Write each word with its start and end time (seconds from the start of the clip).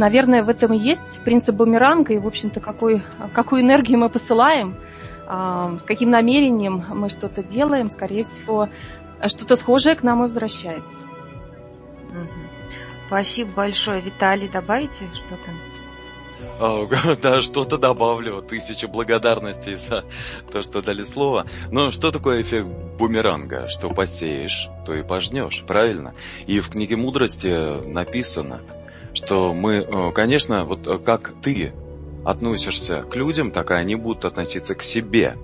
Наверное, 0.00 0.42
в 0.42 0.48
этом 0.48 0.72
и 0.72 0.78
есть 0.78 1.20
принцип 1.24 1.56
бумеранга, 1.56 2.14
и, 2.14 2.18
в 2.18 2.26
общем-то, 2.26 2.58
какой, 2.60 3.02
какую 3.34 3.60
энергию 3.60 3.98
мы 3.98 4.08
посылаем, 4.08 4.78
э, 5.28 5.76
с 5.78 5.84
каким 5.84 6.08
намерением 6.08 6.82
мы 6.94 7.10
что-то 7.10 7.42
делаем, 7.42 7.90
скорее 7.90 8.24
всего, 8.24 8.70
что-то 9.26 9.56
схожее 9.56 9.96
к 9.96 10.02
нам 10.02 10.20
и 10.20 10.22
возвращается. 10.22 10.96
Спасибо 13.08 13.50
большое. 13.52 14.00
Виталий, 14.00 14.48
добавите 14.48 15.06
что-то? 15.12 15.50
А, 16.58 17.16
да, 17.22 17.42
что-то 17.42 17.76
добавлю. 17.76 18.40
Тысячу 18.40 18.88
благодарностей 18.88 19.74
за 19.74 20.06
то, 20.50 20.62
что 20.62 20.80
дали 20.80 21.02
слово. 21.02 21.44
Но 21.70 21.90
что 21.90 22.10
такое 22.10 22.40
эффект 22.40 22.66
бумеранга? 22.98 23.68
Что 23.68 23.90
посеешь, 23.90 24.70
то 24.86 24.94
и 24.94 25.02
пожнешь, 25.02 25.62
правильно? 25.66 26.14
И 26.46 26.60
в 26.60 26.70
книге 26.70 26.96
мудрости 26.96 27.84
написано, 27.86 28.62
что 29.14 29.52
мы, 29.54 29.76
э, 29.76 30.12
конечно, 30.12 30.64
вот 30.64 30.86
э, 30.86 30.98
как 30.98 31.32
ты 31.42 31.72
относишься 32.24 33.02
к 33.02 33.16
людям, 33.16 33.50
так 33.50 33.70
и 33.70 33.74
они 33.74 33.94
будут 33.96 34.26
относиться 34.26 34.74
к 34.74 34.82
себе. 34.82 35.36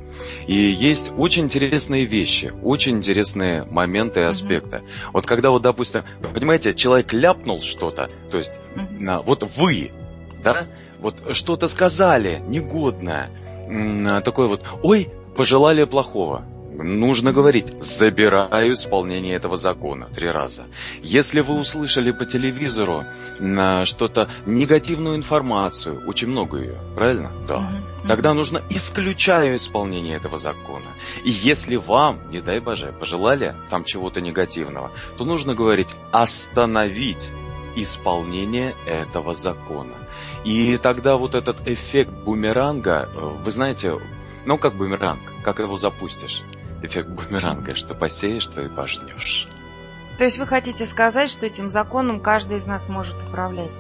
И 0.47 0.55
есть 0.55 1.11
очень 1.17 1.45
интересные 1.45 2.05
вещи, 2.05 2.53
очень 2.63 2.99
интересные 2.99 3.65
моменты 3.65 4.21
и 4.21 4.25
аспекты. 4.25 4.77
Mm-hmm. 4.79 5.11
Вот 5.15 5.27
когда 5.27 5.51
вот, 5.51 5.63
допустим, 5.63 6.05
понимаете, 6.35 6.75
человек 6.75 7.13
ляпнул 7.15 7.63
что-то, 7.63 8.11
то 8.31 8.39
есть 8.39 8.53
mm-hmm. 8.75 9.23
вот 9.25 9.45
вы, 9.57 9.91
да, 10.45 10.67
вот 10.99 11.35
что-то 11.35 11.67
сказали 11.69 12.43
негодное, 12.47 13.31
такое 14.23 14.47
вот, 14.47 14.63
ой, 14.83 15.09
пожелали 15.35 15.85
плохого 15.85 16.45
нужно 16.83 17.33
говорить 17.33 17.73
«забираю 17.81 18.73
исполнение 18.73 19.35
этого 19.35 19.57
закона» 19.57 20.09
три 20.15 20.31
раза. 20.31 20.63
Если 21.03 21.41
вы 21.41 21.55
услышали 21.55 22.11
по 22.11 22.25
телевизору 22.25 23.05
что-то, 23.85 24.29
негативную 24.47 25.17
информацию, 25.17 26.03
очень 26.07 26.29
много 26.29 26.59
ее, 26.59 26.79
правильно? 26.95 27.33
Да. 27.47 27.83
Тогда 28.07 28.35
нужно 28.35 28.63
«исключаю 28.71 29.57
исполнение 29.57 30.17
этого 30.17 30.39
закона». 30.39 30.87
И 31.25 31.31
если 31.31 31.77
вам, 31.77 32.31
не 32.31 32.41
дай 32.41 32.61
боже, 32.61 32.95
пожелали 32.99 33.55
там 33.71 33.85
чего-то 33.85 34.21
негативного, 34.21 34.93
то 35.17 35.25
нужно 35.25 35.55
говорить 35.55 35.89
«остановить 36.13 37.31
исполнение 37.75 38.75
этого 38.87 39.35
закона». 39.35 39.95
И 40.45 40.77
тогда 40.77 41.17
вот 41.17 41.35
этот 41.35 41.67
эффект 41.67 42.13
бумеранга, 42.13 43.09
э, 43.13 43.21
вы 43.45 43.51
знаете, 43.51 43.99
ну 44.45 44.59
как 44.59 44.77
бумеранг, 44.77 45.21
как 45.43 45.59
его 45.59 45.77
запустишь? 45.77 46.43
Эффект 46.87 47.09
бумеранга, 47.09 47.75
что 47.75 47.95
посеешь, 47.95 48.47
то 48.47 48.63
и 48.63 48.69
пожнешь. 48.69 49.49
То 50.19 50.25
есть 50.25 50.39
вы 50.39 50.47
хотите 50.47 50.87
сказать, 50.87 51.29
что 51.29 51.47
этим 51.47 51.69
законом 51.69 52.21
каждый 52.21 52.57
из 52.57 52.67
нас 52.67 52.89
может 52.89 53.17
управлять? 53.29 53.71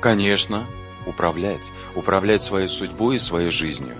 Конечно, 0.00 0.66
управлять. 1.06 1.62
Управлять 1.94 2.42
своей 2.42 2.68
судьбой 2.68 3.16
и 3.16 3.18
своей 3.18 3.50
жизнью. 3.50 3.96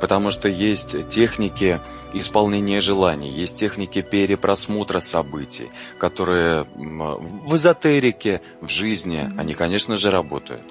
Потому 0.00 0.30
что 0.30 0.48
есть 0.48 1.08
техники 1.08 1.80
исполнения 2.12 2.80
желаний, 2.80 3.30
есть 3.30 3.58
техники 3.58 4.02
перепросмотра 4.02 5.00
событий, 5.00 5.70
которые 5.98 6.64
в 6.64 7.54
эзотерике, 7.54 8.42
в 8.60 8.68
жизни, 8.68 9.20
mm-hmm. 9.20 9.40
они, 9.40 9.54
конечно 9.54 9.96
же, 9.96 10.10
работают. 10.10 10.64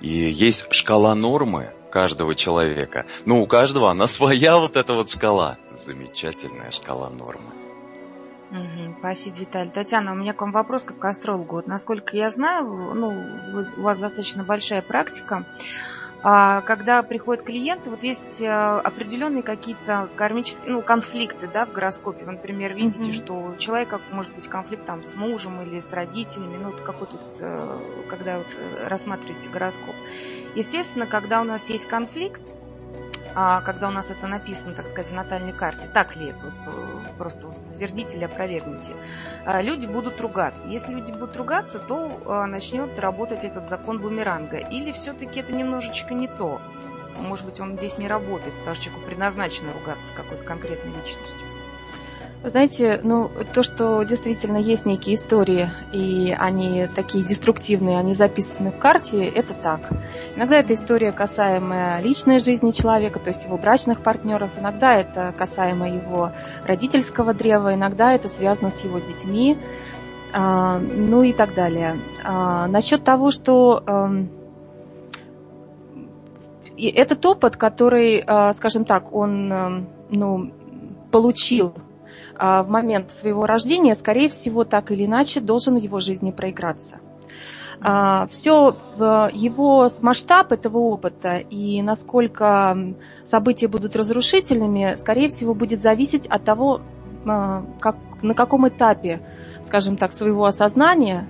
И 0.00 0.30
есть 0.30 0.66
шкала 0.70 1.14
нормы, 1.14 1.72
каждого 1.94 2.34
человека. 2.34 3.06
Но 3.24 3.40
у 3.40 3.46
каждого 3.46 3.88
она 3.88 4.06
своя 4.18 4.58
вот 4.58 4.76
эта 4.76 4.94
вот 4.94 5.10
шкала. 5.10 5.56
Замечательная 5.72 6.72
шкала 6.72 7.08
нормы. 7.08 7.50
Угу, 8.50 8.96
спасибо, 8.98 9.36
Виталий. 9.38 9.70
Татьяна, 9.70 10.12
у 10.12 10.16
меня 10.16 10.32
к 10.32 10.40
вам 10.40 10.50
вопрос 10.50 10.82
как 10.84 10.98
к 10.98 11.04
астрологу. 11.04 11.56
Вот, 11.56 11.66
насколько 11.68 12.16
я 12.16 12.30
знаю, 12.30 12.64
ну, 12.64 13.70
у 13.76 13.82
вас 13.82 13.98
достаточно 13.98 14.42
большая 14.42 14.82
практика. 14.82 15.46
А, 16.26 16.62
когда 16.62 17.02
приходят 17.02 17.44
клиенты, 17.44 17.90
вот 17.90 18.02
есть 18.02 18.40
э, 18.40 18.48
определенные 18.48 19.42
какие-то 19.42 20.08
кармические, 20.16 20.72
ну, 20.72 20.80
конфликты, 20.80 21.46
да, 21.46 21.66
в 21.66 21.72
гороскопе. 21.72 22.24
Вы, 22.24 22.32
например, 22.32 22.72
видите, 22.72 23.10
mm-hmm. 23.10 23.24
что 23.24 23.34
у 23.34 23.56
человека 23.56 24.00
может 24.10 24.34
быть 24.34 24.48
конфликт 24.48 24.86
там 24.86 25.02
с 25.02 25.14
мужем 25.14 25.60
или 25.60 25.78
с 25.80 25.92
родителями, 25.92 26.56
ну, 26.56 26.70
вот 26.70 26.80
какой 26.80 27.08
тут, 27.08 27.20
э, 27.40 27.78
когда 28.08 28.38
вот 28.38 28.46
э, 28.56 28.88
рассматриваете 28.88 29.50
гороскоп. 29.50 29.94
Естественно, 30.54 31.06
когда 31.06 31.42
у 31.42 31.44
нас 31.44 31.68
есть 31.68 31.86
конфликт, 31.88 32.40
когда 33.34 33.88
у 33.88 33.90
нас 33.90 34.10
это 34.10 34.26
написано, 34.26 34.74
так 34.74 34.86
сказать, 34.86 35.10
в 35.10 35.14
натальной 35.14 35.52
карте, 35.52 35.88
так 35.92 36.16
ли 36.16 36.28
это, 36.28 36.46
вот, 36.46 37.16
просто 37.18 37.48
утвердите 37.48 38.16
или 38.16 38.24
опровергните, 38.24 38.94
а, 39.44 39.60
люди 39.60 39.86
будут 39.86 40.20
ругаться. 40.20 40.68
Если 40.68 40.92
люди 40.92 41.12
будут 41.12 41.36
ругаться, 41.36 41.78
то 41.78 42.20
а, 42.26 42.46
начнет 42.46 42.98
работать 42.98 43.44
этот 43.44 43.68
закон 43.68 43.98
бумеранга. 43.98 44.58
Или 44.58 44.92
все-таки 44.92 45.40
это 45.40 45.52
немножечко 45.52 46.14
не 46.14 46.28
то. 46.28 46.60
Может 47.18 47.46
быть, 47.46 47.60
он 47.60 47.76
здесь 47.76 47.98
не 47.98 48.08
работает, 48.08 48.56
потому 48.58 48.74
что 48.74 48.84
человеку 48.84 49.06
предназначено 49.06 49.72
ругаться 49.72 50.10
с 50.10 50.12
какой-то 50.12 50.44
конкретной 50.44 50.92
личностью. 50.92 51.53
Знаете, 52.44 53.00
ну, 53.02 53.30
то, 53.54 53.62
что 53.62 54.02
действительно 54.02 54.58
есть 54.58 54.84
некие 54.84 55.14
истории, 55.14 55.70
и 55.92 56.36
они 56.38 56.86
такие 56.94 57.24
деструктивные, 57.24 57.98
они 57.98 58.12
записаны 58.12 58.70
в 58.70 58.78
карте, 58.78 59.24
это 59.24 59.54
так. 59.54 59.80
Иногда 60.36 60.58
это 60.58 60.74
история, 60.74 61.10
касаемая 61.10 62.02
личной 62.02 62.40
жизни 62.40 62.72
человека, 62.72 63.18
то 63.18 63.28
есть 63.28 63.46
его 63.46 63.56
брачных 63.56 64.02
партнеров, 64.02 64.50
иногда 64.58 64.94
это 64.94 65.32
касаемо 65.36 65.88
его 65.88 66.32
родительского 66.66 67.32
древа, 67.32 67.74
иногда 67.74 68.12
это 68.12 68.28
связано 68.28 68.70
с 68.70 68.78
его 68.84 68.98
детьми, 68.98 69.56
а, 70.34 70.78
ну 70.78 71.22
и 71.22 71.32
так 71.32 71.54
далее. 71.54 71.98
А, 72.24 72.66
насчет 72.66 73.04
того, 73.04 73.30
что 73.30 73.82
эм, 73.86 74.28
этот 76.76 77.24
опыт, 77.24 77.56
который, 77.56 78.22
а, 78.26 78.52
скажем 78.52 78.84
так, 78.84 79.14
он 79.14 79.50
эм, 79.50 79.88
ну, 80.10 80.52
получил 81.10 81.72
в 82.38 82.66
момент 82.68 83.12
своего 83.12 83.46
рождения, 83.46 83.94
скорее 83.94 84.28
всего, 84.28 84.64
так 84.64 84.90
или 84.90 85.06
иначе, 85.06 85.40
должен 85.40 85.78
в 85.78 85.82
его 85.82 86.00
жизни 86.00 86.30
проиграться. 86.30 87.00
А, 87.80 88.26
Все 88.28 88.76
его 89.32 89.88
масштаб 90.00 90.52
этого 90.52 90.78
опыта 90.78 91.36
и 91.36 91.82
насколько 91.82 92.76
события 93.24 93.68
будут 93.68 93.96
разрушительными, 93.96 94.94
скорее 94.96 95.28
всего, 95.28 95.54
будет 95.54 95.82
зависеть 95.82 96.26
от 96.26 96.44
того, 96.44 96.80
а, 97.26 97.64
как, 97.80 97.96
на 98.22 98.34
каком 98.34 98.68
этапе, 98.68 99.20
скажем 99.62 99.96
так, 99.96 100.12
своего 100.12 100.44
осознания, 100.44 101.28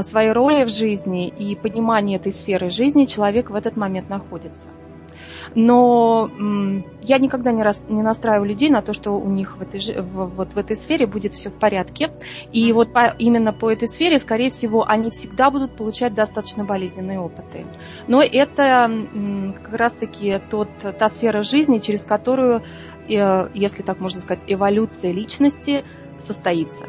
своей 0.00 0.32
роли 0.32 0.64
в 0.64 0.70
жизни 0.70 1.28
и 1.28 1.54
понимания 1.54 2.16
этой 2.16 2.32
сферы 2.32 2.70
жизни 2.70 3.04
человек 3.04 3.50
в 3.50 3.54
этот 3.54 3.76
момент 3.76 4.08
находится. 4.08 4.70
Но 5.56 6.30
я 7.02 7.18
никогда 7.18 7.50
не, 7.50 7.62
рас, 7.62 7.82
не 7.88 8.02
настраиваю 8.02 8.46
людей 8.46 8.68
на 8.68 8.82
то, 8.82 8.92
что 8.92 9.12
у 9.12 9.28
них 9.30 9.56
в 9.56 9.62
этой, 9.62 9.80
в, 10.02 10.26
вот 10.26 10.52
в 10.52 10.58
этой 10.58 10.76
сфере 10.76 11.06
будет 11.06 11.32
все 11.32 11.48
в 11.48 11.58
порядке. 11.58 12.12
И 12.52 12.70
вот 12.74 12.92
по, 12.92 13.14
именно 13.18 13.54
по 13.54 13.72
этой 13.72 13.88
сфере, 13.88 14.18
скорее 14.18 14.50
всего, 14.50 14.86
они 14.86 15.10
всегда 15.10 15.50
будут 15.50 15.74
получать 15.74 16.14
достаточно 16.14 16.64
болезненные 16.64 17.18
опыты. 17.18 17.64
Но 18.06 18.22
это 18.22 18.90
как 19.62 19.74
раз-таки 19.74 20.40
тот, 20.50 20.68
та 20.78 21.08
сфера 21.08 21.42
жизни, 21.42 21.78
через 21.78 22.04
которую, 22.04 22.60
э, 23.08 23.48
если 23.54 23.82
так 23.82 23.98
можно 23.98 24.20
сказать, 24.20 24.44
эволюция 24.46 25.10
личности 25.12 25.84
состоится. 26.18 26.84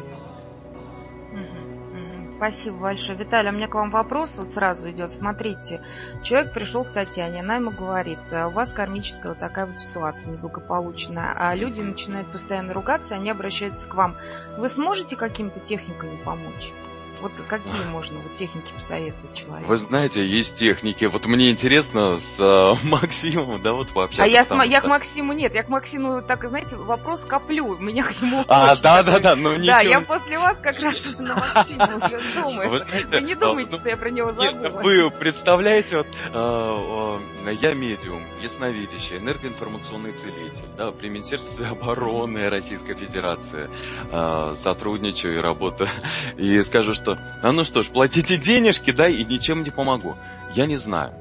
Спасибо 2.38 2.76
большое. 2.76 3.18
Виталий, 3.18 3.50
у 3.50 3.52
меня 3.52 3.66
к 3.66 3.74
вам 3.74 3.90
вопрос 3.90 4.38
вот 4.38 4.46
сразу 4.46 4.88
идет. 4.92 5.10
Смотрите, 5.10 5.82
человек 6.22 6.52
пришел 6.52 6.84
к 6.84 6.92
Татьяне, 6.92 7.40
она 7.40 7.56
ему 7.56 7.72
говорит, 7.72 8.20
«А 8.30 8.46
у 8.46 8.52
вас 8.52 8.72
кармическая 8.72 9.32
вот 9.32 9.40
такая 9.40 9.66
вот 9.66 9.80
ситуация 9.80 10.34
неблагополучная, 10.34 11.34
а 11.36 11.52
люди 11.56 11.80
начинают 11.80 12.30
постоянно 12.30 12.74
ругаться, 12.74 13.16
они 13.16 13.28
обращаются 13.28 13.88
к 13.88 13.94
вам. 13.96 14.16
Вы 14.56 14.68
сможете 14.68 15.16
какими-то 15.16 15.58
техниками 15.58 16.16
помочь? 16.22 16.72
Вот 17.20 17.32
какие 17.48 17.84
можно 17.90 18.20
вот 18.20 18.34
техники 18.34 18.72
посоветовать 18.72 19.34
человеку? 19.34 19.68
Вы 19.68 19.76
знаете, 19.76 20.26
есть 20.26 20.54
техники. 20.54 21.04
Вот 21.06 21.26
мне 21.26 21.50
интересно 21.50 22.18
с 22.18 22.38
э, 22.38 22.86
Максимом, 22.86 23.60
да, 23.62 23.72
вот 23.72 23.92
пообщаться. 23.92 24.22
А 24.22 24.26
я, 24.26 24.44
с, 24.44 24.70
я 24.70 24.80
к 24.80 24.86
Максиму 24.86 25.32
нет, 25.32 25.54
я 25.54 25.62
к 25.62 25.68
Максиму 25.68 26.22
так, 26.22 26.48
знаете, 26.48 26.76
вопрос 26.76 27.24
коплю, 27.24 27.76
меня 27.78 28.04
к 28.04 28.20
нему 28.20 28.44
А, 28.48 28.76
да, 28.76 29.02
да, 29.02 29.18
да, 29.18 29.36
ну 29.36 29.52
ничего. 29.52 29.66
Да, 29.66 29.80
я 29.80 30.00
после 30.00 30.38
вас 30.38 30.58
как 30.60 30.78
раз 30.80 31.18
на 31.18 31.34
Максима 31.34 31.96
уже 32.04 32.20
думаю. 32.34 32.70
Вы, 32.70 32.80
знаете, 32.80 33.16
вы 33.16 33.20
не 33.22 33.34
думаете, 33.34 33.70
ну, 33.72 33.78
что 33.78 33.88
я 33.88 33.96
про 33.96 34.10
него 34.10 34.32
забыла. 34.32 34.82
Вы 34.82 35.10
представляете, 35.10 35.98
вот, 35.98 36.06
э, 36.32 37.18
э, 37.46 37.54
я 37.54 37.74
медиум, 37.74 38.22
ясновидящий, 38.40 39.18
энергоинформационный 39.18 40.12
целитель, 40.12 40.66
да, 40.76 40.92
при 40.92 41.08
Министерстве 41.08 41.66
обороны 41.68 42.48
Российской 42.48 42.94
Федерации 42.94 43.70
э, 44.10 44.54
сотрудничаю 44.56 45.36
и 45.36 45.38
работаю. 45.38 45.90
И 46.36 46.62
скажу, 46.62 46.94
что 46.94 47.07
что, 47.08 47.18
а 47.42 47.52
ну 47.52 47.64
что 47.64 47.82
ж, 47.82 47.88
платите 47.88 48.36
денежки, 48.36 48.90
да, 48.90 49.08
и 49.08 49.24
ничем 49.24 49.62
не 49.62 49.70
помогу. 49.70 50.16
Я 50.54 50.66
не 50.66 50.76
знаю, 50.76 51.14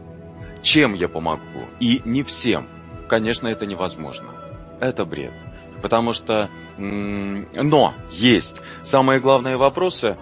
чем 0.62 0.94
я 0.94 1.08
помогу, 1.08 1.66
и 1.80 2.02
не 2.06 2.24
всем. 2.24 2.68
Конечно, 3.08 3.48
это 3.48 3.66
невозможно. 3.66 4.30
Это 4.80 5.06
бред. 5.06 5.34
Потому 5.82 6.14
что, 6.14 6.50
но 6.78 7.94
есть 8.10 8.58
самые 8.84 9.20
главные 9.20 9.58
вопросы 9.58 10.18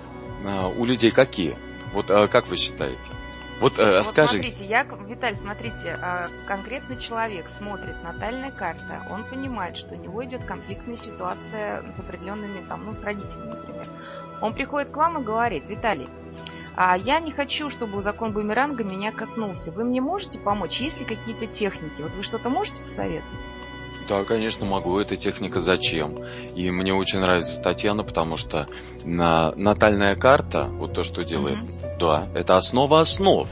а, 0.46 0.68
у 0.68 0.86
людей 0.86 1.12
какие? 1.12 1.58
Вот 1.94 2.12
а, 2.12 2.28
как 2.28 2.48
вы 2.48 2.58
считаете? 2.58 3.00
Вот, 3.60 3.80
э, 3.80 4.00
вот 4.00 4.08
скажи. 4.08 4.34
смотрите, 4.34 4.66
я, 4.66 4.84
Виталий, 4.84 5.36
смотрите, 5.36 5.98
э, 5.98 6.28
конкретный 6.46 6.98
человек 6.98 7.48
смотрит 7.48 7.96
натальная 8.04 8.52
карта, 8.52 9.04
он 9.10 9.24
понимает, 9.24 9.78
что 9.78 9.96
у 9.96 9.98
него 9.98 10.24
идет 10.26 10.44
конфликтная 10.44 10.98
ситуация 10.98 11.90
с 11.90 12.00
определенными, 12.00 12.66
там, 12.68 12.86
ну, 12.86 12.94
с 12.94 13.04
родителями, 13.04 13.52
например. 13.52 13.88
Он 14.42 14.54
приходит 14.54 14.90
к 14.90 14.98
вам 14.98 15.22
и 15.22 15.24
говорит, 15.24 15.70
Виталий, 15.70 16.10
а 16.76 16.98
я 16.98 17.20
не 17.22 17.32
хочу, 17.32 17.70
чтобы 17.70 18.02
закон 18.02 18.34
бумеранга 18.34 18.84
меня 18.84 19.14
коснулся. 19.14 19.72
Вы 19.72 19.86
мне 19.86 20.02
можете 20.02 20.40
помочь? 20.40 20.82
Есть 20.82 21.00
ли 21.00 21.06
какие-то 21.06 21.48
техники? 21.48 22.02
Вот 22.02 22.16
вы 22.16 22.22
что-то 22.22 22.50
можете 22.50 22.82
посоветовать? 22.82 23.40
Да, 24.08 24.24
конечно, 24.24 24.66
могу. 24.66 25.00
Эта 25.00 25.16
техника 25.16 25.60
зачем? 25.60 26.16
И 26.56 26.70
мне 26.70 26.94
очень 26.94 27.20
нравится 27.20 27.60
Татьяна, 27.60 28.04
потому 28.04 28.38
что 28.38 28.68
на, 29.04 29.52
натальная 29.56 30.16
карта, 30.16 30.66
вот 30.66 30.94
то, 30.94 31.04
что 31.04 31.24
делает, 31.24 31.58
mm-hmm. 31.58 31.98
да, 32.00 32.30
это 32.36 32.58
основа 32.58 33.02
основ. 33.02 33.50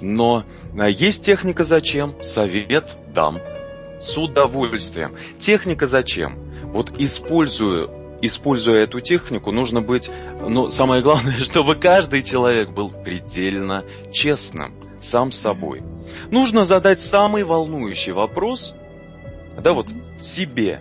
Но 0.00 0.44
а, 0.78 0.88
есть 0.88 1.24
техника 1.24 1.64
зачем? 1.64 2.14
Совет 2.22 2.96
дам. 3.12 3.40
С 3.98 4.16
удовольствием. 4.16 5.12
Техника 5.40 5.86
зачем? 5.86 6.38
Вот 6.72 6.92
использую 6.98 7.90
используя 8.20 8.82
эту 8.82 9.00
технику, 9.00 9.52
нужно 9.52 9.80
быть, 9.80 10.10
ну, 10.40 10.70
самое 10.70 11.02
главное, 11.02 11.38
чтобы 11.38 11.76
каждый 11.76 12.22
человек 12.22 12.70
был 12.70 12.90
предельно 12.90 13.84
честным 14.12 14.74
сам 15.00 15.30
собой. 15.30 15.82
Нужно 16.30 16.64
задать 16.64 17.00
самый 17.00 17.44
волнующий 17.44 18.12
вопрос, 18.12 18.74
да, 19.60 19.72
вот 19.72 19.88
себе, 20.20 20.80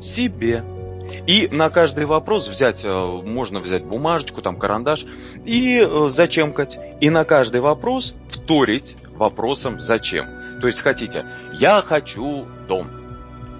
себе. 0.00 0.64
И 1.26 1.48
на 1.50 1.70
каждый 1.70 2.04
вопрос 2.04 2.48
взять, 2.48 2.84
э, 2.84 2.88
можно 2.88 3.60
взять 3.60 3.84
бумажечку, 3.84 4.42
там 4.42 4.58
карандаш 4.58 5.06
и 5.44 5.80
э, 5.80 6.08
зачемкать. 6.08 6.78
И 7.00 7.10
на 7.10 7.24
каждый 7.24 7.60
вопрос 7.60 8.14
вторить 8.28 8.96
вопросом 9.12 9.80
зачем. 9.80 10.60
То 10.60 10.66
есть 10.66 10.80
хотите, 10.80 11.26
я 11.52 11.82
хочу 11.82 12.46
дом. 12.68 12.90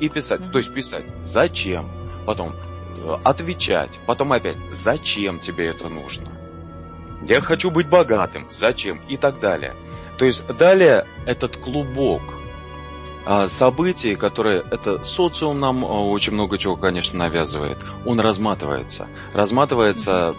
И 0.00 0.08
писать, 0.08 0.40
то 0.52 0.58
есть 0.58 0.72
писать, 0.72 1.04
зачем. 1.22 1.90
Потом 2.26 2.54
э, 2.54 3.16
отвечать, 3.24 3.98
потом 4.06 4.32
опять, 4.32 4.58
зачем 4.72 5.38
тебе 5.38 5.68
это 5.68 5.88
нужно. 5.88 6.26
Я 7.22 7.40
хочу 7.40 7.70
быть 7.70 7.88
богатым, 7.88 8.46
зачем 8.50 9.00
и 9.08 9.16
так 9.16 9.40
далее. 9.40 9.74
То 10.18 10.24
есть 10.24 10.46
далее 10.58 11.06
этот 11.26 11.56
клубок 11.56 12.22
событий, 13.48 14.14
которые 14.14 14.64
это 14.70 15.02
социум 15.02 15.58
нам 15.58 15.84
а, 15.84 15.88
очень 15.88 16.32
много 16.32 16.58
чего, 16.58 16.76
конечно, 16.76 17.18
навязывает, 17.18 17.78
он 18.04 18.20
разматывается. 18.20 19.08
Разматывается, 19.32 20.34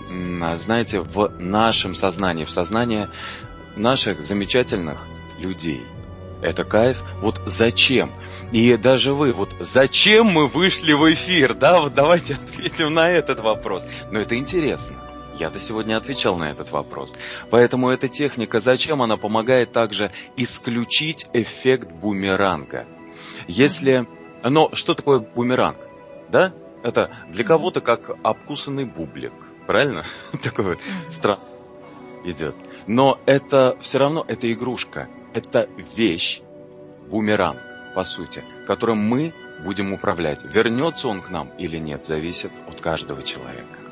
знаете, 0.56 1.02
в 1.02 1.32
нашем 1.38 1.96
сознании, 1.96 2.46
в 2.46 2.52
сознании 2.52 3.10
наших 3.76 4.24
замечательных 4.24 5.06
людей. 5.40 5.84
Это 6.42 6.64
кайф. 6.64 7.02
Вот 7.22 7.42
зачем? 7.46 8.12
И 8.52 8.78
даже 8.78 9.14
вы, 9.14 9.34
вот 9.34 9.50
зачем 9.60 10.28
мы 10.28 10.48
вышли 10.48 10.94
в 10.94 11.12
эфир, 11.12 11.54
да? 11.54 11.82
Вот 11.82 11.94
давайте 11.94 12.36
ответим 12.36 12.94
на 12.94 13.10
этот 13.10 13.40
вопрос. 13.40 13.86
Но 14.12 14.20
это 14.20 14.38
интересно. 14.38 14.98
Я-то 15.40 15.60
сегодня 15.60 15.98
отвечал 15.98 16.38
на 16.38 16.50
этот 16.50 16.72
вопрос. 16.72 17.14
Поэтому 17.52 17.90
эта 17.90 18.08
техника, 18.08 18.60
зачем 18.60 19.02
она 19.02 19.18
помогает 19.18 19.72
также 19.72 20.12
исключить 20.36 21.28
эффект 21.34 21.92
бумеранга? 21.92 22.88
Если... 23.48 24.08
Но 24.44 24.70
что 24.74 24.94
такое 24.94 25.20
бумеранг? 25.20 25.78
Да? 26.30 26.54
Это 26.84 27.12
для 27.30 27.44
кого-то 27.44 27.82
как 27.82 28.12
обкусанный 28.24 28.86
бублик. 28.86 29.34
Правильно? 29.68 30.06
Такой 30.44 30.66
вот 30.66 30.80
стран 31.10 31.40
идет. 32.24 32.56
Но 32.88 33.20
это 33.26 33.78
все 33.82 34.00
равно 34.00 34.26
это 34.28 34.52
игрушка. 34.52 35.08
Это 35.34 35.70
вещь, 35.96 36.42
бумеранг, 37.10 37.60
по 37.94 38.04
сути, 38.04 38.44
которым 38.66 39.00
мы 39.00 39.34
будем 39.64 39.94
управлять. 39.94 40.44
Вернется 40.44 41.08
он 41.08 41.22
к 41.22 41.30
нам 41.30 41.50
или 41.58 41.78
нет, 41.78 42.06
зависит 42.06 42.52
от 42.68 42.80
каждого 42.82 43.24
человека. 43.24 43.87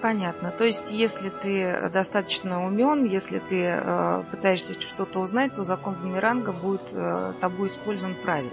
Понятно. 0.00 0.52
То 0.52 0.64
есть, 0.64 0.92
если 0.92 1.28
ты 1.28 1.90
достаточно 1.92 2.64
умен, 2.64 3.04
если 3.04 3.40
ты 3.40 3.64
э, 3.64 4.22
пытаешься 4.30 4.80
что-то 4.80 5.18
узнать, 5.18 5.54
то 5.54 5.64
закон 5.64 5.94
бумеранга 5.94 6.52
будет 6.52 6.92
э, 6.92 7.32
тобой 7.40 7.66
использован 7.66 8.14
правильно. 8.22 8.52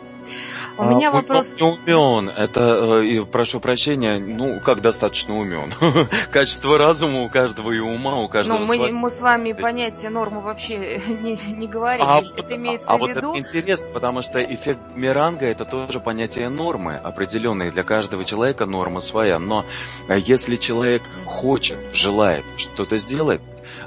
У 0.78 0.82
а, 0.82 0.94
меня 0.94 1.12
вопрос... 1.12 1.56
Не 1.56 1.64
умен, 1.64 2.30
это, 2.30 3.02
э, 3.02 3.26
прошу 3.26 3.60
прощения, 3.60 4.18
ну, 4.20 4.60
как 4.60 4.82
достаточно 4.82 5.38
умен. 5.40 5.74
Качество 6.32 6.78
разума 6.78 7.24
у 7.24 7.30
каждого 7.30 7.72
и 7.72 7.80
ума, 7.80 8.18
у 8.18 8.28
каждого 8.28 8.60
Ну, 8.60 8.66
мы, 8.66 8.92
мы 8.92 9.10
с 9.10 9.22
вами 9.22 9.54
понятие 9.54 10.10
нормы 10.10 10.42
вообще 10.42 11.00
не, 11.08 11.38
не 11.54 11.68
говорим. 11.68 12.06
А, 12.06 12.22
вот, 12.22 12.38
это 12.38 12.56
имеется 12.56 12.90
а 12.90 12.98
в 12.98 13.08
виду... 13.08 13.28
вот 13.30 13.38
это 13.38 13.48
интересно, 13.48 13.88
потому 13.94 14.22
что 14.22 14.44
эффект 14.44 14.80
Миранга 14.96 15.46
это 15.46 15.64
тоже 15.64 16.00
понятие 16.00 16.50
нормы, 16.50 16.96
определенные 16.96 17.72
для 17.72 17.84
каждого 17.84 18.26
человека 18.26 18.66
норма 18.66 19.00
своя. 19.00 19.40
Но 19.40 19.66
э, 20.10 20.18
если 20.20 20.58
человек 20.58 21.04
хочет, 21.26 21.78
желает 21.94 22.46
что-то 22.58 22.98
сделать, 22.98 23.42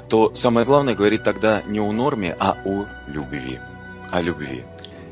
то 0.09 0.33
самое 0.33 0.65
главное 0.65 0.95
говорить 0.95 1.23
тогда 1.23 1.61
не 1.67 1.79
о 1.79 1.91
норме, 1.91 2.35
а 2.39 2.57
о 2.65 2.85
любви. 3.07 3.59
О 4.11 4.21
любви. 4.21 4.65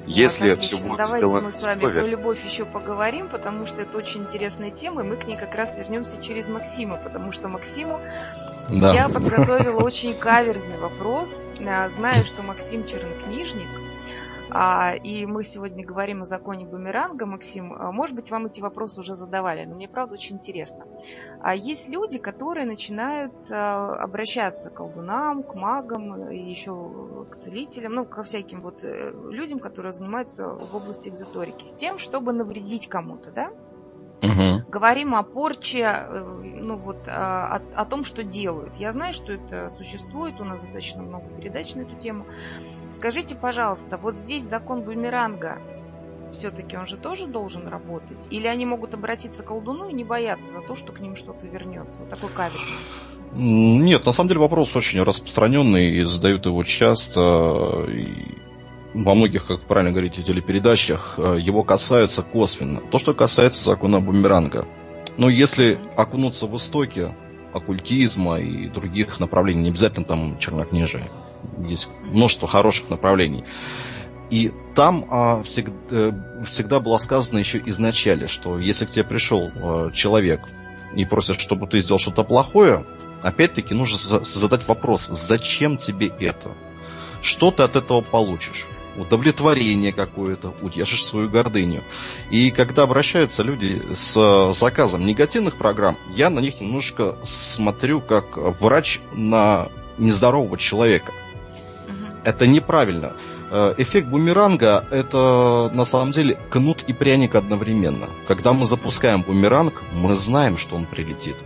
Если 0.07 0.50
вот, 0.50 0.63
все 0.63 0.77
будет 0.77 0.98
Давайте 0.98 1.27
мы 1.27 1.51
с 1.51 1.63
вами 1.63 1.81
про 1.81 2.07
любовь 2.07 2.44
еще 2.44 2.65
поговорим, 2.65 3.27
потому 3.27 3.65
что 3.65 3.81
это 3.81 3.98
очень 3.98 4.24
интересная 4.24 4.71
тема, 4.71 5.04
и 5.04 5.06
мы 5.06 5.18
к 5.18 5.25
ней 5.27 5.38
как 5.38 5.54
раз 5.54 5.77
вернемся 5.77 6.21
через 6.21 6.48
Максима, 6.48 6.98
потому 6.98 7.33
что 7.33 7.50
Максиму 7.50 8.00
да. 8.69 8.94
я 8.94 9.09
подготовила 9.09 9.83
очень 9.83 10.13
каверзный 10.13 10.77
вопрос. 10.77 11.30
Знаю, 11.59 12.24
что 12.25 12.42
Максим 12.42 12.86
чернокнижник, 12.88 13.69
и 14.95 15.25
мы 15.25 15.44
сегодня 15.44 15.86
говорим 15.86 16.21
о 16.21 16.25
законе 16.25 16.66
бумеранга, 16.66 17.26
Максим. 17.26 17.73
А, 17.73 17.92
может 17.92 18.16
быть, 18.16 18.31
вам 18.31 18.47
эти 18.47 18.61
вопросы 18.61 18.99
уже 18.99 19.14
задавали, 19.14 19.66
но 19.66 19.76
мне 19.76 19.87
правда 19.87 20.16
очень 20.16 20.37
интересно. 20.37 20.85
А 21.42 21.54
есть 21.56 21.90
люди, 21.90 22.18
которые 22.18 22.66
начинают 22.66 23.33
а, 23.52 23.95
обращаться 23.95 24.69
к 24.69 24.76
колдунам, 24.76 25.44
к 25.44 25.54
магам, 25.54 26.30
еще 26.31 27.26
к 27.30 27.35
целителям, 27.35 27.94
ну, 27.94 28.06
ко 28.06 28.23
всяким 28.23 28.61
вот 28.61 28.83
э, 28.83 29.11
людям, 29.30 29.59
которые 29.59 29.94
занимаются 29.94 30.47
в 30.47 30.76
области 30.76 31.09
экзоторики, 31.09 31.66
с 31.66 31.73
тем, 31.73 31.97
чтобы 31.97 32.33
навредить 32.33 32.87
кому-то, 32.87 33.31
да? 33.31 33.52
Угу. 34.23 34.46
Говорим 34.68 35.16
о 35.16 35.24
порче, 35.24 35.81
э, 35.81 36.42
ну 36.44 36.76
вот 36.76 37.07
о, 37.07 37.62
о 37.74 37.86
том, 37.86 38.04
что 38.04 38.24
делают. 38.24 38.76
Я 38.76 38.92
знаю, 38.92 39.14
что 39.14 39.31
это 39.31 39.71
существует, 39.78 40.42
у 40.42 40.44
нас 40.44 40.59
достаточно 40.59 41.04
много 41.04 41.26
передач 41.30 41.74
на 41.76 41.81
эту 41.81 41.95
тему. 41.95 42.26
Скажите, 42.92 43.36
пожалуйста, 43.36 43.97
вот 43.97 44.18
здесь 44.18 44.44
закон 44.44 44.81
бумеранга, 44.81 45.59
все-таки 46.31 46.76
он 46.78 46.86
же 46.86 46.97
тоже 46.97 47.28
должен 47.28 47.68
работать? 47.68 48.28
Или 48.30 48.47
они 48.47 48.66
могут 48.66 48.94
обратиться 48.94 49.44
к 49.44 49.47
колдуну 49.47 49.90
и 49.90 49.94
не 49.94 50.04
бояться 50.04 50.52
за 50.52 50.62
то, 50.62 50.76
что 50.76 50.92
к 50.92 51.00
ним 51.00 51.16
что-то 51.16 51.47
вернется? 51.47 52.02
Вот 52.02 52.09
такой 52.09 52.30
каверный. 52.30 52.66
Нет, 53.33 54.06
на 54.06 54.12
самом 54.12 54.30
деле 54.30 54.42
вопрос 54.42 54.76
очень 54.76 55.02
распространенный 55.02 55.92
и 55.92 56.04
задают 56.04 56.45
его 56.45 56.64
часто. 56.64 57.86
И 57.90 58.38
во 59.04 59.13
многих, 59.13 59.45
как 59.45 59.61
правильно 59.61 59.92
говорите, 59.92 60.23
телепередачах 60.23 61.16
э, 61.18 61.37
его 61.39 61.63
касаются 61.63 62.23
косвенно. 62.23 62.81
То, 62.92 62.97
что 62.97 63.13
касается 63.13 63.63
закона 63.63 63.99
бумеранга. 63.99 64.68
Но 65.18 65.30
если 65.30 65.77
окунуться 65.95 66.47
в 66.47 66.56
истоки 66.56 67.13
оккультизма 67.54 68.39
и 68.39 68.68
других 68.69 69.19
направлений, 69.19 69.63
не 69.63 69.69
обязательно 69.69 70.06
там 70.06 70.37
чернокнижие, 70.39 71.09
есть 71.59 71.87
множество 72.04 72.47
хороших 72.47 72.89
направлений. 72.89 73.44
И 74.30 74.51
там 74.75 75.06
а, 75.09 75.44
всегда, 75.44 75.73
э, 75.89 76.11
всегда 76.45 76.80
было 76.80 76.97
сказано 76.97 77.39
еще 77.39 77.61
изначально, 77.66 78.27
что 78.27 78.59
если 78.59 78.85
к 78.85 78.92
тебе 78.92 79.06
пришел 79.06 79.49
а, 79.56 79.92
человек, 79.92 80.42
и 80.95 81.06
просят, 81.06 81.39
чтобы 81.39 81.68
ты 81.68 81.80
сделал 81.81 81.99
что-то 81.99 82.23
плохое, 82.23 82.85
опять-таки 83.21 83.73
нужно 83.73 84.19
задать 84.23 84.68
вопрос, 84.68 85.07
зачем 85.07 85.77
тебе 85.77 86.07
это? 86.07 86.51
Что 87.21 87.51
ты 87.51 87.63
от 87.63 87.75
этого 87.75 88.01
получишь? 88.01 88.66
Удовлетворение 88.97 89.94
какое-то, 89.94 90.54
утешишь 90.61 91.06
свою 91.06 91.30
гордыню. 91.30 91.83
И 92.30 92.51
когда 92.51 92.83
обращаются 92.83 93.44
люди 93.44 93.81
с 93.94 94.54
заказом 94.54 95.06
негативных 95.06 95.57
программ, 95.57 95.97
я 96.16 96.30
на 96.30 96.39
них 96.39 96.59
немножко 96.59 97.18
смотрю 97.23 98.01
как 98.01 98.37
врач 98.37 98.99
на 99.13 99.69
нездорового 99.97 100.57
человека. 100.57 101.13
Это 102.23 102.45
неправильно. 102.45 103.16
Э, 103.49 103.73
эффект 103.77 104.07
бумеранга– 104.07 104.85
это 104.92 105.71
на 105.73 105.85
самом 105.85 106.11
деле 106.11 106.37
кнут 106.49 106.83
и 106.85 106.92
пряник 106.92 107.35
одновременно. 107.35 108.07
Когда 108.27 108.51
мы 108.51 108.66
запускаем 108.66 109.21
бумеранг, 109.21 109.81
мы 109.94 110.16
знаем, 110.16 110.57
что 110.57 110.75
он 110.75 110.85
прилетит. 110.85 111.37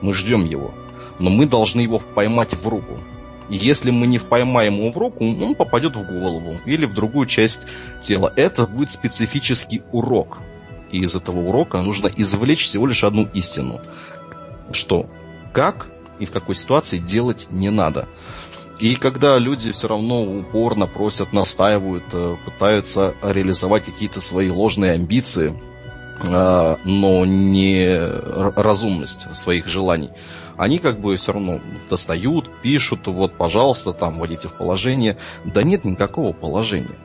Мы 0.00 0.14
ждем 0.14 0.44
его. 0.44 0.72
Но 1.18 1.28
мы 1.30 1.46
должны 1.46 1.80
его 1.80 1.98
поймать 1.98 2.54
в 2.54 2.66
руку. 2.66 2.98
Если 3.48 3.90
мы 3.90 4.06
не 4.06 4.18
поймаем 4.18 4.78
его 4.78 4.90
в 4.90 4.96
руку, 4.96 5.24
он 5.24 5.54
попадет 5.54 5.94
в 5.96 6.04
голову 6.06 6.58
или 6.64 6.84
в 6.84 6.94
другую 6.94 7.26
часть 7.26 7.60
тела. 8.02 8.32
Это 8.36 8.66
будет 8.66 8.90
специфический 8.90 9.82
урок. 9.92 10.38
И 10.90 11.00
из 11.00 11.14
этого 11.14 11.40
урока 11.40 11.80
нужно 11.82 12.08
извлечь 12.08 12.64
всего 12.64 12.86
лишь 12.86 13.04
одну 13.04 13.28
истину. 13.34 13.80
Что 14.72 15.08
как 15.52 15.86
и 16.18 16.26
в 16.26 16.30
какой 16.30 16.54
ситуации 16.54 16.98
делать 16.98 17.46
не 17.50 17.70
надо. 17.70 18.08
И 18.78 18.94
когда 18.94 19.38
люди 19.38 19.72
все 19.72 19.88
равно 19.88 20.22
упорно 20.22 20.86
просят, 20.86 21.32
настаивают, 21.32 22.04
э, 22.12 22.36
пытаются 22.44 23.14
реализовать 23.22 23.84
какие-то 23.84 24.20
свои 24.20 24.50
ложные 24.50 24.92
амбиции, 24.92 25.58
э, 26.20 26.76
но 26.84 27.24
не 27.24 27.96
разумность 28.54 29.34
своих 29.34 29.66
желаний, 29.66 30.10
они 30.56 30.78
как 30.78 31.00
бы 31.00 31.16
все 31.16 31.32
равно 31.32 31.60
достают, 31.90 32.50
пишут, 32.62 33.06
вот, 33.06 33.34
пожалуйста, 33.36 33.92
там, 33.92 34.18
вводите 34.18 34.48
в 34.48 34.54
положение. 34.54 35.18
Да 35.44 35.62
нет 35.62 35.84
никакого 35.84 36.32
положения. 36.32 36.96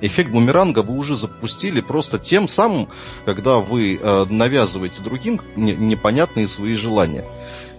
Эффект 0.00 0.30
бумеранга 0.32 0.80
вы 0.80 0.98
уже 0.98 1.16
запустили 1.16 1.80
просто 1.80 2.18
тем 2.18 2.48
самым, 2.48 2.88
когда 3.24 3.58
вы 3.58 3.96
э, 3.96 4.24
навязываете 4.28 5.00
другим 5.00 5.40
не, 5.54 5.74
непонятные 5.74 6.48
свои 6.48 6.74
желания. 6.74 7.24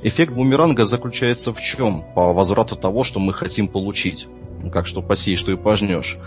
Эффект 0.03 0.33
бумеранга 0.33 0.85
заключается 0.85 1.53
в 1.53 1.61
чем? 1.61 2.03
По 2.15 2.31
возврату 2.31 2.77
того, 2.77 3.03
что 3.03 3.19
мы 3.19 3.33
хотим 3.33 3.67
получить. 3.67 4.27
Как 4.71 4.87
что 4.87 5.01
посеешь, 5.01 5.39
что 5.39 5.51
и 5.51 5.57
пожнешь. 5.57 6.17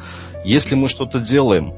Если 0.44 0.74
мы 0.74 0.90
что-то 0.90 1.18
делаем 1.18 1.72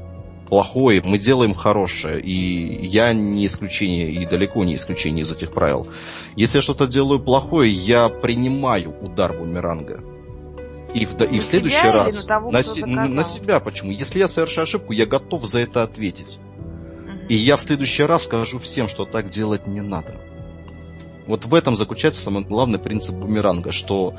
плохое, 0.49 1.01
мы 1.03 1.17
делаем 1.17 1.53
хорошее. 1.53 2.19
И 2.19 2.85
я 2.85 3.13
не 3.13 3.45
исключение, 3.45 4.11
и 4.11 4.25
далеко 4.25 4.63
не 4.63 4.75
исключение 4.75 5.23
из 5.23 5.31
этих 5.31 5.51
правил. 5.51 5.87
Если 6.35 6.57
я 6.57 6.61
что-то 6.61 6.87
делаю 6.87 7.19
плохое, 7.19 7.71
я 7.71 8.09
принимаю 8.09 8.95
удар 9.01 9.33
бумеранга. 9.33 10.03
И 10.93 11.05
в, 11.05 11.21
и 11.21 11.39
в 11.39 11.43
следующий 11.43 11.87
раз 11.87 12.23
на, 12.23 12.27
того, 12.27 12.51
на, 12.51 13.07
на 13.07 13.23
себя. 13.23 13.59
Почему? 13.59 13.91
Если 13.91 14.19
я 14.19 14.27
совершаю 14.27 14.63
ошибку, 14.63 14.91
я 14.91 15.05
готов 15.05 15.45
за 15.45 15.59
это 15.59 15.83
ответить. 15.83 16.39
Угу. 16.39 17.27
И 17.29 17.35
я 17.35 17.57
в 17.57 17.61
следующий 17.61 18.03
раз 18.03 18.23
скажу 18.23 18.57
всем, 18.57 18.87
что 18.87 19.05
так 19.05 19.29
делать 19.29 19.67
не 19.67 19.81
надо. 19.81 20.15
Вот 21.27 21.45
в 21.45 21.53
этом 21.53 21.75
заключается 21.75 22.23
самый 22.23 22.43
главный 22.43 22.79
принцип 22.79 23.13
бумеранга, 23.13 23.71
что 23.71 24.15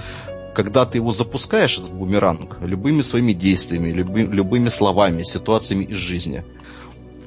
когда 0.54 0.87
ты 0.87 0.99
его 0.99 1.12
запускаешь, 1.12 1.78
этот 1.78 1.92
бумеранг, 1.92 2.57
любыми 2.61 3.02
своими 3.02 3.33
действиями, 3.33 3.90
люби, 3.90 4.23
любыми 4.23 4.69
словами, 4.69 5.23
ситуациями 5.23 5.85
из 5.85 5.99
жизни, 5.99 6.45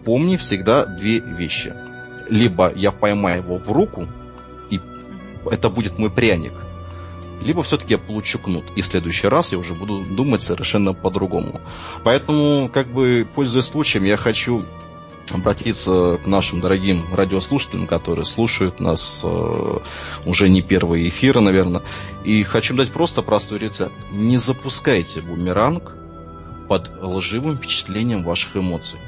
помни 0.06 0.38
всегда 0.38 0.86
две 0.86 1.20
вещи. 1.20 1.74
Либо 2.30 2.72
я 2.76 2.92
поймаю 2.92 3.44
его 3.44 3.58
в 3.58 3.72
руку, 3.72 4.08
и 4.70 4.80
это 5.50 5.70
будет 5.70 6.00
мой 6.00 6.10
пряник, 6.10 6.54
либо 7.42 7.62
все-таки 7.64 7.94
я 7.94 7.98
получу 7.98 8.40
кнут, 8.40 8.66
и 8.76 8.82
в 8.82 8.88
следующий 8.88 9.28
раз 9.28 9.52
я 9.52 9.58
уже 9.58 9.74
буду 9.74 10.04
думать 10.04 10.44
совершенно 10.44 10.94
по-другому. 10.94 11.62
Поэтому, 12.04 12.70
как 12.70 12.88
бы, 12.88 13.28
пользуясь 13.36 13.66
случаем, 13.66 14.06
я 14.06 14.18
хочу 14.18 14.64
обратиться 15.32 16.20
к 16.24 16.28
нашим 16.28 16.62
дорогим 16.62 17.14
радиослушателям, 17.14 17.88
которые 17.88 18.26
слушают 18.26 18.80
нас 18.80 19.22
э, 19.24 19.78
уже 20.26 20.50
не 20.50 20.62
первые 20.62 21.08
эфиры, 21.10 21.40
наверное. 21.40 21.84
И 22.24 22.44
хочу 22.44 22.76
дать 22.76 22.92
просто 22.92 23.22
простой 23.22 23.60
рецепт. 23.60 23.94
Не 24.12 24.38
запускайте 24.38 25.22
бумеранг 25.22 25.96
под 26.68 26.92
лживым 27.02 27.58
впечатлением 27.58 28.24
ваших 28.24 28.56
эмоций. 28.58 29.00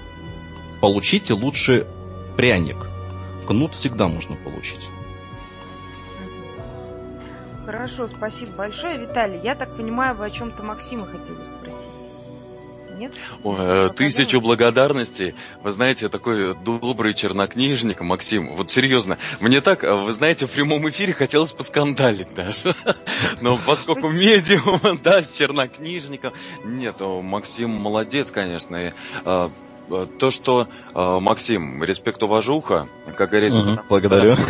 Получите 0.81 1.33
лучше 1.33 1.87
пряник. 2.37 2.77
Кнут 3.47 3.73
всегда 3.73 4.07
можно 4.07 4.35
получить. 4.35 4.89
Хорошо, 7.65 8.07
спасибо 8.07 8.51
большое, 8.53 8.97
Виталий. 8.99 9.39
Я 9.41 9.55
так 9.55 9.75
понимаю, 9.75 10.15
вы 10.15 10.25
о 10.25 10.29
чем-то 10.29 10.63
Максима 10.63 11.07
хотели 11.07 11.43
спросить. 11.43 12.14
Нет? 12.97 13.13
Ой, 13.43 13.89
тысячу 13.93 14.41
благодарностей. 14.41 15.35
Вы 15.61 15.71
знаете, 15.71 16.09
такой 16.09 16.55
добрый 16.55 17.13
чернокнижник, 17.13 18.01
Максим. 18.01 18.55
Вот 18.55 18.69
серьезно, 18.71 19.17
мне 19.39 19.61
так, 19.61 19.83
вы 19.83 20.11
знаете, 20.11 20.47
в 20.47 20.51
прямом 20.51 20.87
эфире 20.89 21.13
хотелось 21.13 21.51
поскандалить 21.51 22.33
даже. 22.33 22.75
Но 23.41 23.59
поскольку 23.65 24.09
медиум, 24.09 24.99
да, 25.03 25.23
с 25.23 25.33
чернокнижником. 25.33 26.33
Нет, 26.63 26.95
Максим 26.99 27.69
молодец, 27.69 28.31
конечно. 28.31 28.75
И, 28.87 28.91
а, 29.23 29.51
то, 30.19 30.31
что 30.31 30.67
э, 30.93 31.19
Максим, 31.19 31.83
респект, 31.83 32.21
уважуха, 32.23 32.87
как 33.17 33.29
говорится. 33.29 33.61
Угу, 33.61 33.79
благодарю. 33.89 34.35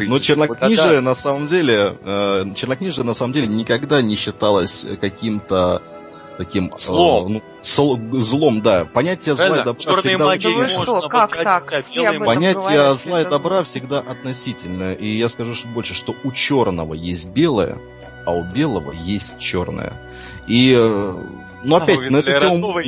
Ну, 0.00 0.18
чернокнижие 0.20 1.00
на 1.00 1.14
самом 1.14 1.46
деле, 1.46 1.96
э, 2.02 2.44
чернокнижие 2.54 3.04
на 3.04 3.14
самом 3.14 3.32
деле 3.34 3.46
никогда 3.46 4.02
не 4.02 4.16
считалось 4.16 4.86
каким-то 5.00 5.82
таким 6.36 6.72
злом. 6.78 7.26
Э, 7.26 7.28
ну, 7.30 7.42
сол, 7.62 7.98
злом, 8.12 8.62
да. 8.62 8.84
Понятие 8.84 9.34
зла 9.34 9.60
и 9.60 9.64
добра 9.64 9.96
всегда... 9.96 10.24
магии 10.24 10.68
да 10.72 10.78
можно 10.78 11.08
как 11.08 11.36
так? 11.42 11.70
Понятие 12.24 12.94
зла 12.94 13.22
и 13.22 13.28
добра 13.28 13.62
всегда 13.62 14.00
относительное. 14.00 14.94
И 14.94 15.06
я 15.06 15.28
скажу 15.28 15.54
больше, 15.68 15.94
что 15.94 16.14
у 16.24 16.32
черного 16.32 16.94
есть 16.94 17.28
белое, 17.28 17.78
а 18.24 18.32
у 18.32 18.42
белого 18.42 18.92
есть 18.92 19.38
черное. 19.38 19.92
И, 20.46 20.72
э, 20.76 21.14
ну 21.64 21.76
опять, 21.76 21.98
а, 21.98 22.10
на, 22.10 22.16
эту 22.18 22.38
тему, 22.38 22.80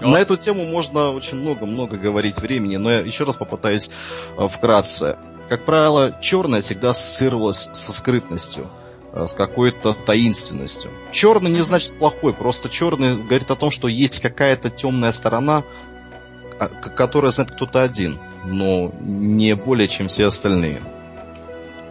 на, 0.00 0.08
на 0.10 0.16
эту 0.18 0.36
тему 0.36 0.64
можно 0.64 1.10
очень 1.10 1.38
много-много 1.38 1.96
говорить 1.96 2.36
времени, 2.38 2.76
но 2.76 2.90
я 2.90 2.98
еще 3.00 3.24
раз 3.24 3.36
попытаюсь 3.36 3.88
э, 4.36 4.48
вкратце. 4.48 5.18
Как 5.48 5.64
правило, 5.64 6.18
черное 6.20 6.60
всегда 6.60 6.90
ассоциировалось 6.90 7.70
со 7.72 7.92
скрытностью. 7.92 8.66
Э, 9.12 9.26
с 9.26 9.32
какой-то 9.32 9.94
таинственностью. 9.94 10.90
Черный 11.12 11.50
не 11.50 11.62
значит 11.62 11.98
плохой, 11.98 12.34
просто 12.34 12.68
черный 12.68 13.16
говорит 13.16 13.50
о 13.50 13.56
том, 13.56 13.70
что 13.70 13.88
есть 13.88 14.20
какая-то 14.20 14.68
темная 14.68 15.12
сторона, 15.12 15.64
а, 16.58 16.68
которая 16.68 17.32
знает 17.32 17.52
кто-то 17.52 17.82
один, 17.82 18.18
но 18.44 18.92
не 19.00 19.54
более, 19.54 19.88
чем 19.88 20.08
все 20.08 20.26
остальные. 20.26 20.82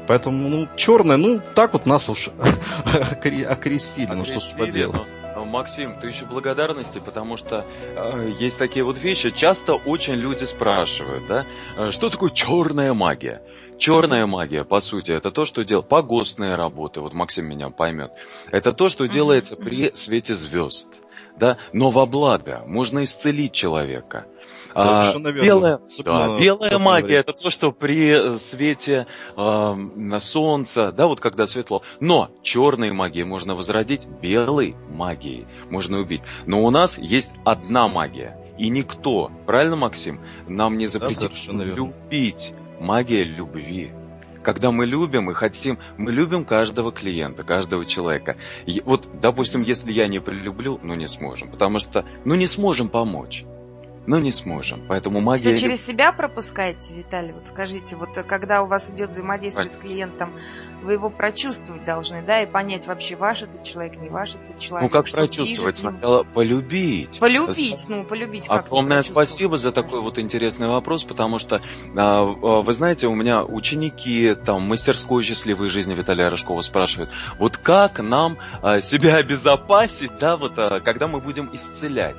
Поэтому, 0.08 0.48
ну, 0.48 0.68
черное, 0.78 1.18
ну, 1.18 1.42
так 1.56 1.74
вот 1.74 1.88
нас 1.88 2.08
уж 2.08 2.30
окрестили, 3.50 4.14
ну 4.14 4.24
что 4.24 4.40
ж 4.40 4.56
поделать. 4.58 5.10
Максим, 5.36 6.00
ты 6.00 6.08
еще 6.08 6.26
благодарности, 6.26 7.00
потому 7.00 7.38
что 7.38 7.66
э, 7.82 8.34
есть 8.38 8.60
такие 8.60 8.84
вот 8.84 9.00
вещи. 9.00 9.32
Часто 9.32 9.74
очень 9.74 10.16
люди 10.16 10.44
спрашивают, 10.44 11.26
да, 11.28 11.46
э, 11.78 11.92
что 11.92 12.10
такое 12.10 12.30
черная 12.30 12.94
магия? 12.94 13.42
Черная 13.78 14.26
магия, 14.26 14.64
по 14.64 14.80
сути, 14.82 15.12
это 15.12 15.32
то, 15.32 15.46
что 15.46 15.64
делает 15.64 15.88
погостные 15.88 16.56
работы, 16.56 17.02
вот 17.02 17.14
Максим 17.14 17.46
меня 17.46 17.70
поймет. 17.70 18.12
Это 18.52 18.72
то, 18.72 18.90
что 18.90 19.08
делается 19.08 19.56
при 19.56 19.94
свете 19.94 20.36
звезд. 20.36 20.94
Да? 21.38 21.58
Но 21.72 21.92
во 21.92 22.06
благо 22.06 22.64
можно 22.66 23.04
исцелить 23.04 23.52
человека. 23.52 24.26
А, 24.74 25.16
белая, 25.18 25.80
да, 26.04 26.38
белая 26.40 26.78
магия 26.78 27.16
это 27.16 27.34
то, 27.34 27.50
что 27.50 27.72
при 27.72 28.38
свете 28.38 29.08
э, 29.36 29.74
на 29.74 30.20
солнце, 30.20 30.92
да, 30.92 31.08
вот 31.08 31.20
когда 31.20 31.48
светло. 31.48 31.82
Но 32.00 32.30
черной 32.44 32.92
магией 32.92 33.26
можно 33.26 33.56
возродить, 33.56 34.06
белой 34.06 34.76
магией 34.90 35.48
можно 35.70 36.00
убить. 36.00 36.22
Но 36.46 36.64
у 36.64 36.70
нас 36.70 36.98
есть 36.98 37.32
одна 37.44 37.88
магия. 37.88 38.38
И 38.58 38.70
никто, 38.70 39.32
правильно, 39.46 39.76
Максим, 39.76 40.20
нам 40.48 40.78
не 40.78 40.88
запретит 40.88 41.32
да, 41.48 41.64
любить 41.64 42.54
магия 42.80 43.24
любви. 43.24 43.92
Когда 44.44 44.72
мы 44.72 44.86
любим 44.86 45.30
и 45.30 45.34
хотим, 45.34 45.78
мы 45.98 46.12
любим 46.12 46.46
каждого 46.46 46.92
клиента, 46.92 47.44
каждого 47.44 47.86
человека. 47.86 48.38
И 48.66 48.82
вот, 48.86 49.08
допустим, 49.20 49.62
если 49.62 49.92
я 49.92 50.08
не 50.08 50.20
прилюблю, 50.20 50.80
ну 50.82 50.96
не 50.96 51.08
сможем, 51.08 51.50
потому 51.52 51.80
что, 51.80 52.06
ну 52.24 52.36
не 52.36 52.48
сможем 52.48 52.88
помочь. 52.88 53.44
Но 54.08 54.20
не 54.20 54.32
сможем. 54.32 54.82
Поэтому 54.88 55.20
магия... 55.20 55.54
Все 55.54 55.68
через 55.68 55.86
себя 55.86 56.14
пропускаете, 56.14 56.94
Виталий? 56.94 57.34
Вот 57.34 57.46
скажите, 57.46 57.98
вот 57.98 58.14
когда 58.14 58.64
у 58.64 58.68
вас 58.68 58.90
идет 58.90 59.12
взаимодействие 59.12 59.68
с 59.68 59.78
клиентом, 59.78 60.34
вы 60.82 60.94
его 60.94 61.10
прочувствовать 61.10 61.84
должны, 61.84 62.24
да, 62.26 62.42
и 62.42 62.46
понять 62.46 62.88
вообще, 62.88 63.18
ваш 63.18 63.44
это 63.44 63.64
человек, 63.64 63.98
не 63.98 64.10
ваш 64.10 64.36
это 64.36 64.60
человек. 64.60 64.90
Ну 64.90 64.98
как 64.98 65.12
прочувствовать? 65.12 65.78
Сначала 65.78 66.24
полюбить. 66.24 67.20
Полюбить, 67.20 67.86
ну 67.90 68.06
полюбить. 68.06 68.46
Огромное 68.48 69.02
спасибо 69.02 69.58
за 69.58 69.74
такой 69.74 70.00
вот 70.00 70.18
интересный 70.18 70.70
вопрос, 70.70 71.04
потому 71.04 71.38
что, 71.38 71.62
а, 71.96 72.22
а, 72.22 72.62
вы 72.62 72.74
знаете, 72.74 73.08
у 73.08 73.16
меня 73.16 73.44
ученики 73.44 74.36
там 74.46 74.64
мастерской 74.64 75.22
счастливой 75.24 75.68
жизни 75.68 75.94
Виталия 75.94 76.30
Рожкова 76.30 76.62
спрашивают, 76.62 77.12
вот 77.38 77.58
как 77.58 78.00
нам 78.00 78.38
а, 78.62 78.80
себя 78.80 79.18
обезопасить, 79.18 80.18
да, 80.18 80.38
вот 80.38 80.56
когда 80.56 81.10
мы 81.10 81.20
будем 81.20 81.50
исцелять? 81.52 82.16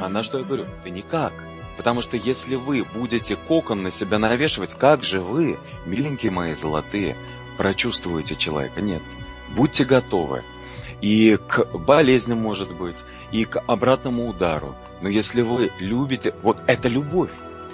А 0.00 0.08
на 0.08 0.22
что 0.22 0.38
я 0.38 0.44
говорю? 0.44 0.66
Да 0.84 0.90
никак. 0.90 1.32
Потому 1.76 2.00
что 2.00 2.16
если 2.16 2.54
вы 2.54 2.84
будете 2.84 3.36
кокон 3.36 3.82
на 3.82 3.90
себя 3.90 4.18
навешивать, 4.18 4.74
как 4.74 5.02
же 5.02 5.20
вы, 5.20 5.58
миленькие 5.84 6.32
мои 6.32 6.54
золотые, 6.54 7.16
прочувствуете 7.58 8.34
человека? 8.34 8.80
Нет. 8.80 9.02
Будьте 9.54 9.84
готовы. 9.84 10.42
И 11.00 11.38
к 11.46 11.64
болезням, 11.76 12.38
может 12.38 12.74
быть, 12.74 12.96
и 13.30 13.44
к 13.44 13.62
обратному 13.66 14.28
удару. 14.28 14.74
Но 15.02 15.08
если 15.08 15.42
вы 15.42 15.70
любите, 15.78 16.34
вот 16.42 16.62
это 16.66 16.88
любовь. 16.88 17.30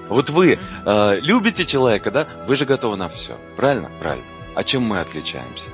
Вот 0.08 0.30
вы 0.30 0.58
э, 0.58 1.20
любите 1.20 1.64
человека, 1.64 2.10
да? 2.10 2.26
Вы 2.48 2.56
же 2.56 2.66
готовы 2.66 2.96
на 2.96 3.08
все. 3.08 3.38
Правильно? 3.56 3.90
Правильно. 4.00 4.26
А 4.54 4.64
чем 4.64 4.82
мы 4.82 4.98
отличаемся? 4.98 5.68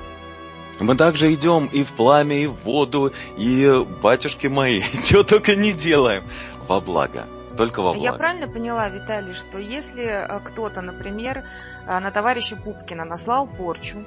Мы 0.79 0.95
также 0.95 1.33
идем 1.33 1.65
и 1.65 1.83
в 1.83 1.93
пламя, 1.93 2.37
и 2.37 2.47
в 2.47 2.53
воду, 2.63 3.11
и, 3.37 3.85
батюшки 4.01 4.47
мои, 4.47 4.81
чего 5.05 5.23
только 5.23 5.55
не 5.55 5.73
делаем 5.73 6.23
во 6.67 6.79
благо. 6.79 7.27
Только 7.57 7.81
во 7.81 7.93
благо. 7.93 8.05
Я 8.05 8.13
правильно 8.13 8.47
поняла, 8.47 8.87
Виталий, 8.87 9.33
что 9.33 9.57
если 9.57 10.03
э, 10.03 10.39
кто-то, 10.39 10.81
например, 10.81 11.43
э, 11.85 11.99
на 11.99 12.09
товарища 12.11 12.55
Пупкина 12.55 13.03
наслал 13.03 13.47
порчу, 13.47 14.05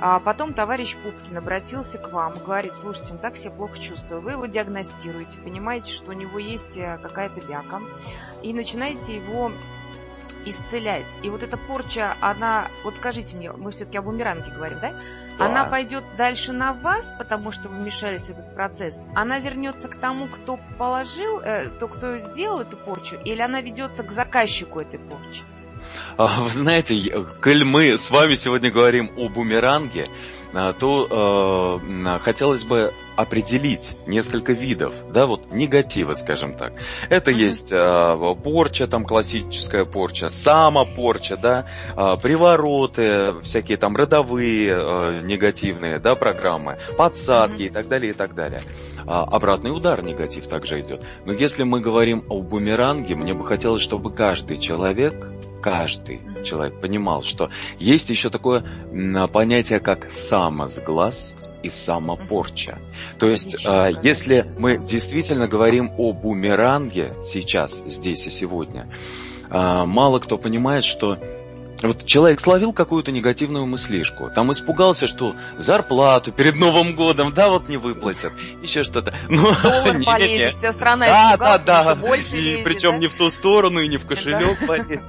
а 0.00 0.18
потом 0.18 0.52
товарищ 0.52 0.96
Пупкин 0.96 1.36
обратился 1.36 1.98
к 1.98 2.12
вам, 2.12 2.34
говорит, 2.44 2.74
слушайте, 2.74 3.12
он 3.12 3.18
так 3.18 3.36
себя 3.36 3.52
плохо 3.52 3.78
чувствует, 3.78 4.24
вы 4.24 4.32
его 4.32 4.46
диагностируете, 4.46 5.38
понимаете, 5.38 5.92
что 5.92 6.10
у 6.10 6.14
него 6.14 6.40
есть 6.40 6.76
э, 6.76 6.98
какая-то 7.00 7.40
бяка, 7.46 7.80
и 8.42 8.52
начинаете 8.52 9.14
его 9.14 9.52
исцелять. 10.50 11.06
И 11.22 11.30
вот 11.30 11.42
эта 11.42 11.56
порча, 11.56 12.16
она, 12.20 12.68
вот 12.84 12.96
скажите 12.96 13.36
мне, 13.36 13.52
мы 13.52 13.70
все-таки 13.70 13.98
об 13.98 14.06
умиранге 14.06 14.50
говорим, 14.50 14.78
да? 14.80 14.94
да? 15.38 15.46
Она 15.46 15.64
пойдет 15.64 16.04
дальше 16.16 16.52
на 16.52 16.72
вас, 16.72 17.14
потому 17.18 17.50
что 17.52 17.68
вы 17.68 17.76
вмешались 17.76 18.26
в 18.26 18.30
этот 18.30 18.54
процесс. 18.54 19.04
Она 19.14 19.38
вернется 19.38 19.88
к 19.88 19.96
тому, 19.96 20.28
кто 20.28 20.58
положил, 20.78 21.40
э, 21.40 21.68
то, 21.68 21.88
кто 21.88 22.18
сделал 22.18 22.60
эту 22.60 22.76
порчу, 22.76 23.16
или 23.24 23.40
она 23.40 23.60
ведется 23.60 24.02
к 24.02 24.10
заказчику 24.10 24.80
этой 24.80 24.98
порчи? 24.98 25.42
А, 26.16 26.42
вы 26.42 26.50
знаете, 26.50 27.26
коль 27.40 27.64
мы 27.64 27.96
с 27.96 28.10
вами 28.10 28.34
сегодня 28.36 28.70
говорим 28.70 29.10
о 29.16 29.28
бумеранге, 29.28 30.08
а, 30.52 30.72
то 30.72 31.80
э, 31.80 32.18
хотелось 32.20 32.64
бы 32.64 32.92
определить 33.18 33.96
несколько 34.06 34.52
видов, 34.52 34.94
да, 35.12 35.26
вот 35.26 35.52
негатива, 35.52 36.14
скажем 36.14 36.54
так. 36.54 36.72
Это 37.10 37.32
mm-hmm. 37.32 37.34
есть 37.34 37.72
э, 37.72 38.34
порча, 38.44 38.86
там 38.86 39.04
классическая 39.04 39.84
порча, 39.84 40.30
самопорча, 40.30 41.36
да, 41.36 41.66
э, 41.96 42.16
привороты, 42.22 43.34
всякие 43.42 43.76
там 43.76 43.96
родовые 43.96 44.68
э, 44.70 45.22
негативные, 45.24 45.98
да, 45.98 46.14
программы, 46.14 46.78
подсадки 46.96 47.62
mm-hmm. 47.62 47.66
и 47.66 47.70
так 47.70 47.88
далее, 47.88 48.10
и 48.12 48.14
так 48.14 48.36
далее. 48.36 48.62
А, 49.04 49.24
обратный 49.24 49.76
удар 49.76 50.00
негатив 50.04 50.46
также 50.46 50.80
идет. 50.80 51.04
Но 51.24 51.32
если 51.32 51.64
мы 51.64 51.80
говорим 51.80 52.24
о 52.28 52.40
бумеранге, 52.40 53.16
мне 53.16 53.34
бы 53.34 53.44
хотелось, 53.44 53.82
чтобы 53.82 54.12
каждый 54.12 54.58
человек, 54.58 55.28
каждый 55.60 56.20
человек 56.44 56.80
понимал, 56.80 57.24
что 57.24 57.50
есть 57.80 58.10
еще 58.10 58.30
такое 58.30 58.62
понятие, 59.32 59.80
как 59.80 60.12
самосглаз 60.12 61.34
и 61.62 61.68
самопорча. 61.68 62.78
То 63.18 63.28
есть, 63.28 63.56
э, 63.64 63.90
если 64.02 64.50
мы 64.58 64.78
действительно 64.78 65.48
говорим 65.48 65.92
о 65.96 66.12
бумеранге 66.12 67.14
сейчас, 67.22 67.82
здесь 67.86 68.26
и 68.26 68.30
сегодня, 68.30 68.88
э, 69.50 69.84
мало 69.84 70.18
кто 70.18 70.38
понимает, 70.38 70.84
что 70.84 71.18
вот 71.82 72.04
человек 72.04 72.40
словил 72.40 72.72
какую-то 72.72 73.12
негативную 73.12 73.66
мыслишку, 73.66 74.30
там 74.34 74.50
испугался, 74.50 75.06
что 75.06 75.34
зарплату 75.56 76.32
перед 76.32 76.56
Новым 76.56 76.96
годом, 76.96 77.32
да, 77.32 77.48
вот 77.48 77.68
не 77.68 77.76
выплатят, 77.76 78.32
еще 78.62 78.82
что-то. 78.82 79.14
Ну, 79.28 79.52
Доллар 79.62 79.98
не, 79.98 80.04
полезет, 80.04 80.56
вся 80.56 80.72
страна 80.72 81.06
да, 81.06 81.36
да, 81.36 81.58
да. 81.58 81.94
больше 81.94 82.36
И 82.36 82.40
лезет, 82.40 82.64
причем 82.64 82.92
да? 82.92 82.98
не 82.98 83.06
в 83.06 83.14
ту 83.14 83.30
сторону, 83.30 83.80
и 83.80 83.88
не 83.88 83.96
в 83.96 84.06
кошелек 84.06 84.66
полезет. 84.66 85.02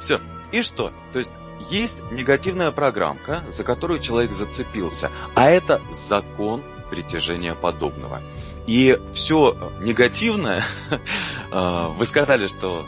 Все. 0.00 0.20
И 0.50 0.62
что? 0.62 0.92
То 1.12 1.18
есть 1.18 1.30
есть 1.70 2.02
негативная 2.10 2.70
программка, 2.70 3.44
за 3.48 3.64
которую 3.64 4.00
человек 4.00 4.32
зацепился, 4.32 5.10
а 5.34 5.50
это 5.50 5.80
закон 5.92 6.62
притяжения 6.90 7.54
подобного. 7.54 8.22
И 8.66 8.98
все 9.12 9.72
негативное, 9.80 10.62
э, 11.52 11.86
вы 11.96 12.06
сказали, 12.06 12.46
что 12.46 12.86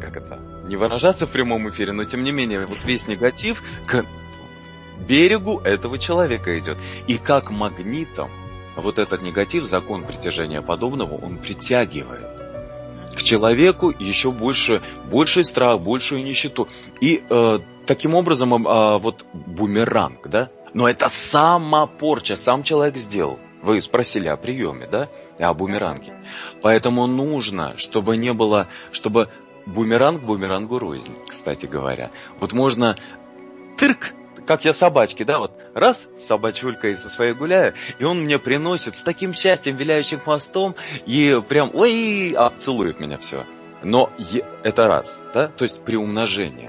как 0.00 0.16
это, 0.16 0.40
не 0.64 0.76
выражаться 0.76 1.26
в 1.26 1.30
прямом 1.30 1.68
эфире, 1.70 1.92
но 1.92 2.04
тем 2.04 2.24
не 2.24 2.32
менее, 2.32 2.66
вот 2.66 2.84
весь 2.84 3.06
негатив 3.06 3.62
к 3.86 4.04
берегу 5.06 5.60
этого 5.60 5.98
человека 5.98 6.58
идет. 6.58 6.78
И 7.06 7.18
как 7.18 7.50
магнитом 7.50 8.30
вот 8.76 8.98
этот 8.98 9.22
негатив, 9.22 9.64
закон 9.64 10.04
притяжения 10.04 10.62
подобного, 10.62 11.14
он 11.14 11.38
притягивает 11.38 12.49
к 13.14 13.22
человеку 13.22 13.90
еще 13.90 14.30
больше, 14.30 14.82
больший 15.10 15.44
страх, 15.44 15.80
большую 15.80 16.24
нищету. 16.24 16.68
И 17.00 17.22
э, 17.28 17.58
таким 17.86 18.14
образом 18.14 18.54
э, 18.54 18.98
вот 18.98 19.24
бумеранг, 19.32 20.28
да? 20.28 20.50
Но 20.72 20.88
это 20.88 21.08
сама 21.08 21.86
порча, 21.86 22.36
сам 22.36 22.62
человек 22.62 22.96
сделал. 22.96 23.38
Вы 23.62 23.80
спросили 23.80 24.28
о 24.28 24.36
приеме, 24.36 24.86
да? 24.86 25.08
О 25.38 25.52
бумеранге. 25.54 26.14
Поэтому 26.62 27.06
нужно, 27.06 27.74
чтобы 27.76 28.16
не 28.16 28.32
было, 28.32 28.68
чтобы 28.92 29.28
бумеранг 29.66 30.22
бумерангу 30.22 30.78
рознь, 30.78 31.14
кстати 31.28 31.66
говоря. 31.66 32.10
Вот 32.38 32.52
можно 32.52 32.96
тырк, 33.76 34.14
как 34.50 34.64
я 34.64 34.72
собачки, 34.72 35.22
да, 35.22 35.38
вот 35.38 35.52
раз 35.74 36.08
собачулька 36.16 36.92
со 36.96 37.08
своей 37.08 37.34
гуляю, 37.34 37.74
и 38.00 38.04
он 38.04 38.24
мне 38.24 38.36
приносит 38.40 38.96
с 38.96 39.02
таким 39.02 39.32
счастьем, 39.32 39.76
виляющим 39.76 40.18
хвостом, 40.18 40.74
и 41.06 41.40
прям, 41.48 41.70
ой, 41.72 42.34
а, 42.36 42.52
целует 42.58 42.98
меня 42.98 43.16
все. 43.18 43.46
Но 43.84 44.10
это 44.64 44.88
раз, 44.88 45.22
да, 45.32 45.46
то 45.46 45.62
есть 45.62 45.84
при 45.84 45.94
умножении. 45.94 46.68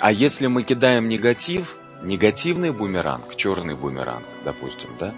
А 0.00 0.12
если 0.12 0.46
мы 0.46 0.62
кидаем 0.62 1.06
негатив, 1.06 1.76
негативный 2.02 2.72
бумеранг, 2.72 3.36
черный 3.36 3.74
бумеранг, 3.74 4.24
допустим, 4.42 4.88
да, 4.98 5.12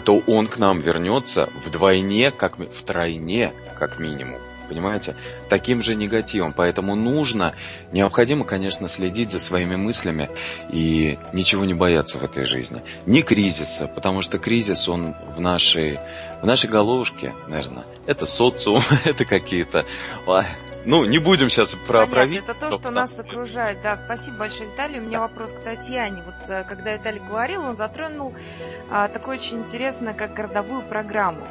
то 0.00 0.18
он 0.26 0.46
к 0.46 0.58
нам 0.58 0.80
вернется 0.80 1.48
вдвойне, 1.64 2.32
как 2.32 2.58
в 2.58 2.82
тройне, 2.82 3.54
как 3.78 3.98
минимум 3.98 4.42
понимаете, 4.70 5.16
таким 5.48 5.82
же 5.82 5.96
негативом. 5.96 6.52
Поэтому 6.52 6.94
нужно, 6.94 7.54
необходимо, 7.90 8.44
конечно, 8.44 8.86
следить 8.86 9.32
за 9.32 9.40
своими 9.40 9.74
мыслями 9.74 10.30
и 10.70 11.18
ничего 11.32 11.64
не 11.64 11.74
бояться 11.74 12.18
в 12.18 12.24
этой 12.24 12.44
жизни. 12.44 12.82
Не 13.04 13.22
кризиса, 13.22 13.88
потому 13.88 14.22
что 14.22 14.38
кризис, 14.38 14.88
он 14.88 15.16
в 15.36 15.40
нашей, 15.40 15.98
в 16.40 16.46
нашей 16.46 16.70
головушке, 16.70 17.34
наверное. 17.48 17.84
Это 18.06 18.26
социум, 18.26 18.82
это 19.04 19.24
какие-то... 19.24 19.84
Ну, 20.84 21.04
не 21.04 21.18
будем 21.18 21.50
сейчас 21.50 21.74
про 21.74 22.06
правительство. 22.06 22.52
Это 22.52 22.60
то, 22.60 22.70
что 22.70 22.90
нас 22.90 23.18
окружает. 23.18 23.82
Да, 23.82 23.96
спасибо 23.96 24.38
большое, 24.38 24.70
Виталий. 24.70 24.98
У 25.00 25.02
меня 25.02 25.20
вопрос 25.20 25.52
к 25.52 25.60
Татьяне. 25.60 26.22
Вот 26.22 26.48
э, 26.48 26.64
когда 26.64 26.94
Виталий 26.94 27.20
говорил, 27.20 27.64
он 27.64 27.76
затронул 27.76 28.34
а, 28.90 29.08
такое 29.08 29.36
очень 29.36 29.58
интересное, 29.58 30.14
как 30.14 30.34
городовую 30.34 30.82
программу. 30.82 31.46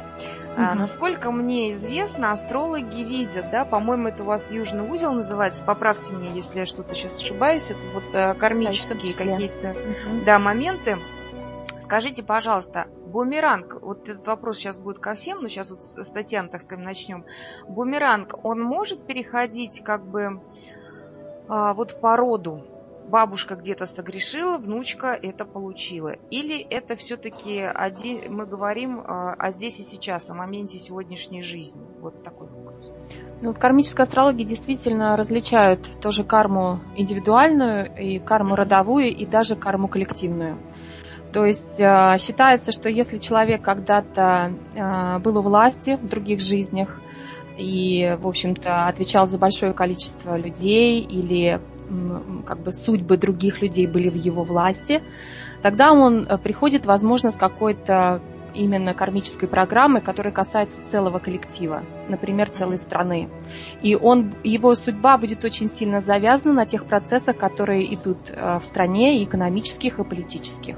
А, 0.56 0.74
насколько 0.74 1.30
мне 1.30 1.70
известно, 1.70 2.32
астрологи 2.32 3.02
видят, 3.02 3.50
да, 3.50 3.64
по-моему, 3.64 4.08
это 4.08 4.24
у 4.24 4.26
вас 4.26 4.50
южный 4.50 4.82
узел 4.82 5.12
называется, 5.12 5.64
поправьте 5.64 6.12
меня, 6.12 6.32
если 6.32 6.58
я 6.58 6.66
что-то 6.66 6.94
сейчас 6.94 7.20
ошибаюсь, 7.20 7.70
это 7.70 7.88
вот 7.88 8.04
а, 8.14 8.34
кармические 8.34 9.14
какие-то 9.14 9.70
угу. 9.70 10.24
да, 10.26 10.38
моменты. 10.38 10.98
Скажите, 11.78 12.22
пожалуйста, 12.22 12.88
бумеранг, 13.10 13.80
вот 13.82 14.08
этот 14.08 14.26
вопрос 14.26 14.58
сейчас 14.58 14.78
будет 14.78 14.98
ко 14.98 15.14
всем, 15.14 15.40
но 15.42 15.48
сейчас 15.48 15.70
вот 15.70 15.82
с 15.82 16.10
Татьяны, 16.10 16.48
так 16.48 16.62
сказать, 16.62 16.84
начнем. 16.84 17.24
Бумеранг, 17.68 18.44
он 18.44 18.60
может 18.60 19.06
переходить 19.06 19.82
как 19.84 20.06
бы 20.06 20.40
а, 21.48 21.74
вот 21.74 22.00
по 22.00 22.16
роду? 22.16 22.64
бабушка 23.10 23.56
где-то 23.56 23.86
согрешила, 23.86 24.56
внучка 24.56 25.08
это 25.08 25.44
получила. 25.44 26.14
Или 26.30 26.60
это 26.60 26.96
все-таки 26.96 27.58
один, 27.58 28.32
мы 28.32 28.46
говорим 28.46 29.00
о, 29.00 29.34
о 29.34 29.50
здесь 29.50 29.80
и 29.80 29.82
сейчас, 29.82 30.30
о 30.30 30.34
моменте 30.34 30.78
сегодняшней 30.78 31.42
жизни. 31.42 31.82
Вот 32.00 32.22
такой 32.22 32.46
вопрос. 32.48 32.92
Ну, 33.42 33.52
в 33.52 33.58
кармической 33.58 34.04
астрологии 34.04 34.44
действительно 34.44 35.16
различают 35.16 35.86
тоже 36.00 36.24
карму 36.24 36.80
индивидуальную, 36.96 37.90
и 37.98 38.18
карму 38.18 38.54
родовую, 38.54 39.08
и 39.08 39.26
даже 39.26 39.56
карму 39.56 39.88
коллективную. 39.88 40.56
То 41.32 41.44
есть 41.44 41.78
э, 41.78 42.16
считается, 42.18 42.72
что 42.72 42.88
если 42.88 43.18
человек 43.18 43.62
когда-то 43.62 44.52
э, 44.74 45.18
был 45.20 45.38
у 45.38 45.42
власти 45.42 45.96
в 46.00 46.08
других 46.08 46.40
жизнях, 46.40 47.00
и, 47.56 48.16
в 48.18 48.26
общем-то, 48.26 48.86
отвечал 48.86 49.26
за 49.26 49.38
большое 49.38 49.72
количество 49.74 50.36
людей 50.36 51.00
или 51.00 51.60
как 52.46 52.60
бы 52.60 52.72
судьбы 52.72 53.16
других 53.16 53.62
людей 53.62 53.86
были 53.88 54.08
в 54.08 54.14
его 54.14 54.44
власти, 54.44 55.02
тогда 55.62 55.92
он 55.92 56.26
э, 56.26 56.38
приходит, 56.38 56.84
возможно, 56.86 57.30
с 57.30 57.36
какой-то 57.36 58.22
именно 58.52 58.94
кармической 58.94 59.48
программы, 59.48 60.00
которая 60.00 60.32
касается 60.32 60.84
целого 60.84 61.20
коллектива, 61.20 61.84
например, 62.08 62.48
целой 62.48 62.78
страны. 62.78 63.28
И 63.82 63.94
он, 63.94 64.32
его 64.42 64.74
судьба 64.74 65.18
будет 65.18 65.44
очень 65.44 65.68
сильно 65.68 66.00
завязана 66.00 66.54
на 66.54 66.66
тех 66.66 66.86
процессах, 66.86 67.36
которые 67.36 67.94
идут 67.94 68.18
в 68.30 68.62
стране, 68.64 69.20
и 69.20 69.24
экономических, 69.24 70.00
и 70.00 70.04
политических. 70.04 70.76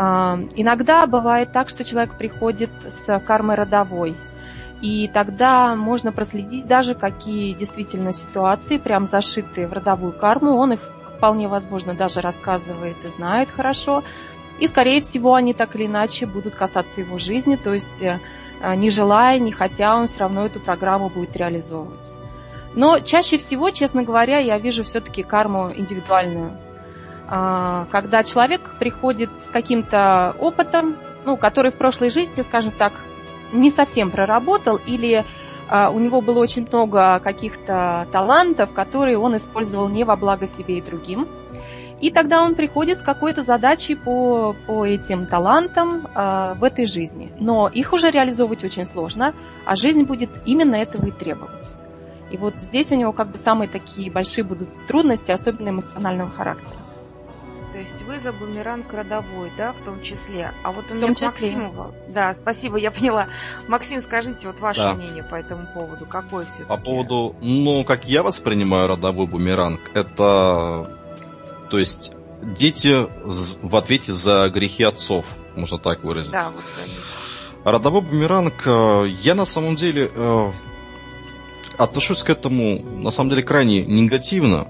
А, 0.00 0.38
иногда 0.54 1.04
бывает 1.08 1.50
так, 1.50 1.68
что 1.68 1.82
человек 1.82 2.16
приходит 2.16 2.70
с 2.86 3.18
кармой 3.18 3.56
родовой, 3.56 4.16
и 4.80 5.10
тогда 5.12 5.74
можно 5.74 6.12
проследить 6.12 6.68
даже, 6.68 6.94
какие 6.94 7.52
действительно 7.52 8.12
ситуации, 8.12 8.78
прям 8.78 9.06
зашитые 9.06 9.66
в 9.66 9.72
родовую 9.72 10.12
карму, 10.12 10.52
он 10.52 10.74
их 10.74 10.80
вполне 11.16 11.48
возможно 11.48 11.94
даже 11.94 12.20
рассказывает 12.20 12.96
и 13.04 13.08
знает 13.08 13.48
хорошо, 13.50 14.04
и, 14.60 14.68
скорее 14.68 15.00
всего, 15.00 15.34
они 15.34 15.52
так 15.52 15.74
или 15.74 15.86
иначе 15.86 16.26
будут 16.26 16.54
касаться 16.54 17.00
его 17.00 17.18
жизни, 17.18 17.56
то 17.56 17.74
есть 17.74 18.00
э, 18.00 18.20
не 18.76 18.90
желая, 18.90 19.40
не 19.40 19.50
хотя, 19.50 19.96
он 19.96 20.06
все 20.06 20.20
равно 20.20 20.46
эту 20.46 20.60
программу 20.60 21.08
будет 21.08 21.36
реализовывать. 21.36 22.14
Но 22.76 23.00
чаще 23.00 23.36
всего, 23.36 23.70
честно 23.70 24.04
говоря, 24.04 24.38
я 24.38 24.58
вижу 24.58 24.84
все-таки 24.84 25.24
карму 25.24 25.72
индивидуальную. 25.74 26.56
А, 27.30 27.86
когда 27.90 28.22
человек 28.22 28.60
приходит 28.78 29.30
с 29.40 29.50
каким-то 29.50 30.34
опытом, 30.40 30.96
ну, 31.26 31.36
который 31.36 31.70
в 31.70 31.76
прошлой 31.76 32.08
жизни, 32.08 32.40
скажем 32.42 32.72
так, 32.72 32.94
не 33.52 33.70
совсем 33.70 34.10
проработал, 34.10 34.76
или 34.76 35.24
а, 35.68 35.90
у 35.90 35.98
него 35.98 36.22
было 36.22 36.38
очень 36.38 36.66
много 36.66 37.20
каких-то 37.20 38.08
талантов, 38.10 38.72
которые 38.72 39.18
он 39.18 39.36
использовал 39.36 39.88
не 39.88 40.04
во 40.04 40.16
благо 40.16 40.46
себе 40.46 40.78
и 40.78 40.82
другим. 40.82 41.28
И 42.00 42.10
тогда 42.10 42.44
он 42.44 42.54
приходит 42.54 43.00
с 43.00 43.02
какой-то 43.02 43.42
задачей 43.42 43.96
по, 43.96 44.54
по 44.66 44.86
этим 44.86 45.26
талантам 45.26 46.06
э, 46.06 46.54
в 46.54 46.62
этой 46.62 46.86
жизни. 46.86 47.32
Но 47.40 47.66
их 47.66 47.92
уже 47.92 48.10
реализовывать 48.10 48.62
очень 48.62 48.86
сложно, 48.86 49.34
а 49.66 49.74
жизнь 49.74 50.04
будет 50.04 50.30
именно 50.46 50.76
этого 50.76 51.06
и 51.06 51.10
требовать. 51.10 51.74
И 52.30 52.36
вот 52.36 52.54
здесь 52.54 52.92
у 52.92 52.94
него 52.94 53.12
как 53.12 53.32
бы 53.32 53.36
самые 53.36 53.68
такие 53.68 54.12
большие 54.12 54.44
будут 54.44 54.68
трудности, 54.86 55.32
особенно 55.32 55.70
эмоционального 55.70 56.30
характера. 56.30 56.78
То 57.88 57.94
есть 57.94 58.04
вы 58.04 58.18
за 58.18 58.32
бумеранг 58.32 58.92
родовой, 58.92 59.50
да, 59.56 59.72
в 59.72 59.82
том 59.82 60.02
числе. 60.02 60.52
А 60.62 60.72
вот 60.72 60.90
у 60.90 60.94
меня 60.94 61.14
к 61.14 61.20
Максиму... 61.22 61.94
Да, 62.08 62.34
спасибо, 62.34 62.76
я 62.76 62.90
поняла. 62.90 63.28
Максим, 63.66 64.02
скажите 64.02 64.46
вот 64.46 64.60
ваше 64.60 64.80
да. 64.80 64.94
мнение 64.94 65.22
по 65.22 65.36
этому 65.36 65.66
поводу. 65.72 66.04
Какое 66.04 66.44
все 66.44 66.64
По 66.64 66.76
поводу, 66.76 67.34
ну, 67.40 67.84
как 67.84 68.04
я 68.04 68.22
воспринимаю 68.22 68.88
родовой 68.88 69.26
бумеранг, 69.26 69.80
это 69.94 70.86
то 71.70 71.78
есть 71.78 72.12
дети 72.42 73.06
в 73.24 73.74
ответе 73.74 74.12
за 74.12 74.50
грехи 74.50 74.84
отцов, 74.84 75.26
можно 75.56 75.78
так 75.78 76.04
выразить. 76.04 76.32
Да, 76.32 76.50
вот 76.50 76.64
Родовой 77.64 78.02
бумеранг, 78.02 78.66
э, 78.66 79.08
я 79.22 79.34
на 79.34 79.46
самом 79.46 79.76
деле 79.76 80.10
э, 80.14 80.52
отношусь 81.78 82.22
к 82.22 82.28
этому, 82.28 82.82
на 82.82 83.10
самом 83.10 83.30
деле, 83.30 83.42
крайне 83.42 83.82
негативно, 83.82 84.66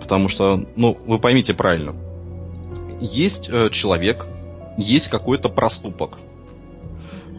потому 0.00 0.28
что, 0.28 0.62
ну, 0.76 0.96
вы 1.06 1.18
поймите 1.18 1.54
правильно, 1.54 1.94
есть 3.00 3.48
э, 3.48 3.70
человек, 3.70 4.26
есть 4.76 5.08
какой-то 5.08 5.48
проступок. 5.48 6.18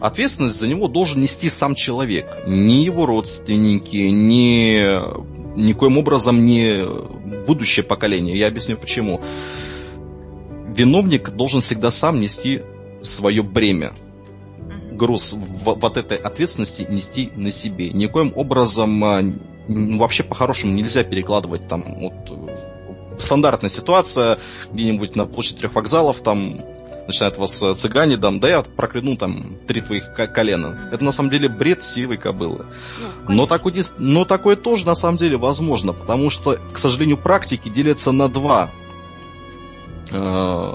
Ответственность 0.00 0.58
за 0.58 0.66
него 0.66 0.88
должен 0.88 1.20
нести 1.20 1.50
сам 1.50 1.74
человек, 1.74 2.26
не 2.46 2.84
его 2.84 3.04
родственники, 3.04 3.96
не 3.96 4.80
никоим 5.56 5.98
образом 5.98 6.46
не 6.46 6.84
будущее 7.46 7.84
поколение. 7.84 8.36
Я 8.36 8.48
объясню 8.48 8.76
почему. 8.76 9.20
Виновник 10.68 11.30
должен 11.30 11.60
всегда 11.60 11.90
сам 11.90 12.20
нести 12.20 12.62
свое 13.02 13.42
бремя. 13.42 13.92
Груз 14.92 15.34
вот 15.64 15.96
этой 15.96 16.16
ответственности 16.16 16.86
нести 16.88 17.30
на 17.34 17.52
себе. 17.52 17.90
Никоим 17.90 18.32
образом 18.34 19.04
а, 19.04 19.22
вообще 19.68 20.22
по-хорошему 20.22 20.72
нельзя 20.72 21.04
перекладывать 21.04 21.68
там 21.68 21.82
вот 21.98 22.30
э, 22.30 22.56
стандартная 23.20 23.70
ситуация 23.70 24.38
где-нибудь 24.72 25.16
на 25.16 25.26
площади 25.26 25.58
трех 25.58 25.74
вокзалов, 25.74 26.20
там 26.20 26.58
начинают 27.06 27.38
вас 27.38 27.62
э, 27.62 27.74
цыгане, 27.74 28.16
там, 28.16 28.40
да 28.40 28.48
я 28.48 28.62
прокляну 28.62 29.16
там 29.16 29.56
три 29.66 29.80
твоих 29.80 30.12
колена. 30.14 30.88
Это 30.92 31.04
на 31.04 31.12
самом 31.12 31.30
деле 31.30 31.48
бред 31.48 31.84
сивой 31.84 32.16
кобылы. 32.16 32.66
Ну, 33.28 33.34
но, 33.34 33.46
такой, 33.46 33.74
но 33.98 34.24
такое 34.24 34.56
тоже 34.56 34.86
на 34.86 34.94
самом 34.94 35.16
деле 35.18 35.36
возможно, 35.36 35.92
потому 35.92 36.30
что, 36.30 36.58
к 36.72 36.78
сожалению, 36.78 37.18
практики 37.18 37.68
делятся 37.68 38.12
на 38.12 38.28
два. 38.28 38.70
Э, 40.10 40.74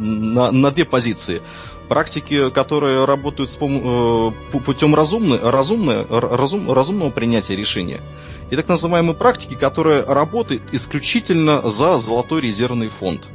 на, 0.00 0.50
на 0.50 0.70
две 0.70 0.84
позиции 0.84 1.42
практики, 1.90 2.50
которые 2.50 3.04
работают 3.04 3.50
с 3.50 3.58
пом- 3.58 4.32
э, 4.52 4.58
путем 4.60 4.94
разумны, 4.94 5.38
разумны, 5.38 6.06
разум, 6.08 6.70
разумного 6.70 7.10
принятия 7.10 7.56
решения, 7.56 8.00
и 8.48 8.54
так 8.54 8.68
называемые 8.68 9.16
практики, 9.16 9.54
которые 9.54 10.04
работают 10.04 10.62
исключительно 10.72 11.68
за 11.68 11.98
золотой 11.98 12.42
резервный 12.42 12.88
фонд. 12.88 13.28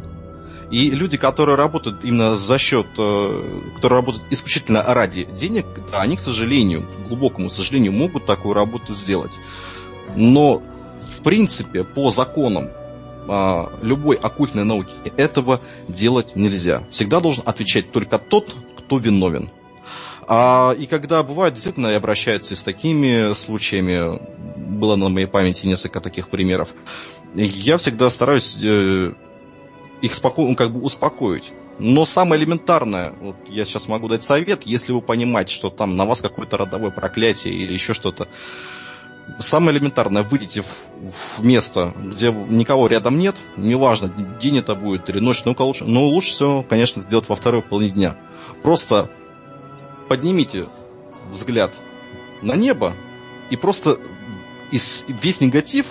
И 0.71 0.89
люди, 0.89 1.17
которые 1.17 1.57
работают 1.57 2.05
именно 2.05 2.37
за 2.37 2.57
счет, 2.57 2.87
э, 2.97 3.61
которые 3.75 3.99
работают 3.99 4.23
исключительно 4.29 4.81
ради 4.83 5.25
денег, 5.25 5.65
да, 5.91 6.01
они, 6.01 6.15
к 6.15 6.21
сожалению, 6.21 6.87
глубокому 7.09 7.49
сожалению, 7.49 7.91
могут 7.91 8.25
такую 8.25 8.53
работу 8.53 8.93
сделать. 8.93 9.37
Но, 10.15 10.63
в 11.17 11.23
принципе, 11.23 11.83
по 11.83 12.09
законам 12.09 12.69
а, 13.27 13.77
любой 13.81 14.15
оккультной 14.15 14.63
науки 14.63 14.93
этого 15.17 15.59
делать 15.88 16.35
нельзя. 16.35 16.83
Всегда 16.91 17.19
должен 17.19 17.43
отвечать 17.45 17.91
только 17.91 18.17
тот, 18.19 18.55
кто 18.77 18.97
виновен. 18.97 19.49
А, 20.27 20.75
и 20.77 20.85
когда 20.85 21.23
бывает, 21.23 21.53
действительно, 21.53 21.88
и 21.88 21.93
обращаются 21.93 22.55
с 22.55 22.61
такими 22.61 23.33
случаями, 23.33 24.19
было 24.57 24.95
на 24.95 25.09
моей 25.09 25.27
памяти 25.27 25.67
несколько 25.67 26.01
таких 26.01 26.29
примеров, 26.29 26.69
я 27.33 27.77
всегда 27.77 28.09
стараюсь 28.09 28.57
э, 28.63 29.13
их 30.01 30.13
споко... 30.13 30.41
Ну, 30.41 30.55
как 30.55 30.71
бы 30.71 30.81
успокоить. 30.81 31.51
Но 31.77 32.05
самое 32.05 32.41
элементарное, 32.41 33.13
вот 33.19 33.35
я 33.49 33.65
сейчас 33.65 33.88
могу 33.88 34.07
дать 34.07 34.23
совет, 34.23 34.63
если 34.63 34.93
вы 34.93 35.01
понимаете, 35.01 35.53
что 35.53 35.69
там 35.69 35.97
на 35.97 36.05
вас 36.05 36.21
какое-то 36.21 36.57
родовое 36.57 36.91
проклятие 36.91 37.53
или 37.53 37.73
еще 37.73 37.93
что-то, 37.93 38.29
самое 39.39 39.77
элементарное, 39.77 40.23
выйдите 40.23 40.61
в, 40.61 40.88
в 41.38 41.43
место, 41.43 41.93
где 41.95 42.31
никого 42.31 42.88
рядом 42.88 43.17
нет, 43.17 43.35
неважно, 43.57 44.09
день 44.39 44.59
это 44.59 44.75
будет 44.75 45.09
или 45.09 45.19
ночь, 45.19 45.43
ну, 45.45 45.55
лучше, 45.57 45.85
но 45.85 46.05
лучше 46.05 46.29
всего, 46.29 46.63
конечно, 46.63 47.01
сделать 47.03 47.29
во 47.29 47.35
второй 47.35 47.61
половине 47.61 47.93
дня. 47.93 48.17
Просто 48.63 49.09
поднимите 50.07 50.65
взгляд 51.31 51.73
на 52.41 52.55
небо 52.55 52.95
и 53.49 53.55
просто 53.55 53.99
из, 54.71 55.03
весь 55.07 55.41
негатив, 55.41 55.85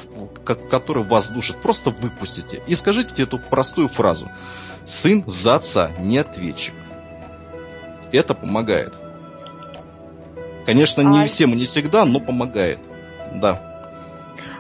который 0.44 1.04
вас 1.04 1.28
душит, 1.28 1.56
просто 1.60 1.90
выпустите. 1.90 2.62
И 2.66 2.74
скажите 2.74 3.22
эту 3.22 3.38
простую 3.38 3.88
фразу. 3.88 4.30
Сын 4.86 5.24
за 5.26 5.56
отца 5.56 5.90
не 5.98 6.18
ответчик. 6.18 6.74
Это 8.12 8.34
помогает. 8.34 8.94
Конечно, 10.66 11.00
не 11.02 11.22
а... 11.22 11.26
всем 11.26 11.52
и 11.52 11.56
не 11.56 11.64
всегда, 11.64 12.04
но 12.04 12.20
помогает. 12.20 12.78
Да. 13.34 13.74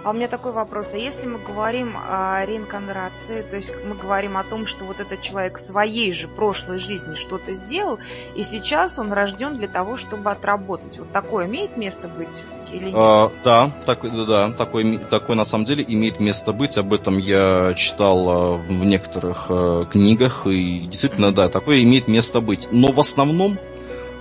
А 0.04 0.10
у 0.10 0.12
меня 0.12 0.28
такой 0.28 0.52
вопрос. 0.52 0.90
А 0.92 0.98
если 0.98 1.26
мы 1.26 1.38
говорим 1.38 1.96
о 1.96 2.44
реинкарнации, 2.44 3.42
то 3.42 3.56
есть 3.56 3.72
мы 3.84 3.94
говорим 3.94 4.36
о 4.36 4.44
том, 4.44 4.66
что 4.66 4.84
вот 4.84 5.00
этот 5.00 5.22
человек 5.22 5.58
в 5.58 5.60
своей 5.60 6.12
же 6.12 6.28
прошлой 6.28 6.78
жизни 6.78 7.14
что-то 7.14 7.54
сделал, 7.54 7.98
и 8.34 8.42
сейчас 8.42 8.98
он 8.98 9.12
рожден 9.12 9.56
для 9.56 9.66
того, 9.68 9.96
чтобы 9.96 10.30
отработать. 10.30 10.98
Вот 10.98 11.10
такое 11.10 11.46
имеет 11.46 11.76
место 11.76 12.08
быть 12.08 12.28
все-таки 12.28 12.76
или 12.76 12.84
нет? 12.86 12.94
А, 12.94 13.32
да, 13.42 13.72
так, 13.86 14.02
да, 14.26 14.52
такое, 14.52 14.98
такое 14.98 15.36
на 15.36 15.46
самом 15.46 15.64
деле 15.64 15.84
имеет 15.88 16.20
место 16.20 16.52
быть. 16.52 16.76
Об 16.76 16.92
этом 16.92 17.16
я 17.16 17.72
читал 17.74 18.28
а, 18.28 18.56
в 18.56 18.70
некоторых 18.70 19.46
а, 19.48 19.86
книгах, 19.86 20.46
и 20.46 20.80
действительно, 20.80 21.32
да, 21.32 21.48
такое 21.48 21.82
имеет 21.82 22.08
место 22.08 22.40
быть. 22.40 22.68
Но 22.70 22.92
в 22.92 23.00
основном 23.00 23.58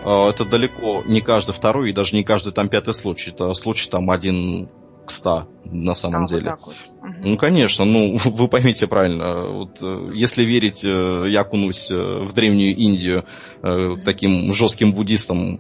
это 0.04 0.46
далеко 0.46 1.04
не 1.06 1.22
каждый 1.22 1.54
второй 1.54 1.90
и 1.90 1.94
даже 1.94 2.16
не 2.16 2.24
каждый 2.24 2.54
там 2.54 2.70
пятый 2.70 2.94
случай. 2.94 3.32
Это 3.32 3.54
случай 3.54 3.90
там 3.90 4.10
один 4.10 4.70
к 5.06 5.12
100 5.12 5.48
на 5.66 5.94
самом 5.94 6.26
а, 6.26 6.28
деле. 6.28 6.52
Вот 6.52 6.76
вот. 6.76 6.76
Ну, 7.26 7.38
конечно, 7.38 7.86
ну, 7.86 8.18
вы 8.24 8.48
поймите 8.48 8.88
правильно. 8.88 9.48
Вот, 9.48 9.82
э, 9.82 10.12
если 10.14 10.44
верить, 10.44 10.84
э, 10.84 11.26
я 11.28 11.42
окунусь 11.42 11.92
э, 11.92 11.96
в 11.96 12.34
древнюю 12.34 12.76
Индию 12.76 13.26
угу. 13.62 14.02
таким 14.04 14.54
жестким 14.54 14.94
буддистам, 14.94 15.60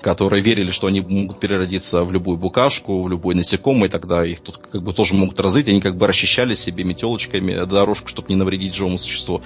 которые 0.00 0.42
верили, 0.42 0.70
что 0.70 0.86
они 0.86 1.00
могут 1.00 1.40
переродиться 1.40 2.04
в 2.04 2.12
любую 2.12 2.36
букашку, 2.36 3.02
в 3.02 3.08
любой 3.08 3.34
насекомый, 3.34 3.88
тогда 3.88 4.24
их 4.24 4.40
тут 4.40 4.58
как 4.58 4.82
бы 4.82 4.92
тоже 4.92 5.14
могут 5.14 5.40
развить, 5.40 5.68
они 5.68 5.80
как 5.80 5.96
бы 5.96 6.06
расчищали 6.06 6.54
себе 6.54 6.84
метелочками 6.84 7.64
дорожку, 7.64 8.08
чтобы 8.08 8.28
не 8.28 8.36
навредить 8.36 8.74
живому 8.74 8.98
существу. 8.98 9.42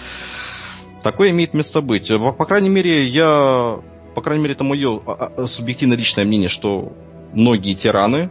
Такое 1.02 1.30
имеет 1.30 1.54
место 1.54 1.80
быть. 1.80 2.08
По, 2.08 2.32
по 2.32 2.44
крайней 2.44 2.68
мере, 2.68 3.04
я, 3.04 3.78
по 4.14 4.20
крайней 4.20 4.42
мере, 4.42 4.54
это 4.54 4.64
мое 4.64 5.00
а, 5.06 5.32
а, 5.36 5.46
субъективно 5.46 5.94
личное 5.94 6.24
мнение, 6.24 6.48
что 6.48 6.92
многие 7.32 7.74
тираны, 7.74 8.30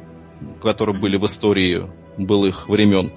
которые 0.61 0.99
были 0.99 1.17
в 1.17 1.25
истории 1.25 1.89
былых 2.17 2.67
времен, 2.67 3.13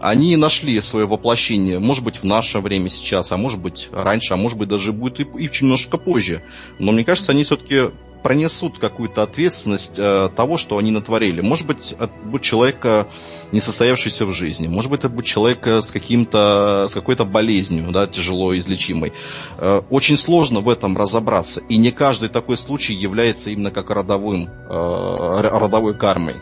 они 0.00 0.36
нашли 0.36 0.78
свое 0.80 1.06
воплощение, 1.06 1.78
может 1.78 2.04
быть, 2.04 2.18
в 2.18 2.24
наше 2.24 2.58
время 2.60 2.90
сейчас, 2.90 3.32
а 3.32 3.36
может 3.36 3.60
быть, 3.60 3.88
раньше, 3.90 4.34
а 4.34 4.36
может 4.36 4.58
быть, 4.58 4.68
даже 4.68 4.92
будет 4.92 5.20
и, 5.20 5.22
и 5.22 5.50
немножко 5.62 5.96
позже. 5.96 6.42
Но 6.78 6.92
мне 6.92 7.04
кажется, 7.04 7.32
они 7.32 7.44
все-таки 7.44 7.90
пронесут 8.22 8.78
какую-то 8.78 9.22
ответственность 9.22 9.98
э, 9.98 10.30
того, 10.34 10.56
что 10.56 10.78
они 10.78 10.90
натворили. 10.90 11.42
Может 11.42 11.66
быть, 11.66 11.92
это 11.92 12.12
будет 12.24 12.42
человека, 12.42 13.08
не 13.54 13.60
состоявшийся 13.60 14.26
в 14.26 14.32
жизни. 14.32 14.66
Может 14.66 14.90
быть, 14.90 15.00
это 15.00 15.08
будет 15.08 15.26
человека 15.26 15.80
с, 15.80 15.90
каким-то, 15.90 16.86
с 16.88 16.92
какой-то 16.92 17.24
болезнью, 17.24 17.92
да, 17.92 18.06
тяжело 18.06 18.56
излечимой. 18.58 19.12
Э, 19.58 19.80
очень 19.90 20.16
сложно 20.16 20.60
в 20.60 20.68
этом 20.68 20.96
разобраться. 20.96 21.60
И 21.68 21.76
не 21.76 21.92
каждый 21.92 22.28
такой 22.28 22.56
случай 22.56 22.94
является 22.94 23.50
именно 23.50 23.70
как 23.70 23.90
родовым, 23.90 24.48
э, 24.48 25.40
родовой 25.40 25.96
кармой. 25.96 26.34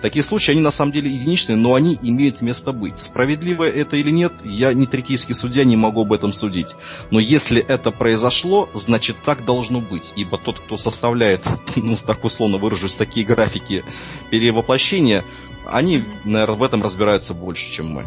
Такие 0.00 0.22
случаи, 0.22 0.52
они 0.52 0.60
на 0.60 0.70
самом 0.70 0.92
деле 0.92 1.10
единичные, 1.10 1.56
но 1.56 1.74
они 1.74 1.98
имеют 2.00 2.40
место 2.40 2.70
быть. 2.70 3.00
Справедливо 3.00 3.64
это 3.64 3.96
или 3.96 4.10
нет, 4.10 4.32
я 4.44 4.72
не 4.72 4.86
трикийский 4.86 5.34
судья, 5.34 5.64
не 5.64 5.76
могу 5.76 6.02
об 6.02 6.12
этом 6.12 6.32
судить. 6.32 6.76
Но 7.10 7.18
если 7.18 7.60
это 7.60 7.90
произошло, 7.90 8.68
значит 8.74 9.16
так 9.24 9.44
должно 9.44 9.80
быть. 9.80 10.12
Ибо 10.14 10.38
тот, 10.38 10.60
кто 10.60 10.76
составляет, 10.76 11.42
ну 11.76 11.96
так 11.96 12.24
условно 12.24 12.58
выражусь, 12.58 12.94
такие 12.94 13.26
графики 13.26 13.84
перевоплощения, 14.30 15.24
они, 15.68 16.04
наверное, 16.24 16.56
в 16.56 16.62
этом 16.62 16.82
разбираются 16.82 17.34
больше, 17.34 17.70
чем 17.70 17.88
мы. 17.90 18.06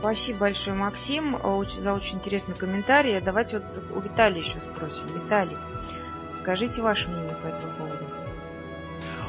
Спасибо 0.00 0.40
большое, 0.40 0.76
Максим, 0.76 1.38
за 1.66 1.94
очень 1.94 2.18
интересный 2.18 2.54
комментарий. 2.54 3.20
Давайте 3.20 3.60
вот 3.60 3.82
у 3.94 4.00
Виталия 4.00 4.40
еще 4.40 4.60
спросим. 4.60 5.06
Виталий, 5.06 5.56
скажите 6.34 6.82
ваше 6.82 7.08
мнение 7.08 7.36
по 7.42 7.46
этому 7.46 7.72
поводу. 7.78 8.04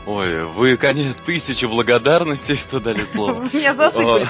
Ой, 0.05 0.45
вы, 0.45 0.77
конечно, 0.77 1.15
тысячу 1.25 1.67
благодарностей, 1.67 2.55
что 2.55 2.79
дали 2.79 3.05
слово. 3.05 3.41
Меня 3.53 3.73
засыпали. 3.73 4.27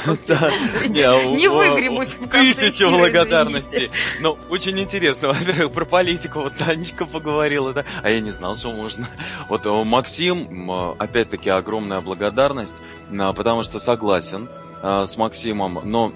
Не 1.35 1.49
выгребусь 1.49 2.17
в 2.17 2.29
Тысячу 2.29 2.89
благодарностей. 2.89 3.91
Но 4.21 4.37
очень 4.49 4.79
интересно, 4.79 5.27
во-первых, 5.33 5.73
про 5.73 5.85
политику 5.85 6.39
вот 6.39 6.55
Танечка 6.55 7.05
поговорила, 7.05 7.73
да, 7.73 7.83
а 8.01 8.09
я 8.09 8.21
не 8.21 8.31
знал, 8.31 8.55
что 8.55 8.71
можно. 8.71 9.09
Вот 9.49 9.65
э, 9.65 9.83
Максим, 9.83 10.71
опять-таки, 10.71 11.49
огромная 11.49 11.99
благодарность, 11.99 12.75
потому 13.09 13.63
что 13.63 13.79
согласен 13.79 14.49
э, 14.81 15.05
с 15.05 15.17
Максимом, 15.17 15.81
но 15.83 16.13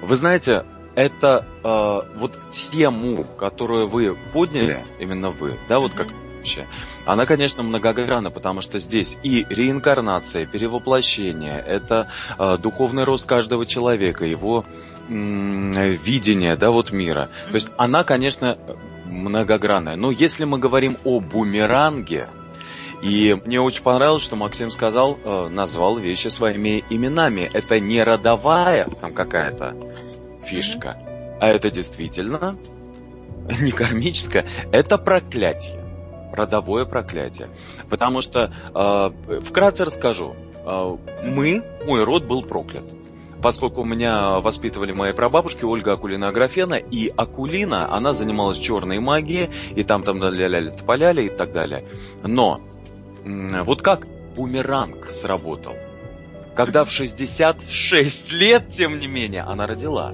вы 0.00 0.16
знаете, 0.16 0.64
это 0.94 1.44
э, 1.62 2.00
вот 2.16 2.38
тему, 2.50 3.24
которую 3.38 3.88
вы 3.88 4.16
подняли, 4.32 4.84
именно 4.98 5.30
вы, 5.30 5.58
да, 5.68 5.78
вот 5.78 5.92
как 5.92 6.08
вообще. 6.40 6.66
Она, 7.06 7.26
конечно, 7.26 7.62
многогранна, 7.62 8.30
потому 8.30 8.60
что 8.60 8.78
здесь 8.78 9.18
и 9.22 9.46
реинкарнация, 9.48 10.46
перевоплощение, 10.46 11.62
это 11.66 12.08
э, 12.38 12.58
духовный 12.58 13.04
рост 13.04 13.26
каждого 13.26 13.66
человека, 13.66 14.24
его 14.24 14.64
видение, 15.08 16.56
да, 16.56 16.70
вот 16.70 16.92
мира. 16.92 17.30
То 17.48 17.54
есть 17.54 17.72
она, 17.76 18.04
конечно, 18.04 18.56
многогранная. 19.06 19.96
Но 19.96 20.12
если 20.12 20.44
мы 20.44 20.58
говорим 20.58 20.96
о 21.04 21.18
бумеранге, 21.18 22.28
и 23.02 23.36
мне 23.44 23.60
очень 23.60 23.82
понравилось, 23.82 24.22
что 24.22 24.36
Максим 24.36 24.70
сказал, 24.70 25.18
э, 25.24 25.48
назвал 25.48 25.98
вещи 25.98 26.28
своими 26.28 26.84
именами. 26.90 27.50
Это 27.52 27.80
не 27.80 28.02
родовая 28.02 28.86
там 29.00 29.12
какая-то 29.12 29.74
фишка, 30.44 30.98
а 31.40 31.48
это 31.48 31.70
действительно 31.70 32.56
не 33.60 33.72
кармическое, 33.72 34.46
это 34.70 34.98
проклятие 34.98 35.79
родовое 36.32 36.84
проклятие. 36.84 37.48
Потому 37.88 38.20
что, 38.20 38.52
э, 38.74 39.40
вкратце 39.42 39.84
расскажу, 39.84 40.34
э, 40.64 40.96
мы, 41.24 41.62
мой 41.86 42.04
род 42.04 42.24
был 42.24 42.42
проклят. 42.42 42.84
Поскольку 43.42 43.84
меня 43.84 44.40
воспитывали 44.40 44.92
мои 44.92 45.12
прабабушки 45.12 45.64
Ольга 45.64 45.94
Акулина 45.94 46.28
Аграфена, 46.28 46.74
и 46.74 47.08
Акулина, 47.08 47.94
она 47.94 48.12
занималась 48.12 48.58
черной 48.58 48.98
магией, 49.00 49.48
и 49.74 49.82
там 49.82 50.02
там 50.02 50.18
ля-ля-ля 50.18 50.70
тополяли 50.72 51.22
и 51.22 51.28
так 51.30 51.52
далее. 51.52 51.86
Но 52.22 52.60
вот 53.24 53.80
как 53.80 54.06
бумеранг 54.36 55.10
сработал? 55.10 55.74
Когда 56.54 56.84
в 56.84 56.90
66 56.90 58.32
лет, 58.32 58.68
тем 58.68 58.98
не 58.98 59.06
менее, 59.06 59.42
она 59.42 59.66
родила 59.66 60.12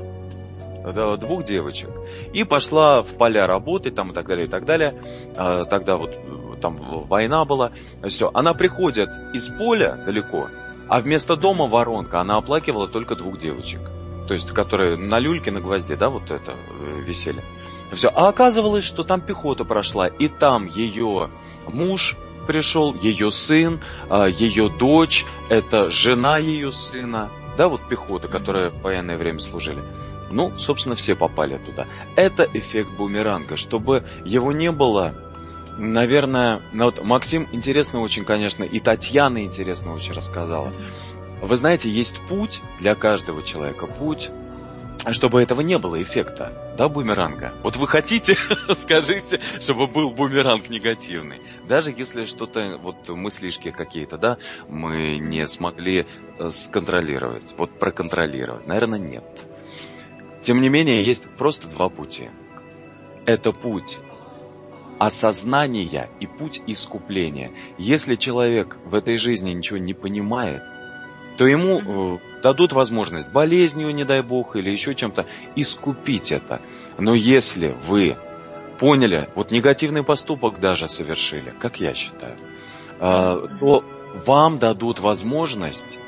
двух 1.18 1.42
девочек 1.42 1.90
и 2.36 2.44
пошла 2.44 3.02
в 3.02 3.16
поля 3.16 3.46
работать 3.46 3.94
там 3.94 4.10
и 4.10 4.14
так 4.14 4.28
далее, 4.28 4.46
и 4.46 4.50
так 4.50 4.66
далее. 4.66 5.02
А, 5.38 5.64
тогда 5.64 5.96
вот 5.96 6.10
там 6.60 7.06
война 7.06 7.46
была. 7.46 7.70
Все. 8.06 8.30
Она 8.34 8.52
приходит 8.52 9.08
из 9.32 9.48
поля 9.48 9.96
далеко, 10.04 10.50
а 10.86 11.00
вместо 11.00 11.36
дома 11.36 11.66
воронка, 11.66 12.20
она 12.20 12.36
оплакивала 12.36 12.88
только 12.88 13.16
двух 13.16 13.38
девочек. 13.38 13.80
То 14.28 14.34
есть, 14.34 14.50
которые 14.50 14.98
на 14.98 15.18
люльке, 15.18 15.50
на 15.50 15.60
гвозде, 15.60 15.96
да, 15.96 16.10
вот 16.10 16.30
это 16.30 16.52
э, 16.52 17.00
висели. 17.06 17.42
Все. 17.92 18.08
А 18.08 18.28
оказывалось, 18.28 18.84
что 18.84 19.02
там 19.02 19.22
пехота 19.22 19.64
прошла, 19.64 20.06
и 20.06 20.28
там 20.28 20.66
ее 20.66 21.30
муж 21.66 22.16
пришел, 22.46 22.94
ее 22.94 23.30
сын, 23.30 23.80
а, 24.10 24.26
ее 24.26 24.68
дочь, 24.68 25.24
это 25.48 25.90
жена 25.90 26.36
ее 26.36 26.70
сына, 26.70 27.30
да, 27.56 27.68
вот 27.68 27.80
пехота, 27.88 28.28
которая 28.28 28.70
в 28.70 28.82
военное 28.82 29.16
время 29.16 29.40
служили. 29.40 29.82
Ну, 30.30 30.56
собственно, 30.58 30.96
все 30.96 31.14
попали 31.14 31.58
туда. 31.58 31.86
Это 32.16 32.48
эффект 32.52 32.90
бумеранга. 32.96 33.56
Чтобы 33.56 34.04
его 34.24 34.52
не 34.52 34.72
было, 34.72 35.14
наверное, 35.76 36.62
ну 36.72 36.86
вот 36.86 37.02
Максим 37.02 37.48
интересно 37.52 38.00
очень, 38.00 38.24
конечно, 38.24 38.64
и 38.64 38.80
Татьяна 38.80 39.44
интересно 39.44 39.94
очень 39.94 40.12
рассказала. 40.12 40.72
Вы 41.40 41.56
знаете, 41.56 41.90
есть 41.90 42.20
путь 42.28 42.60
для 42.80 42.94
каждого 42.94 43.42
человека, 43.42 43.86
путь, 43.86 44.30
чтобы 45.12 45.42
этого 45.42 45.60
не 45.60 45.78
было 45.78 46.02
эффекта, 46.02 46.52
да, 46.76 46.88
бумеранга. 46.88 47.54
Вот 47.62 47.76
вы 47.76 47.86
хотите, 47.86 48.36
скажите, 48.78 49.40
чтобы 49.60 49.86
был 49.86 50.10
бумеранг 50.10 50.68
негативный. 50.68 51.40
Даже 51.68 51.94
если 51.96 52.24
что-то, 52.24 52.78
вот 52.82 53.08
мыслишки 53.08 53.70
какие-то, 53.70 54.18
да, 54.18 54.38
мы 54.68 55.18
не 55.18 55.46
смогли 55.46 56.06
э, 56.38 56.50
сконтролировать, 56.50 57.44
вот 57.56 57.78
проконтролировать. 57.78 58.66
Наверное, 58.66 58.98
нет. 58.98 59.24
Тем 60.46 60.60
не 60.60 60.68
менее, 60.68 61.02
есть 61.02 61.24
просто 61.36 61.66
два 61.66 61.88
пути. 61.88 62.30
Это 63.24 63.50
путь 63.50 63.98
осознания 65.00 66.08
и 66.20 66.28
путь 66.28 66.62
искупления. 66.68 67.50
Если 67.78 68.14
человек 68.14 68.76
в 68.84 68.94
этой 68.94 69.16
жизни 69.16 69.50
ничего 69.50 69.78
не 69.78 69.92
понимает, 69.92 70.62
то 71.36 71.48
ему 71.48 71.80
э, 71.80 72.18
дадут 72.44 72.72
возможность 72.72 73.28
болезнью, 73.28 73.92
не 73.92 74.04
дай 74.04 74.22
бог, 74.22 74.54
или 74.54 74.70
еще 74.70 74.94
чем-то 74.94 75.26
искупить 75.56 76.30
это. 76.30 76.62
Но 76.96 77.12
если 77.12 77.76
вы 77.84 78.16
поняли, 78.78 79.28
вот 79.34 79.50
негативный 79.50 80.04
поступок 80.04 80.60
даже 80.60 80.86
совершили, 80.86 81.52
как 81.58 81.80
я 81.80 81.92
считаю, 81.92 82.36
э, 83.00 83.48
то 83.58 83.84
вам 84.24 84.60
дадут 84.60 85.00
возможность, 85.00 85.98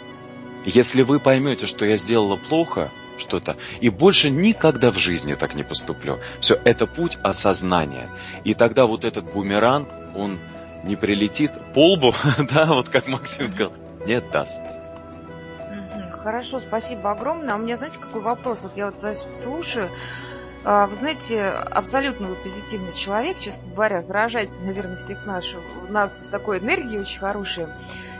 если 0.64 1.02
вы 1.02 1.18
поймете, 1.18 1.66
что 1.66 1.84
я 1.84 1.96
сделала 1.96 2.36
плохо, 2.36 2.92
что-то. 3.18 3.56
И 3.80 3.88
больше 3.88 4.30
никогда 4.30 4.90
в 4.90 4.98
жизни 4.98 5.34
так 5.34 5.54
не 5.54 5.62
поступлю. 5.62 6.18
Все, 6.40 6.58
это 6.64 6.86
путь 6.86 7.18
осознания. 7.22 8.10
И 8.44 8.54
тогда 8.54 8.86
вот 8.86 9.04
этот 9.04 9.32
бумеранг, 9.32 9.88
он 10.14 10.38
не 10.84 10.96
прилетит 10.96 11.52
по 11.74 11.92
лбу, 11.92 12.14
да, 12.50 12.66
вот 12.66 12.88
как 12.88 13.08
Максим 13.08 13.48
сказал, 13.48 13.72
не 14.06 14.20
даст. 14.20 14.60
Хорошо, 16.12 16.58
спасибо 16.58 17.12
огромное. 17.12 17.54
А 17.54 17.56
у 17.56 17.60
меня, 17.60 17.76
знаете, 17.76 17.98
какой 17.98 18.20
вопрос? 18.20 18.62
Вот 18.62 18.76
я 18.76 18.90
вот 18.90 18.96
слушаю, 19.42 19.86
а, 19.86 20.37
вы 20.64 20.94
знаете, 20.94 21.42
абсолютно 21.48 22.28
вы 22.28 22.34
позитивный 22.34 22.92
человек, 22.92 23.38
честно 23.38 23.70
говоря, 23.72 24.02
заражаете, 24.02 24.60
наверное, 24.60 24.96
всех 24.98 25.24
наших, 25.24 25.60
нас 25.88 26.20
в 26.26 26.30
такой 26.30 26.58
энергии 26.58 26.98
очень 26.98 27.20
хорошей. 27.20 27.68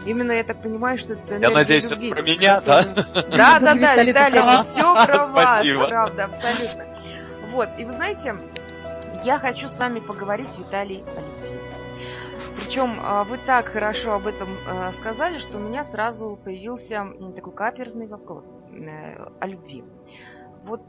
Именно 0.07 0.33
я 0.33 0.45
так 0.45 0.63
понимаю, 0.63 0.97
что 0.99 1.15
это 1.15 1.37
Я 1.37 1.51
надеюсь, 1.51 1.91
любви, 1.91 2.11
это 2.11 2.23
про 2.23 2.31
меня, 2.31 2.61
да? 2.61 2.83
Да, 2.85 3.59
да, 3.59 3.75
да, 3.75 4.03
Виталий, 4.03 4.41
все 4.41 5.07
про 5.07 5.27
вас, 5.27 5.89
правда, 5.89 6.25
абсолютно. 6.25 6.87
Вот, 7.51 7.71
и 7.79 7.85
вы 7.85 7.93
знаете, 7.93 8.37
я 9.25 9.39
хочу 9.39 9.69
с 9.69 9.79
вами 9.79 10.01
поговорить, 10.01 10.57
Виталий, 10.59 11.03
о 11.17 11.21
любви. 11.21 11.59
Причем 12.57 13.01
а, 13.03 13.25
вы 13.25 13.39
так 13.39 13.69
хорошо 13.69 14.13
об 14.13 14.27
этом 14.27 14.57
а, 14.67 14.93
сказали, 14.93 15.39
что 15.39 15.57
у 15.57 15.61
меня 15.61 15.83
сразу 15.83 16.39
появился 16.45 17.07
такой 17.35 17.55
каверзный 17.55 18.07
вопрос 18.07 18.63
э, 18.71 19.17
о 19.41 19.47
любви. 19.47 19.85
Вот 20.65 20.83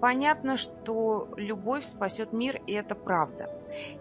Понятно, 0.00 0.56
что 0.56 1.28
любовь 1.36 1.84
спасет 1.84 2.32
мир, 2.32 2.60
и 2.66 2.72
это 2.72 2.94
правда. 2.94 3.48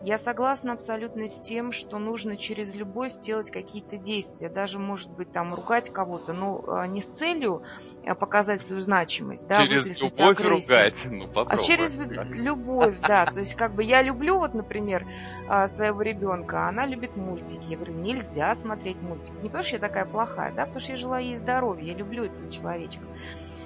Я 0.02 0.18
согласна 0.18 0.74
абсолютно 0.74 1.28
с 1.28 1.40
тем, 1.40 1.72
что 1.72 1.98
нужно 1.98 2.38
через 2.38 2.76
любовь 2.76 3.20
делать 3.20 3.52
какие-то 3.52 3.98
действия, 3.98 4.50
даже, 4.50 4.80
может 4.80 5.12
быть, 5.12 5.32
там 5.32 5.54
ругать 5.54 5.90
кого-то, 5.92 6.34
но 6.34 6.64
а, 6.68 6.88
не 6.88 7.02
с 7.02 7.06
целью 7.06 7.64
а, 8.06 8.16
показать 8.16 8.62
свою 8.62 8.80
значимость, 8.80 9.48
да, 9.48 9.66
через 9.66 10.00
любовь 10.00 10.40
агрессию. 10.40 10.78
ругать, 10.78 11.02
ну 11.06 11.28
попробуй. 11.28 11.64
А 11.64 11.68
через 11.68 12.00
любовь, 12.00 12.98
да, 13.08 13.26
то 13.26 13.40
есть 13.40 13.56
как 13.56 13.74
бы 13.74 13.84
я 13.84 14.02
люблю 14.02 14.38
вот, 14.38 14.54
например, 14.54 15.06
а, 15.50 15.68
своего 15.68 16.02
ребенка, 16.02 16.66
а 16.66 16.70
она 16.70 16.86
любит 16.86 17.18
мультики, 17.18 17.72
я 17.72 17.76
говорю, 17.76 17.96
нельзя 17.96 18.54
смотреть 18.56 19.02
мультики, 19.02 19.36
не 19.42 19.50
потому 19.50 19.64
что 19.64 19.76
я 19.76 19.82
такая 19.82 20.06
плохая, 20.06 20.54
да, 20.54 20.66
потому 20.66 20.80
что 20.80 20.94
я 20.94 20.98
желаю 20.98 21.26
ей 21.26 21.36
здоровья, 21.36 21.92
я 21.92 21.94
люблю 21.94 22.24
этого 22.24 22.50
человечка. 22.52 23.04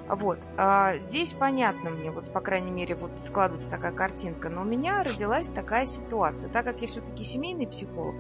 Вот. 0.08 0.40
А 0.58 0.98
здесь 0.98 1.34
понятно 1.34 1.90
мне, 1.90 2.12
вот, 2.12 2.32
по 2.34 2.42
крайней 2.42 2.72
мере, 2.72 2.96
вот 2.96 3.12
складывается 3.20 3.70
такая 3.70 3.92
картинка. 3.92 4.50
Но 4.50 4.62
у 4.62 4.66
меня 4.66 5.04
родилась 5.04 5.48
такая 5.48 5.86
ситуация. 5.86 6.50
Так 6.50 6.66
как 6.66 6.82
я 6.82 6.88
все-таки 6.88 7.24
семейный 7.24 7.68
психолог, 7.68 8.16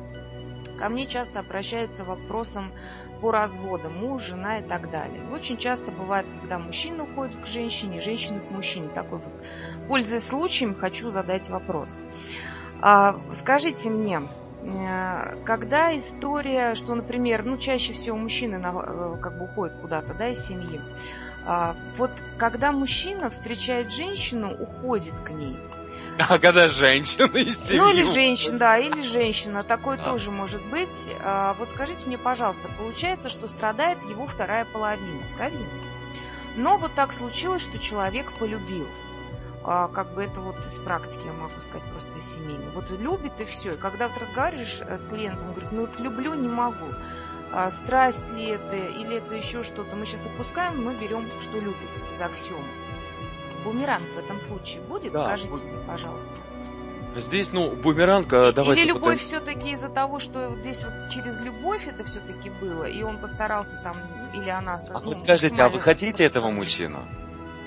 ко 0.80 0.89
мне 0.89 1.06
часто 1.06 1.39
обращаются 1.39 2.04
вопросом 2.04 2.72
по 3.22 3.32
разводам, 3.32 3.98
муж, 3.98 4.24
жена 4.24 4.60
и 4.60 4.63
так 4.63 4.89
далее. 4.89 5.22
Очень 5.32 5.58
часто 5.58 5.91
бывает, 5.91 6.26
когда 6.41 6.58
мужчина 6.58 7.04
уходит 7.04 7.38
к 7.38 7.46
женщине, 7.46 8.02
женщина 8.02 8.39
к 8.39 8.50
мужчине. 8.50 8.89
Такой 8.89 9.20
вот, 9.20 9.46
пользуясь 9.88 10.26
случаем, 10.26 10.76
хочу 10.76 11.10
задать 11.10 11.50
вопрос. 11.50 12.02
А, 12.82 13.20
скажите 13.34 13.89
мне, 13.91 14.22
когда 15.43 15.97
история, 15.97 16.76
что, 16.76 16.93
например, 16.93 17.43
ну, 17.43 17.58
чаще 17.58 17.93
всего 17.93 18.15
мужчины 18.15 18.60
на, 18.60 18.69
э, 18.69 19.17
как 19.21 19.38
бы 19.38 19.45
уходят 19.45 19.76
куда-то, 19.76 20.13
да, 20.13 20.30
из 20.30 20.39
семьи, 20.39 20.80
а, 21.45 21.76
вот 21.97 22.12
когда 22.38 22.71
мужчина 22.71 23.30
встречает 23.30 23.91
женщину, 23.91 24.54
уходит 24.54 25.17
к 25.19 25.32
ней. 25.32 25.58
А 26.30 26.39
когда 26.39 26.67
женщина 26.69 27.26
из 27.38 27.58
семьи? 27.63 27.80
Ну 27.80 27.89
или 27.89 28.04
женщина, 28.04 28.58
да, 28.58 28.78
или 28.78 29.02
женщина, 29.02 29.63
такое 29.63 29.97
а. 29.97 30.04
тоже 30.04 30.30
может 30.30 30.63
быть. 30.67 31.10
А, 31.24 31.56
вот 31.56 31.69
скажите 31.71 32.06
мне, 32.06 32.17
пожалуйста, 32.17 32.69
получается, 32.78 33.30
что 33.30 33.47
страдает 33.47 33.97
его 34.04 34.28
вторая 34.28 34.65
половина, 34.65 35.24
правильно? 35.36 35.65
Но 36.56 36.78
вот 36.78 36.93
так 36.93 37.13
случилось, 37.13 37.62
что 37.62 37.80
человек 37.80 38.32
полюбил. 38.34 38.88
А, 39.63 39.88
как 39.88 40.13
бы 40.13 40.24
это 40.24 40.41
вот 40.41 40.58
из 40.65 40.80
практики, 40.80 41.28
я 41.28 41.34
могу 41.34 41.60
сказать, 41.62 41.84
просто 41.91 42.19
семейно. 42.19 42.71
Вот 42.71 42.89
любит 42.89 43.39
и 43.39 43.45
все. 43.45 43.74
И 43.74 43.78
когда 43.78 44.08
вот 44.08 44.17
разговариваешь 44.17 44.82
э, 44.82 44.97
с 44.97 45.06
клиентом, 45.06 45.52
говорит, 45.52 45.71
ну 45.71 45.82
вот 45.82 46.00
люблю, 46.00 46.34
не 46.34 46.47
могу 46.47 46.88
а, 47.52 47.69
страсть 47.69 48.28
ли 48.32 48.45
это 48.45 48.76
или 48.76 49.17
это 49.17 49.36
еще 49.36 49.63
что-то. 49.63 49.95
Мы 49.95 50.06
сейчас 50.06 50.26
опускаем, 50.26 50.84
мы 50.84 50.95
берем, 50.95 51.30
что 51.39 51.60
любит 51.60 51.89
за 52.13 52.26
аксиому. 52.26 52.65
Бумеранг 53.63 54.10
в 54.13 54.17
этом 54.17 54.39
случае 54.39 54.82
будет? 54.84 55.13
Да, 55.13 55.26
Скажите 55.26 55.50
будет. 55.50 55.63
мне, 55.63 55.78
пожалуйста. 55.86 56.30
Здесь, 57.15 57.52
ну, 57.52 57.76
бумеранг, 57.76 58.32
а 58.32 58.54
давайте... 58.54 58.84
Или 58.84 58.89
любовь 58.89 59.04
потом... 59.04 59.17
все-таки 59.17 59.71
из-за 59.71 59.89
того, 59.89 60.19
что 60.19 60.50
вот 60.50 60.60
здесь 60.60 60.82
вот 60.84 61.10
через 61.10 61.41
любовь 61.41 61.86
это 61.86 62.06
все-таки 62.06 62.50
было, 62.50 62.86
и 62.86 63.04
он 63.04 63.19
постарался 63.19 63.78
там, 63.84 63.95
или 64.34 64.50
она... 64.50 64.80
А 64.89 65.00
ну, 65.02 65.13
скажите, 65.13 65.62
а 65.62 65.67
вы 65.69 65.82
хотите 65.82 66.24
этого 66.24 66.50
мужчину? 66.50 67.06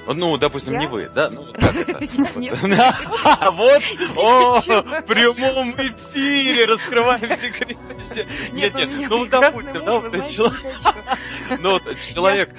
Ну, 0.07 0.37
допустим, 0.37 0.79
не 0.79 0.87
вы, 0.87 1.09
да? 1.15 1.31
Ну, 1.31 1.47
как 1.53 1.77
это? 1.77 1.99
Вот, 3.53 3.83
о, 4.17 4.61
в 4.61 5.03
прямом 5.07 5.71
эфире 5.73 6.67
раскрываем 6.67 7.37
секреты. 7.37 7.77
Нет, 8.53 8.75
нет, 8.75 9.11
ну, 9.11 9.27
допустим, 9.27 9.85
да, 9.85 10.01
ну, 11.61 11.81
человек, 12.01 12.51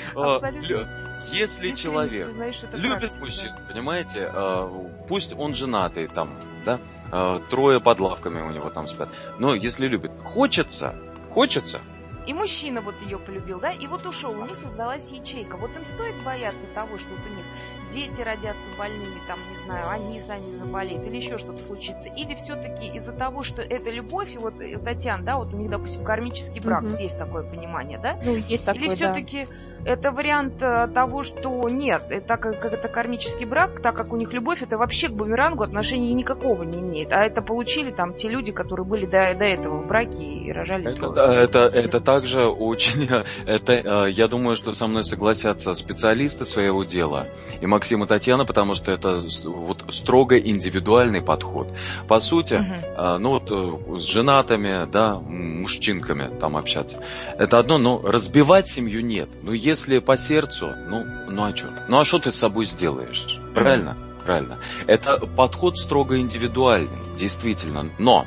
если 1.31 1.71
человек 1.71 2.33
любит 2.73 3.17
мужчин, 3.19 3.55
понимаете, 3.67 4.29
а, 4.31 4.69
пусть 5.07 5.33
он 5.33 5.53
женатый 5.53 6.07
там, 6.07 6.39
да, 6.65 6.79
а, 7.11 7.39
трое 7.49 7.79
под 7.79 7.99
лавками 7.99 8.41
у 8.41 8.51
него 8.51 8.69
там 8.69 8.87
спят, 8.87 9.09
но 9.39 9.55
если 9.55 9.87
любит, 9.87 10.11
хочется, 10.23 10.95
хочется, 11.31 11.81
и 12.25 12.33
мужчина 12.33 12.81
вот 12.81 12.95
ее 13.01 13.19
полюбил, 13.19 13.59
да, 13.59 13.71
и 13.71 13.87
вот 13.87 14.05
ушел, 14.05 14.31
у 14.31 14.45
них 14.45 14.55
создалась 14.55 15.11
ячейка. 15.11 15.57
Вот 15.57 15.75
им 15.75 15.85
стоит 15.85 16.21
бояться 16.23 16.65
того, 16.73 16.97
что 16.97 17.09
вот 17.09 17.19
у 17.25 17.35
них 17.35 17.45
дети 17.91 18.21
родятся 18.21 18.69
больными, 18.77 19.19
там, 19.27 19.39
не 19.49 19.55
знаю, 19.55 19.89
они 19.89 20.19
сами 20.19 20.49
заболеют, 20.51 21.05
или 21.05 21.17
еще 21.17 21.37
что-то 21.37 21.59
случится. 21.59 22.09
Или 22.09 22.35
все-таки 22.35 22.87
из-за 22.87 23.11
того, 23.11 23.43
что 23.43 23.61
это 23.61 23.89
любовь, 23.89 24.33
и 24.33 24.37
вот 24.37 24.59
э, 24.59 24.77
Татьяна, 24.77 25.23
да, 25.23 25.37
вот 25.37 25.53
у 25.53 25.57
них, 25.57 25.69
допустим, 25.69 26.03
кармический 26.03 26.61
брак, 26.61 26.83
угу. 26.83 26.95
есть 26.95 27.17
такое 27.17 27.43
понимание, 27.43 27.99
да? 27.99 28.17
Ну, 28.23 28.35
есть 28.35 28.65
такое, 28.65 28.81
Или 28.81 28.89
все-таки 28.89 29.45
да. 29.45 29.51
Это 29.85 30.11
вариант 30.11 30.61
э, 30.61 30.87
того, 30.93 31.21
что 31.23 31.69
нет, 31.69 32.05
это 32.09 32.37
как, 32.37 32.65
это 32.65 32.87
кармический 32.87 33.45
брак, 33.45 33.79
так 33.81 33.95
как 33.95 34.11
у 34.11 34.17
них 34.17 34.33
любовь, 34.33 34.63
это 34.63 34.77
вообще 34.77 35.07
к 35.07 35.11
бумерангу 35.11 35.63
отношения 35.63 36.11
никакого 36.13 36.63
не 36.63 36.79
имеет. 36.79 37.11
А 37.11 37.23
это 37.23 37.41
получили 37.41 37.91
там 37.91 38.15
те 38.15 38.27
люди, 38.27 38.51
которые 38.51 38.85
были 38.85 39.05
до, 39.05 39.33
до 39.35 39.45
этого 39.45 39.81
в 39.81 39.87
браке 39.87 40.23
и 40.23 40.51
рожали. 40.51 40.89
Это, 40.89 41.09
да, 41.09 41.35
это, 41.35 41.59
это 41.59 42.01
также 42.01 42.45
очень, 42.45 43.07
это, 43.45 43.73
э, 43.73 44.11
я 44.11 44.27
думаю, 44.27 44.55
что 44.55 44.73
со 44.73 44.87
мной 44.87 45.05
согласятся 45.05 45.73
специалисты 45.75 46.45
своего 46.45 46.83
дела, 46.83 47.27
и 47.61 47.67
Максим 47.67 48.03
и 48.03 48.07
Татьяна, 48.07 48.45
потому 48.45 48.73
что 48.73 48.91
это 48.91 49.21
вот 49.45 49.85
строго 49.89 50.39
индивидуальный 50.39 51.21
подход. 51.21 51.67
По 52.07 52.19
сути, 52.19 52.55
угу. 52.55 53.19
ну 53.19 53.29
вот 53.29 53.51
э, 53.51 53.99
с 53.99 54.03
женатыми, 54.03 54.89
да, 54.91 55.19
мужчинками 55.19 56.31
там 56.39 56.57
общаться, 56.57 57.03
это 57.37 57.59
одно, 57.59 57.77
но 57.77 58.01
разбивать 58.03 58.67
семью 58.67 59.05
нет. 59.05 59.29
Но 59.43 59.53
если 59.53 59.74
по 60.01 60.17
сердцу, 60.17 60.73
ну, 60.87 61.05
ну 61.27 61.45
а 61.45 61.55
что? 61.55 61.67
Ну 61.87 61.99
а 61.99 62.05
что 62.05 62.19
ты 62.19 62.31
с 62.31 62.35
собой 62.35 62.65
сделаешь? 62.65 63.39
Правильно? 63.53 63.97
Правильно. 64.23 64.57
Это 64.87 65.17
подход 65.17 65.77
строго 65.77 66.19
индивидуальный, 66.19 67.15
действительно. 67.15 67.91
Но 67.99 68.25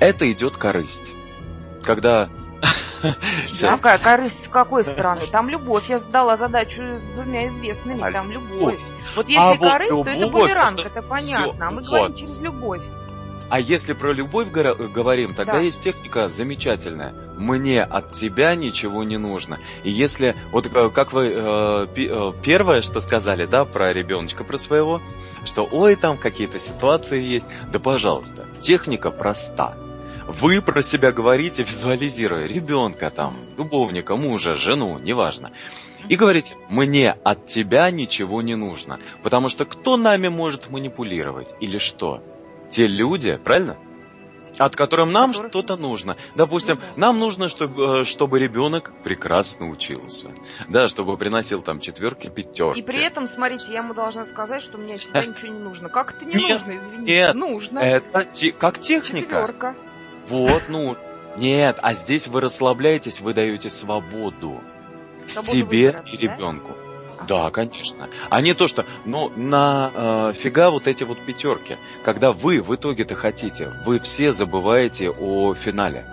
это 0.00 0.30
идет 0.32 0.56
корысть. 0.56 1.12
Когда 1.82 2.30
Какая 3.60 3.98
корысть 3.98 4.44
с 4.44 4.48
какой 4.48 4.82
стороны? 4.84 5.26
Там 5.30 5.48
любовь. 5.48 5.88
Я 5.90 5.98
задала 5.98 6.36
задачу 6.36 6.96
с 6.96 7.02
двумя 7.10 7.46
известными. 7.46 8.00
А 8.00 8.10
там 8.10 8.30
любовь. 8.30 8.80
Вот 9.16 9.28
если 9.28 9.40
а 9.40 9.56
корысть, 9.56 9.92
вот 9.92 10.04
то 10.04 10.10
это 10.10 10.28
бумеранг, 10.28 10.80
это 10.80 11.02
понятно. 11.02 11.52
Все, 11.52 11.62
а 11.62 11.70
мы 11.70 11.80
вот. 11.82 11.90
говорим 11.90 12.16
через 12.16 12.40
любовь. 12.40 12.82
А 13.50 13.60
если 13.60 13.92
про 13.92 14.12
любовь 14.12 14.48
говорим, 14.50 15.28
тогда 15.30 15.54
да. 15.54 15.60
есть 15.60 15.82
техника 15.82 16.30
замечательная. 16.30 17.14
Мне 17.36 17.82
от 17.82 18.12
тебя 18.12 18.54
ничего 18.54 19.04
не 19.04 19.18
нужно. 19.18 19.58
И 19.82 19.90
если, 19.90 20.36
вот 20.52 20.66
э, 20.72 20.90
как 20.90 21.12
вы 21.12 21.28
э, 21.28 21.86
э, 21.96 22.32
первое, 22.42 22.82
что 22.82 23.00
сказали, 23.00 23.46
да, 23.46 23.64
про 23.64 23.92
ребеночка, 23.92 24.44
про 24.44 24.56
своего, 24.58 25.02
что 25.44 25.68
ой, 25.70 25.96
там 25.96 26.16
какие-то 26.16 26.58
ситуации 26.58 27.20
есть, 27.22 27.46
да 27.72 27.78
пожалуйста, 27.78 28.46
техника 28.60 29.10
проста. 29.10 29.76
Вы 30.26 30.62
про 30.62 30.82
себя 30.82 31.12
говорите, 31.12 31.64
визуализируя 31.64 32.46
ребенка 32.46 33.10
там, 33.10 33.36
любовника, 33.58 34.16
мужа, 34.16 34.54
жену, 34.54 34.98
неважно. 34.98 35.50
И 36.08 36.16
говорите, 36.16 36.56
мне 36.68 37.12
от 37.24 37.46
тебя 37.46 37.90
ничего 37.90 38.42
не 38.42 38.54
нужно. 38.56 38.98
Потому 39.22 39.48
что 39.48 39.64
кто 39.64 39.96
нами 39.96 40.28
может 40.28 40.70
манипулировать? 40.70 41.48
Или 41.60 41.78
что? 41.78 42.22
Те 42.70 42.86
люди, 42.86 43.38
правильно? 43.42 43.76
От 44.58 44.76
которым 44.76 45.10
нам 45.10 45.32
Которых... 45.32 45.50
что-то 45.50 45.76
нужно. 45.76 46.16
Допустим, 46.34 46.76
ну, 46.76 46.80
да. 46.80 46.92
нам 46.96 47.18
нужно, 47.18 47.48
чтобы, 47.48 48.00
э, 48.00 48.04
чтобы 48.04 48.38
ребенок 48.38 48.92
прекрасно 49.02 49.68
учился. 49.68 50.30
Да, 50.68 50.88
чтобы 50.88 51.16
приносил 51.16 51.62
там 51.62 51.80
четверки, 51.80 52.28
пятерки. 52.28 52.80
И 52.80 52.82
при 52.82 53.02
этом, 53.02 53.26
смотрите, 53.26 53.72
я 53.72 53.80
ему 53.80 53.94
должна 53.94 54.24
сказать, 54.24 54.62
что 54.62 54.78
мне 54.78 54.98
тебя 54.98 55.24
ничего 55.24 55.52
не 55.52 55.58
нужно. 55.58 55.88
Как 55.88 56.14
это 56.14 56.24
не 56.24 56.34
нет, 56.36 56.50
нужно, 56.50 56.76
извините? 56.76 57.12
Нет, 57.12 57.34
нужно. 57.34 57.78
Это 57.80 58.24
те, 58.32 58.52
как 58.52 58.80
техника. 58.80 59.40
Четверка. 59.40 59.76
Вот, 60.28 60.62
ну, 60.68 60.96
нет, 61.36 61.78
а 61.82 61.94
здесь 61.94 62.28
вы 62.28 62.40
расслабляетесь, 62.40 63.20
вы 63.20 63.34
даете 63.34 63.70
свободу. 63.70 64.60
Свободу 65.26 65.50
себе 65.50 65.86
выбора, 65.90 66.04
и 66.12 66.16
ребенку. 66.16 66.72
Да? 66.76 66.83
Да, 67.26 67.50
конечно. 67.50 68.08
А 68.30 68.40
не 68.40 68.54
то, 68.54 68.68
что, 68.68 68.86
ну, 69.04 69.30
на 69.36 69.90
э, 69.94 70.32
фига 70.34 70.70
вот 70.70 70.86
эти 70.86 71.04
вот 71.04 71.18
пятерки. 71.24 71.76
Когда 72.04 72.32
вы 72.32 72.60
в 72.62 72.74
итоге-то 72.74 73.14
хотите, 73.14 73.70
вы 73.84 73.98
все 74.00 74.32
забываете 74.32 75.10
о 75.10 75.54
финале. 75.54 76.06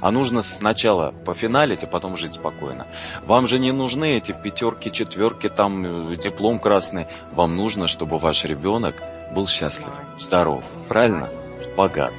А 0.00 0.10
нужно 0.10 0.42
сначала 0.42 1.12
пофиналить, 1.24 1.84
а 1.84 1.86
потом 1.86 2.16
жить 2.16 2.34
спокойно. 2.34 2.86
Вам 3.24 3.46
же 3.46 3.58
не 3.58 3.72
нужны 3.72 4.18
эти 4.18 4.32
пятерки, 4.32 4.92
четверки, 4.92 5.48
там 5.48 6.12
э, 6.12 6.16
диплом 6.16 6.58
красный. 6.58 7.06
Вам 7.32 7.56
нужно, 7.56 7.88
чтобы 7.88 8.18
ваш 8.18 8.44
ребенок 8.44 9.02
был 9.34 9.46
счастлив, 9.46 9.92
здоров, 10.18 10.64
правильно? 10.88 11.28
Богат. 11.76 12.12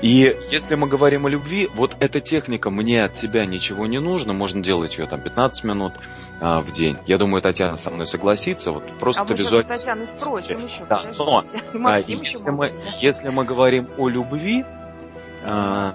И 0.00 0.36
если 0.50 0.76
мы 0.76 0.86
говорим 0.86 1.26
о 1.26 1.28
любви, 1.28 1.68
вот 1.74 1.96
эта 1.98 2.20
техника 2.20 2.70
«мне 2.70 3.02
от 3.04 3.14
тебя 3.14 3.46
ничего 3.46 3.86
не 3.86 3.98
нужно», 3.98 4.32
можно 4.32 4.62
делать 4.62 4.96
ее 4.96 5.06
там 5.06 5.20
15 5.20 5.64
минут 5.64 5.94
а, 6.40 6.60
в 6.60 6.70
день. 6.70 6.98
Я 7.06 7.18
думаю, 7.18 7.42
Татьяна 7.42 7.76
со 7.76 7.90
мной 7.90 8.06
согласится. 8.06 8.70
Вот 8.70 8.84
просто 8.98 9.22
а 9.22 9.34
визуально... 9.34 9.68
Татьяны 9.68 10.06
спросим 10.06 10.64
еще. 10.64 10.84
Да, 10.84 11.02
но 11.18 11.44
а, 11.84 11.98
если, 11.98 12.50
мы, 12.50 12.70
если 13.00 13.30
мы 13.30 13.44
говорим 13.44 13.88
о 13.98 14.08
любви, 14.08 14.64
а, 15.44 15.94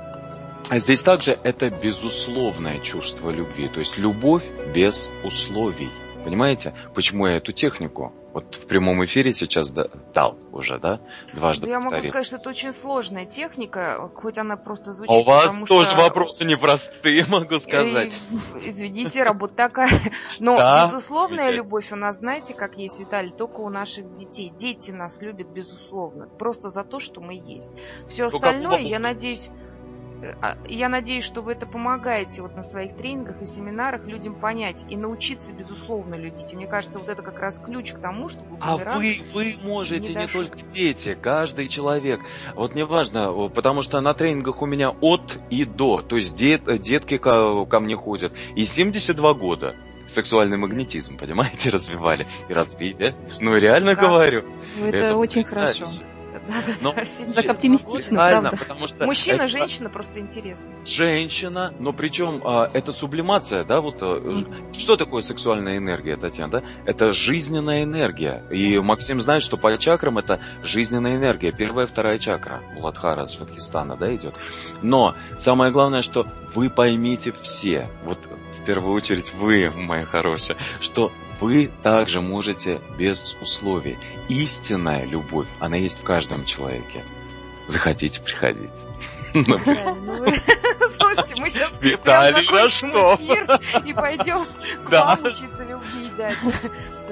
здесь 0.69 1.01
также 1.01 1.37
это 1.43 1.69
безусловное 1.69 2.79
чувство 2.79 3.29
любви. 3.29 3.69
То 3.69 3.79
есть 3.79 3.97
любовь 3.97 4.43
без 4.73 5.09
условий. 5.23 5.91
Понимаете, 6.23 6.73
почему 6.93 7.27
я 7.27 7.37
эту 7.37 7.51
технику 7.51 8.13
вот 8.33 8.55
в 8.55 8.65
прямом 8.65 9.05
эфире 9.05 9.31
сейчас 9.31 9.71
дал 9.71 10.39
уже, 10.51 10.79
да? 10.79 10.99
Дважды 11.33 11.67
Я 11.67 11.75
повторил. 11.75 11.97
могу 11.97 12.07
сказать, 12.07 12.25
что 12.25 12.35
это 12.37 12.49
очень 12.49 12.71
сложная 12.71 13.25
техника, 13.25 14.09
хоть 14.15 14.39
она 14.39 14.57
просто 14.57 14.91
звучит. 14.91 15.11
А 15.11 15.19
у 15.19 15.23
вас 15.23 15.61
тоже 15.63 15.89
что... 15.89 16.01
вопросы 16.01 16.43
непростые, 16.43 17.25
могу 17.29 17.59
сказать. 17.59 18.11
Извините, 18.65 19.23
работа 19.23 19.55
такая. 19.55 20.13
Но 20.39 20.57
да? 20.57 20.87
безусловная 20.87 21.51
любовь 21.51 21.91
у 21.91 21.95
нас, 21.95 22.19
знаете, 22.19 22.55
как 22.55 22.75
есть, 22.75 22.99
Виталий, 22.99 23.31
только 23.31 23.59
у 23.59 23.69
наших 23.69 24.13
детей. 24.15 24.51
Дети 24.57 24.89
нас 24.89 25.21
любят 25.21 25.49
безусловно, 25.49 26.27
просто 26.27 26.69
за 26.69 26.83
то, 26.83 26.99
что 26.99 27.21
мы 27.21 27.35
есть. 27.35 27.71
Все 28.07 28.25
остальное, 28.25 28.79
я 28.79 28.97
надеюсь, 28.97 29.49
а, 29.49 29.62
я 30.67 30.89
надеюсь, 30.89 31.23
что 31.23 31.41
вы 31.41 31.53
это 31.53 31.65
помогаете 31.65 32.41
вот 32.41 32.55
на 32.55 32.61
своих 32.61 32.95
тренингах 32.95 33.41
и 33.41 33.45
семинарах 33.45 34.05
людям 34.05 34.35
понять 34.35 34.85
и 34.89 34.95
научиться, 34.95 35.53
безусловно, 35.53 36.15
любить. 36.15 36.53
И 36.53 36.55
мне 36.55 36.67
кажется, 36.67 36.99
вот 36.99 37.09
это 37.09 37.21
как 37.21 37.39
раз 37.39 37.59
ключ 37.59 37.93
к 37.93 37.99
тому, 37.99 38.29
чтобы 38.29 38.57
А 38.59 38.77
вы, 38.77 39.21
вы 39.33 39.55
можете, 39.63 40.13
не, 40.13 40.21
не 40.21 40.27
только 40.27 40.59
дети, 40.73 41.17
каждый 41.19 41.67
человек. 41.67 42.21
Вот 42.55 42.75
не 42.75 42.85
важно, 42.85 43.49
потому 43.49 43.81
что 43.81 43.99
на 44.01 44.13
тренингах 44.13 44.61
у 44.61 44.65
меня 44.65 44.89
от 44.89 45.39
и 45.49 45.65
до. 45.65 46.01
То 46.01 46.17
есть 46.17 46.35
дет, 46.35 46.63
детки 46.81 47.17
ко, 47.17 47.65
ко 47.65 47.79
мне 47.79 47.95
ходят. 47.95 48.33
И 48.55 48.65
72 48.65 49.33
года 49.33 49.75
сексуальный 50.07 50.57
магнетизм, 50.57 51.17
понимаете, 51.17 51.69
развивали 51.71 52.25
и 52.49 52.53
развили. 52.53 53.13
Ну, 53.39 53.55
реально 53.55 53.95
как? 53.95 54.05
говорю. 54.05 54.43
Ну, 54.77 54.87
это, 54.87 54.97
это 54.97 55.15
очень 55.17 55.43
хорошо. 55.43 55.85
Да, 56.47 56.55
да, 56.65 56.73
но 56.81 56.93
да, 56.93 57.41
так 57.41 57.49
оптимистично, 57.51 58.17
правда. 58.17 58.51
Потому 58.51 58.87
что 58.87 59.05
Мужчина, 59.05 59.43
это... 59.43 59.47
женщина 59.47 59.89
просто 59.89 60.19
интересно. 60.19 60.65
Женщина, 60.85 61.73
но 61.79 61.93
причем 61.93 62.41
а, 62.45 62.69
это 62.73 62.91
сублимация, 62.91 63.63
да, 63.63 63.79
вот 63.79 64.01
mm-hmm. 64.01 64.77
что 64.77 64.97
такое 64.97 65.21
сексуальная 65.21 65.77
энергия, 65.77 66.17
Татьяна, 66.17 66.51
да? 66.51 66.63
Это 66.85 67.13
жизненная 67.13 67.83
энергия. 67.83 68.43
И 68.51 68.77
Максим 68.79 69.21
знает, 69.21 69.43
что 69.43 69.57
по 69.57 69.77
чакрам 69.77 70.17
это 70.17 70.41
жизненная 70.63 71.15
энергия. 71.15 71.51
Первая, 71.51 71.87
вторая 71.87 72.19
чакра. 72.19 72.61
Муладхара 72.73 73.25
с 73.25 73.39
Вадхистана, 73.39 73.95
да, 73.95 74.13
идет. 74.13 74.35
Но 74.81 75.15
самое 75.37 75.71
главное, 75.71 76.01
что 76.01 76.27
вы 76.53 76.69
поймите 76.69 77.33
все, 77.41 77.89
вот 78.03 78.19
в 78.59 78.65
первую 78.65 78.93
очередь 78.93 79.33
вы, 79.33 79.69
моя 79.75 80.05
хорошая, 80.05 80.57
что 80.79 81.11
вы 81.39 81.71
также 81.81 82.21
можете 82.21 82.81
без 82.97 83.35
условий. 83.41 83.97
Истинная 84.29 85.05
любовь, 85.05 85.47
она 85.59 85.77
есть 85.77 85.99
в 85.99 86.03
каждом 86.03 86.45
человеке. 86.45 87.03
Захотите, 87.67 88.21
приходить. 88.21 88.71
Ну, 89.33 89.57
слушайте, 90.99 91.35
мы 91.37 91.49
сейчас 91.49 91.71
Виталий 91.81 92.47
Рожков. 92.47 93.19
и 93.83 93.93
пойдем 93.93 94.45
к 94.85 94.91
вам 94.91 95.19
учиться 95.23 95.63
любви, 95.63 96.11
да. 96.17 96.29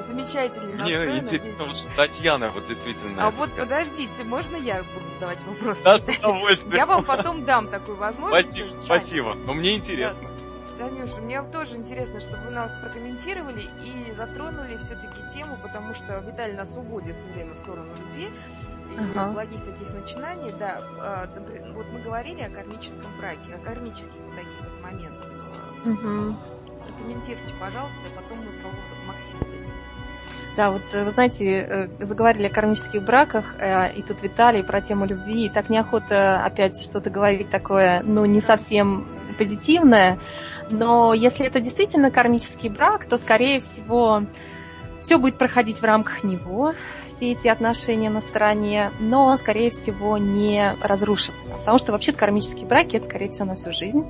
Замечательный 0.08 0.74
Мне 0.74 1.18
интересно, 1.20 1.66
вот 1.66 1.88
Татьяна 1.96 2.50
вот 2.50 2.66
действительно. 2.68 3.28
А 3.28 3.32
вот 3.32 3.52
подождите, 3.54 4.24
можно 4.24 4.56
я 4.56 4.84
буду 4.84 5.06
задавать 5.16 5.40
вопросы? 5.46 5.82
Да, 5.84 6.00
с 6.00 6.08
удовольствием. 6.10 6.76
Я 6.76 6.86
вам 6.86 7.06
потом 7.06 7.44
дам 7.44 7.68
такую 7.70 7.98
возможность. 7.98 8.52
Спасибо, 8.52 8.80
спасибо. 8.80 9.36
Но 9.46 9.54
мне 9.54 9.76
интересно. 9.76 10.30
Танюша, 10.82 11.22
мне 11.22 11.44
тоже 11.44 11.78
интересно, 11.78 12.20
чтобы 12.20 12.46
вы 12.46 12.52
нас 12.52 12.76
прокомментировали 12.82 13.70
и 13.84 14.12
затронули 14.14 14.78
все-таки 14.78 15.22
тему, 15.32 15.56
потому 15.62 15.94
что 15.94 16.18
Виталий 16.22 16.56
нас 16.56 16.76
уводит 16.76 17.16
все 17.18 17.28
время 17.28 17.54
в 17.54 17.58
сторону 17.58 17.92
любви 18.00 18.30
и 18.92 18.98
ага. 18.98 19.32
благих 19.32 19.64
таких 19.64 19.94
начинаний. 19.94 20.52
Да, 20.58 20.82
а, 21.00 21.30
вот 21.76 21.86
мы 21.94 22.02
говорили 22.02 22.42
о 22.42 22.50
кармическом 22.50 23.16
браке, 23.20 23.54
о 23.54 23.64
кармических 23.64 24.20
таких 24.36 24.60
вот 24.60 24.82
моментах. 24.82 25.30
Угу. 25.86 26.36
Прокомментируйте, 26.88 27.54
пожалуйста, 27.60 28.00
и 28.08 28.16
потом 28.16 28.44
мы 28.44 28.52
слово 28.60 28.76
Максиму 29.06 29.40
дадим. 29.42 29.72
Да, 30.58 30.72
вот 30.72 30.82
вы 30.92 31.12
знаете, 31.12 31.46
э, 31.46 31.88
заговорили 32.04 32.48
о 32.48 32.54
кармических 32.54 33.04
браках, 33.04 33.54
э, 33.60 33.94
и 33.94 34.02
тут 34.02 34.22
Виталий 34.24 34.64
про 34.64 34.82
тему 34.82 35.06
любви, 35.06 35.46
и 35.46 35.50
так 35.50 35.70
неохота 35.70 36.44
опять 36.44 36.82
что-то 36.82 37.12
говорить 37.12 37.52
такое, 37.52 38.02
ну, 38.04 38.26
не 38.26 38.42
совсем 38.42 39.08
позитивное, 39.34 40.20
но 40.70 41.14
если 41.14 41.46
это 41.46 41.60
действительно 41.60 42.12
кармический 42.12 42.70
брак, 42.70 43.06
то, 43.06 43.18
скорее 43.18 43.60
всего, 43.60 44.24
все 45.02 45.18
будет 45.18 45.38
проходить 45.38 45.78
в 45.78 45.84
рамках 45.84 46.24
него, 46.24 46.74
все 47.08 47.34
эти 47.34 47.48
отношения 47.48 48.10
на 48.10 48.22
стороне, 48.22 48.92
но, 49.00 49.36
скорее 49.38 49.70
всего, 49.70 50.18
не 50.18 50.74
разрушится. 50.82 51.52
Потому 51.60 51.78
что 51.78 51.92
вообще 51.92 52.14
кармические 52.14 52.66
браки– 52.66 52.96
это, 52.98 53.06
скорее 53.06 53.30
всего, 53.30 53.46
на 53.46 53.56
всю 53.56 53.72
жизнь, 53.72 54.06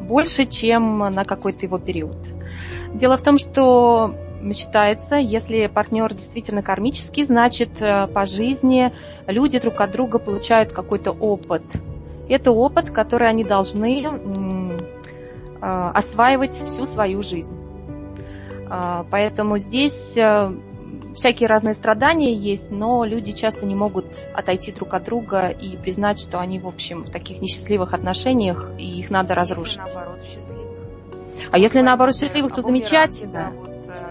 больше, 0.00 0.46
чем 0.46 0.98
на 0.98 1.24
какой-то 1.24 1.66
его 1.66 1.78
период. 1.78 2.16
Дело 2.94 3.16
в 3.16 3.22
том, 3.22 3.38
что 3.38 4.14
считается, 4.54 5.16
если 5.16 5.66
партнер 5.66 6.12
действительно 6.14 6.62
кармический, 6.62 7.24
значит, 7.24 7.82
э, 7.82 8.06
по 8.06 8.24
жизни 8.24 8.92
люди 9.26 9.58
друг 9.58 9.80
от 9.80 9.90
друга 9.90 10.18
получают 10.18 10.72
какой-то 10.72 11.10
опыт. 11.10 11.62
Это 12.28 12.52
опыт, 12.52 12.90
который 12.90 13.28
они 13.28 13.44
должны 13.44 14.02
Э, 15.60 15.90
осваивать 15.92 16.54
всю 16.54 16.86
свою 16.86 17.22
жизнь. 17.22 17.56
Э, 18.70 19.04
поэтому 19.10 19.58
здесь 19.58 20.16
э, 20.16 20.52
всякие 21.16 21.48
разные 21.48 21.74
страдания 21.74 22.32
есть, 22.32 22.70
но 22.70 23.04
люди 23.04 23.32
часто 23.32 23.66
не 23.66 23.74
могут 23.74 24.06
отойти 24.34 24.70
друг 24.70 24.94
от 24.94 25.04
друга 25.04 25.48
и 25.48 25.76
признать, 25.76 26.20
что 26.20 26.38
они, 26.38 26.60
в 26.60 26.68
общем, 26.68 27.02
в 27.02 27.10
таких 27.10 27.40
несчастливых 27.40 27.92
отношениях, 27.92 28.70
и 28.78 29.00
их 29.00 29.10
надо 29.10 29.34
разрушить. 29.34 29.80
Если 29.84 29.96
наоборот 29.96 30.22
счастливых. 30.22 30.66
А 31.50 31.58
если 31.58 31.80
наоборот 31.80 32.16
счастливых, 32.16 32.54
то 32.54 32.62
замечательно. 32.62 33.32
Да, 33.32 33.67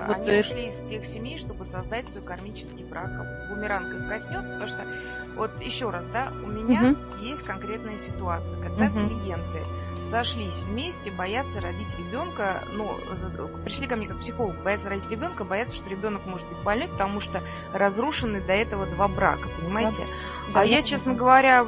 вот, 0.07 0.17
они 0.17 0.29
это... 0.29 0.39
ушли 0.39 0.67
из 0.67 0.79
тех 0.89 1.05
семей, 1.05 1.37
чтобы 1.37 1.65
создать 1.65 2.07
свой 2.07 2.23
кармический 2.23 2.85
брак. 2.85 3.11
Бумеранг 3.49 3.93
их 3.93 4.07
коснется, 4.07 4.53
потому 4.53 4.67
что, 4.67 4.87
вот 5.35 5.59
еще 5.61 5.89
раз, 5.89 6.07
да, 6.07 6.31
у 6.43 6.47
меня 6.47 6.91
угу. 6.91 7.23
есть 7.23 7.43
конкретная 7.43 7.97
ситуация, 7.97 8.59
когда 8.61 8.85
угу. 8.85 9.07
клиенты 9.07 9.63
сошлись 10.01 10.59
вместе, 10.59 11.11
боятся 11.11 11.59
родить 11.59 11.97
ребенка, 11.97 12.63
ну, 12.73 12.97
пришли 13.63 13.87
ко 13.87 13.95
мне 13.95 14.07
как 14.07 14.19
психолог, 14.19 14.61
боятся 14.63 14.89
родить 14.89 15.09
ребенка, 15.09 15.43
боятся, 15.43 15.75
что 15.75 15.89
ребенок 15.89 16.25
может 16.25 16.47
быть 16.47 16.63
больной, 16.63 16.87
потому 16.87 17.19
что 17.19 17.41
разрушены 17.73 18.41
до 18.41 18.53
этого 18.53 18.85
два 18.85 19.07
брака, 19.07 19.49
понимаете? 19.59 20.05
Да. 20.05 20.49
А 20.49 20.53
да, 20.53 20.63
я, 20.63 20.81
честно 20.81 21.13
говоря, 21.13 21.65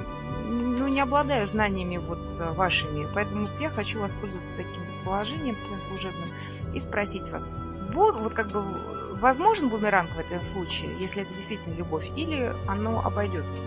ну, 0.50 0.88
не 0.88 1.02
обладаю 1.02 1.46
знаниями 1.48 1.98
вот 1.98 2.20
вашими, 2.56 3.08
поэтому 3.14 3.46
вот 3.46 3.60
я 3.60 3.70
хочу 3.70 4.00
воспользоваться 4.00 4.56
таким 4.56 4.84
положением 5.04 5.58
своим 5.58 5.82
служебным 5.82 6.30
и 6.74 6.80
спросить 6.80 7.30
вас, 7.30 7.54
вот, 7.94 8.20
вот 8.20 8.34
как 8.34 8.48
бы 8.48 8.64
возможен 9.20 9.70
бумеранг 9.70 10.12
в 10.16 10.20
этом 10.20 10.42
случае, 10.44 10.92
если 11.00 11.24
это 11.24 11.34
действительно 11.34 11.76
любовь, 11.76 12.10
или 12.16 12.54
оно 12.68 13.02
обойдется? 13.04 13.64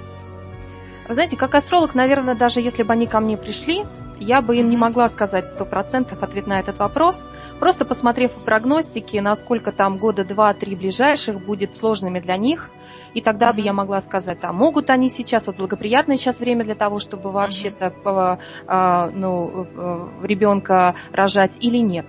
Вы 1.09 1.15
знаете, 1.15 1.37
как 1.37 1.55
астролог, 1.55 1.95
наверное, 1.95 2.35
даже 2.35 2.61
если 2.61 2.85
бы 2.85 2.93
они 2.93 3.07
ко 3.07 3.21
мне 3.21 3.37
пришли, 3.37 3.85
я 4.19 4.41
бы 4.41 4.57
им 4.57 4.71
не 4.71 4.77
могла 4.77 5.09
сказать 5.09 5.49
сто 5.51 5.65
процентов 5.65 6.23
ответ 6.23 6.47
на 6.47 6.61
этот 6.61 6.79
вопрос, 6.79 7.29
просто 7.59 7.85
посмотрев 7.85 8.33
в 8.33 8.45
прогностики, 8.45 9.17
насколько 9.17 9.73
там 9.73 9.99
года 9.99 10.25
два-три 10.25 10.77
ближайших 10.77 11.41
будет 11.45 11.75
сложными 11.75 12.21
для 12.21 12.37
них, 12.37 12.71
и 13.15 13.21
тогда 13.21 13.53
бы 13.53 13.61
я 13.61 13.73
могла 13.73 14.01
сказать, 14.01 14.39
а 14.43 14.53
могут 14.53 14.91
они 14.91 15.11
сейчас, 15.11 15.47
вот 15.47 15.57
благоприятное 15.57 16.17
сейчас 16.17 16.41
время 16.41 16.65
для 16.65 16.75
того, 16.75 16.99
чтобы 16.99 17.31
вообще-то 17.31 17.93
mm-hmm. 18.05 18.39
а, 18.67 19.11
ну, 19.11 19.67
э, 19.75 20.09
ребенка 20.23 20.95
рожать 21.13 21.57
или 21.61 21.79
нет. 21.79 22.07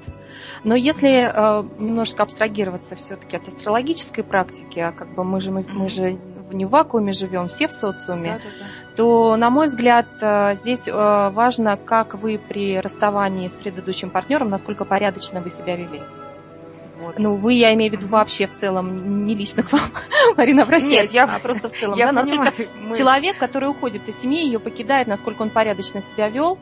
Но 0.64 0.76
если 0.76 1.30
э, 1.30 1.64
немножко 1.80 2.24
абстрагироваться 2.24 2.96
все-таки 2.96 3.36
от 3.36 3.48
астрологической 3.48 4.24
практики, 4.24 4.80
а 4.80 4.92
как 4.92 5.14
бы 5.14 5.24
мы 5.24 5.42
же, 5.42 5.52
мы, 5.52 5.66
мы 5.68 5.90
же 5.90 6.18
не 6.52 6.66
в 6.66 6.70
вакууме 6.70 7.14
живем, 7.14 7.48
все 7.48 7.68
в 7.68 7.72
социуме, 7.72 8.34
да, 8.34 8.38
да, 8.38 8.44
да. 8.60 8.96
то, 8.96 9.36
на 9.36 9.50
мой 9.50 9.68
взгляд, 9.68 10.08
э, 10.22 10.56
здесь 10.56 10.88
э, 10.88 10.92
важно, 10.92 11.78
как 11.78 12.16
вы 12.16 12.38
при 12.38 12.80
расставании 12.80 13.48
с 13.48 13.54
предыдущим 13.54 14.10
партнером, 14.10 14.50
насколько 14.50 14.86
порядочно 14.86 15.42
вы 15.42 15.50
себя 15.50 15.76
вели. 15.76 16.02
Вот. 17.04 17.20
Ну, 17.20 17.36
вы, 17.36 17.54
я 17.54 17.74
имею 17.74 17.92
в 17.92 17.96
виду 17.96 18.08
вообще 18.08 18.48
в 18.48 18.54
целом, 18.54 19.26
не 19.26 19.36
лично 19.36 19.62
к 19.62 19.74
вам, 19.74 19.82
Марина, 20.38 20.64
обращаюсь, 20.64 21.12
Нет, 21.12 21.12
я, 21.12 21.26
а 21.26 21.40
просто 21.40 21.68
в 21.68 21.74
целом. 21.74 21.98
Я 21.98 22.14
да, 22.14 22.22
понимаю, 22.22 22.52
насколько 22.52 22.72
мы... 22.80 22.96
человек, 22.96 23.38
который 23.38 23.70
уходит 23.70 24.08
из 24.08 24.22
семьи, 24.22 24.46
ее 24.46 24.60
покидает, 24.60 25.08
насколько 25.08 25.42
он 25.42 25.50
порядочно 25.50 26.00
себя 26.00 26.30
вел, 26.30 26.58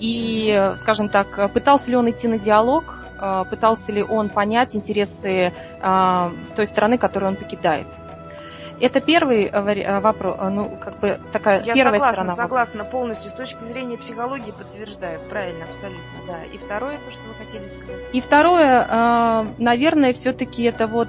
и, 0.00 0.72
скажем 0.76 1.10
так, 1.10 1.52
пытался 1.52 1.90
ли 1.90 1.96
он 1.96 2.08
идти 2.08 2.28
на 2.28 2.38
диалог, 2.38 2.96
э, 3.20 3.44
пытался 3.50 3.92
ли 3.92 4.02
он 4.02 4.30
понять 4.30 4.74
интересы 4.74 5.52
той 5.80 6.66
страны, 6.66 6.96
которую 6.96 7.32
он 7.32 7.36
покидает. 7.36 7.86
Это 8.84 9.00
первый 9.00 9.44
э, 9.46 9.48
э, 9.50 10.00
вопрос, 10.00 10.36
э, 10.38 10.48
ну, 10.50 10.76
как 10.76 11.00
бы 11.00 11.18
такая 11.32 11.62
Я 11.62 11.72
первая 11.74 11.98
согласна, 11.98 12.12
сторона. 12.12 12.36
согласна 12.36 12.78
вопроса. 12.80 12.90
полностью. 12.90 13.30
С 13.30 13.34
точки 13.34 13.62
зрения 13.62 13.96
психологии 13.96 14.50
подтверждаю. 14.50 15.20
Правильно, 15.30 15.64
абсолютно, 15.64 16.04
да. 16.26 16.44
И 16.44 16.58
второе, 16.58 16.98
то, 16.98 17.10
что 17.10 17.22
вы 17.22 17.34
хотели 17.34 17.66
сказать. 17.68 18.02
И 18.12 18.20
второе, 18.20 19.46
наверное, 19.58 20.12
все-таки 20.12 20.64
это 20.64 20.86
вот 20.86 21.08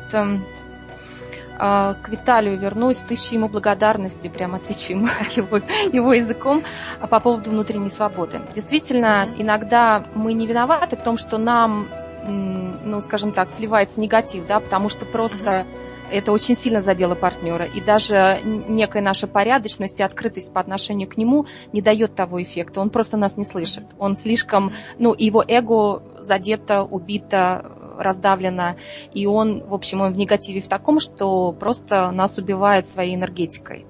к 1.58 2.10
Виталию 2.10 2.58
вернусь, 2.58 2.98
тысячи 2.98 3.36
ему 3.36 3.48
благодарности, 3.48 4.28
прям 4.28 4.56
отвечу 4.56 4.92
ему 4.92 5.08
его, 5.36 5.58
его 5.58 6.14
языком 6.14 6.64
по 7.10 7.20
поводу 7.20 7.50
внутренней 7.50 7.90
свободы. 7.90 8.42
Действительно, 8.54 9.26
mm-hmm. 9.26 9.42
иногда 9.42 10.04
мы 10.16 10.34
не 10.34 10.48
виноваты 10.48 10.98
в 10.98 11.02
том, 11.02 11.18
что 11.18 11.38
нам 11.38 11.88
ну, 12.28 13.02
скажем 13.02 13.32
так, 13.32 13.52
сливается 13.52 14.02
негатив, 14.02 14.48
да, 14.48 14.60
потому 14.60 14.90
что 14.90 15.06
просто 15.06 15.66
это 16.12 16.32
очень 16.32 16.56
сильно 16.56 16.82
задело 16.82 17.16
партнера. 17.16 17.66
И 17.66 17.82
даже 17.82 18.42
некая 18.44 19.02
наша 19.02 19.28
порядочность 19.28 20.00
и 20.00 20.04
открытость 20.04 20.54
по 20.54 20.60
отношению 20.60 21.10
к 21.10 21.18
нему 21.18 21.46
не 21.74 21.82
дает 21.82 22.16
того 22.16 22.42
эффекта. 22.42 22.82
Он 22.82 22.90
просто 22.90 23.18
нас 23.18 23.38
не 23.38 23.46
слышит. 23.46 23.84
Он 23.98 24.16
слишком, 24.16 24.74
ну, 25.00 25.16
его 25.18 25.44
эго 25.48 26.04
задето, 26.20 26.84
убито, 26.84 27.72
раздавлено. 27.98 28.76
И 29.14 29.26
он, 29.26 29.64
в 29.64 29.74
общем, 29.74 30.02
он 30.02 30.14
в 30.14 30.18
негативе 30.18 30.62
в 30.62 30.68
таком, 30.68 31.00
что 31.00 31.52
просто 31.54 32.12
нас 32.12 32.38
убивает 32.38 32.88
своей 32.88 33.16
энергетикой. 33.16 33.86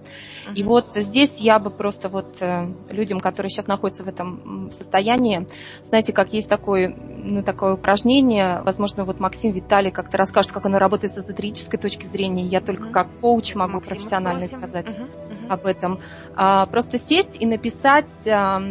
И 0.54 0.64
вот 0.64 0.88
здесь 0.94 1.38
я 1.38 1.60
бы 1.60 1.70
просто 1.70 2.10
вот 2.10 2.42
э, 2.42 2.68
людям, 2.90 3.20
которые 3.20 3.50
сейчас 3.50 3.68
находятся 3.68 4.04
в 4.04 4.08
этом 4.08 4.70
состоянии, 4.72 5.48
знаете, 5.84 6.14
как 6.14 6.34
есть 6.34 6.50
такое, 6.50 6.96
ну, 6.96 7.42
такое 7.44 7.74
упражнение, 7.74 8.62
возможно, 8.64 9.06
вот 9.06 9.20
Максим 9.20 9.52
Виталий 9.52 9.92
как-то 9.92 10.18
расскажет, 10.18 10.52
как 10.52 10.66
оно 10.66 10.78
работает 10.78 11.14
с 11.14 11.18
эзотерической 11.18 11.80
точки 11.80 12.06
зрения. 12.06 12.46
Я 12.46 12.62
только 12.62 12.90
как 12.90 13.08
коуч 13.22 13.56
могу 13.56 13.76
Максим, 13.76 13.96
профессионально 13.96 14.42
просим. 14.42 14.58
сказать 14.60 14.90
угу. 14.90 15.08
об 15.50 15.66
этом. 15.66 16.00
А, 16.36 16.66
просто 16.68 17.00
сесть 17.00 17.38
и 17.40 17.46
написать 17.46 18.12
а, 18.28 18.62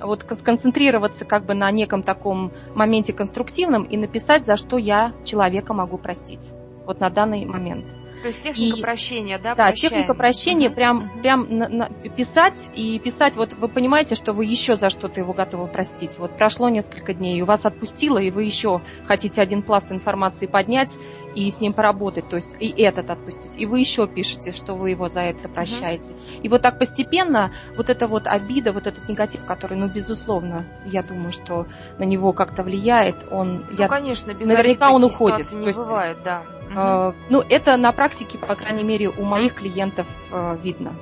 вот 0.00 0.24
сконцентрироваться 0.38 1.24
как 1.24 1.46
бы 1.46 1.54
на 1.54 1.70
неком 1.70 2.02
таком 2.02 2.52
моменте 2.74 3.12
конструктивном 3.12 3.84
и 3.84 3.96
написать, 3.96 4.46
за 4.46 4.56
что 4.56 4.78
я 4.78 5.12
человека 5.24 5.74
могу 5.74 5.98
простить. 5.98 6.52
Вот 6.86 7.00
на 7.00 7.10
данный 7.10 7.44
момент. 7.44 7.86
То 8.22 8.28
есть 8.28 8.42
техника 8.42 8.78
и, 8.78 8.82
прощения, 8.82 9.38
да? 9.38 9.54
Да, 9.54 9.68
прощаем. 9.68 9.76
техника 9.76 10.14
прощения, 10.14 10.68
угу. 10.68 10.76
прям, 10.76 11.20
прям 11.22 11.46
на, 11.48 11.68
на, 11.68 11.88
писать 11.88 12.68
и 12.74 12.98
писать, 12.98 13.36
вот 13.36 13.54
вы 13.54 13.68
понимаете, 13.68 14.14
что 14.14 14.32
вы 14.32 14.44
еще 14.44 14.76
за 14.76 14.90
что-то 14.90 15.20
его 15.20 15.32
готовы 15.32 15.66
простить. 15.68 16.18
Вот 16.18 16.36
прошло 16.36 16.68
несколько 16.68 17.14
дней, 17.14 17.38
и 17.38 17.42
вас 17.42 17.64
отпустило, 17.64 18.18
и 18.18 18.30
вы 18.30 18.44
еще 18.44 18.82
хотите 19.06 19.40
один 19.40 19.62
пласт 19.62 19.90
информации 19.90 20.46
поднять 20.46 20.96
и 21.34 21.50
с 21.50 21.60
ним 21.60 21.72
поработать, 21.72 22.28
то 22.28 22.36
есть 22.36 22.56
и 22.58 22.68
этот 22.68 23.10
отпустить. 23.10 23.52
И 23.56 23.66
вы 23.66 23.80
еще 23.80 24.06
пишете, 24.06 24.52
что 24.52 24.74
вы 24.74 24.90
его 24.90 25.08
за 25.08 25.22
это 25.22 25.48
прощаете. 25.48 26.12
Угу. 26.12 26.42
И 26.42 26.48
вот 26.48 26.62
так 26.62 26.78
постепенно 26.78 27.52
вот 27.76 27.88
эта 27.88 28.06
вот 28.06 28.26
обида, 28.26 28.72
вот 28.72 28.86
этот 28.86 29.08
негатив, 29.08 29.44
который, 29.44 29.78
ну, 29.78 29.88
безусловно, 29.88 30.64
я 30.84 31.02
думаю, 31.02 31.32
что 31.32 31.66
на 31.98 32.04
него 32.04 32.32
как-то 32.32 32.62
влияет, 32.62 33.16
он... 33.30 33.66
Ну, 33.70 33.78
я, 33.78 33.88
конечно, 33.88 34.34
без 34.34 34.48
наверняка 34.48 34.90
он 34.90 35.04
уходит. 35.04 35.50
Не 35.52 35.62
то 35.62 35.68
есть, 35.68 35.78
бывает, 35.78 36.18
да. 36.24 36.42
Угу. 36.70 37.14
Ну, 37.30 37.44
это 37.48 37.76
на 37.76 37.92
практике, 37.92 38.38
по 38.38 38.54
крайней 38.54 38.84
мере, 38.84 39.08
у 39.08 39.24
моих 39.24 39.54
клиентов 39.54 40.06
э, 40.30 40.56
видно. 40.62 40.94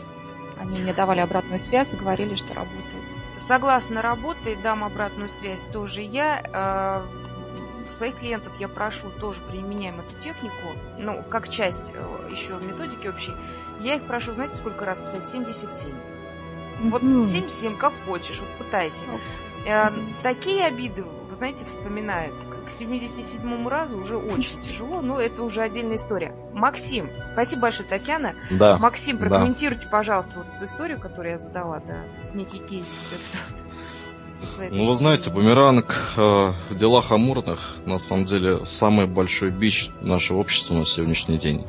Они 0.59 0.81
мне 0.81 0.95
давали 0.95 1.21
обратную 1.21 1.59
связь 1.59 1.93
и 1.95 1.97
говорили, 1.97 2.35
что 2.35 2.55
работает. 2.55 3.05
Согласно 3.37 4.03
работает, 4.03 4.63
дам 4.63 4.83
обратную 4.83 5.29
связь 5.29 5.63
тоже 5.73 6.03
я. 6.03 7.07
Э, 7.87 7.93
своих 7.93 8.17
клиентов 8.17 8.53
я 8.59 8.69
прошу 8.69 9.11
тоже 9.11 9.41
применяем 9.43 10.01
эту 10.01 10.21
технику, 10.21 10.77
ну, 10.99 11.23
как 11.29 11.49
часть 11.49 11.93
э, 11.95 12.29
еще 12.31 12.55
методики 12.55 13.07
общей. 13.07 13.33
Я 13.81 13.97
их 13.97 14.07
прошу, 14.07 14.33
знаете, 14.33 14.57
сколько 14.57 14.85
раз 14.85 15.01
писать? 15.01 15.27
77. 15.27 15.93
Вот 16.91 17.03
77, 17.03 17.77
как 17.77 17.93
хочешь, 18.07 18.41
вот 18.41 18.49
пытайся. 18.59 19.05
Э, 19.67 19.89
такие 20.23 20.65
обиды, 20.65 21.05
знаете, 21.39 21.65
вспоминают. 21.65 22.35
К 22.43 22.69
77-му 22.69 23.69
разу 23.69 23.99
уже 23.99 24.17
очень 24.17 24.61
тяжело, 24.63 25.01
но 25.01 25.21
это 25.21 25.43
уже 25.43 25.63
отдельная 25.63 25.97
история. 25.97 26.35
Максим, 26.53 27.11
спасибо 27.33 27.63
большое, 27.63 27.89
Татьяна. 27.89 28.35
Да. 28.51 28.77
Максим, 28.79 29.19
прокомментируйте, 29.19 29.85
да. 29.85 29.91
пожалуйста, 29.91 30.39
вот 30.39 30.49
эту 30.55 30.65
историю, 30.65 31.01
которую 31.01 31.33
я 31.33 31.39
задала, 31.39 31.81
да, 31.81 32.05
некий 32.35 32.59
кейс. 32.59 32.87
Ну, 34.71 34.85
вы 34.85 34.95
знаете, 34.95 35.31
бумеранг 35.31 36.15
э, 36.17 36.53
в 36.71 36.75
делах 36.77 37.11
амурных, 37.11 37.77
на 37.87 37.99
самом 37.99 38.25
деле, 38.25 38.67
самый 38.67 39.07
большой 39.07 39.51
бич 39.51 39.91
нашего 40.01 40.39
общества 40.39 40.75
на 40.75 40.85
сегодняшний 40.85 41.39
день. 41.39 41.67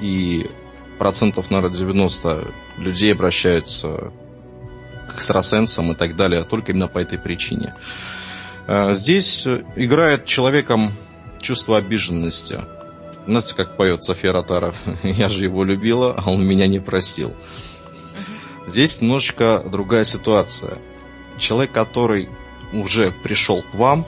И 0.00 0.50
процентов, 0.98 1.50
наверное, 1.50 1.76
90 1.76 2.52
людей 2.78 3.12
обращаются 3.12 4.12
к 5.08 5.14
экстрасенсам 5.16 5.92
и 5.92 5.94
так 5.94 6.16
далее, 6.16 6.42
только 6.42 6.72
именно 6.72 6.88
по 6.88 6.98
этой 6.98 7.18
причине. 7.18 7.74
Э, 8.66 8.94
здесь 8.94 9.46
играет 9.46 10.24
человеком 10.24 10.92
чувство 11.40 11.76
обиженности. 11.78 12.60
Знаете, 13.26 13.54
как 13.54 13.76
поет 13.76 14.02
София 14.02 14.32
Ротаров? 14.32 14.76
Я 15.02 15.28
же 15.28 15.44
его 15.44 15.64
любила, 15.64 16.14
а 16.16 16.30
он 16.30 16.46
меня 16.46 16.66
не 16.66 16.78
простил. 16.78 17.34
Здесь 18.66 19.00
немножечко 19.00 19.62
другая 19.70 20.04
ситуация. 20.04 20.78
Человек, 21.38 21.72
который 21.72 22.28
уже 22.72 23.12
пришел 23.22 23.62
к 23.62 23.74
вам, 23.74 24.04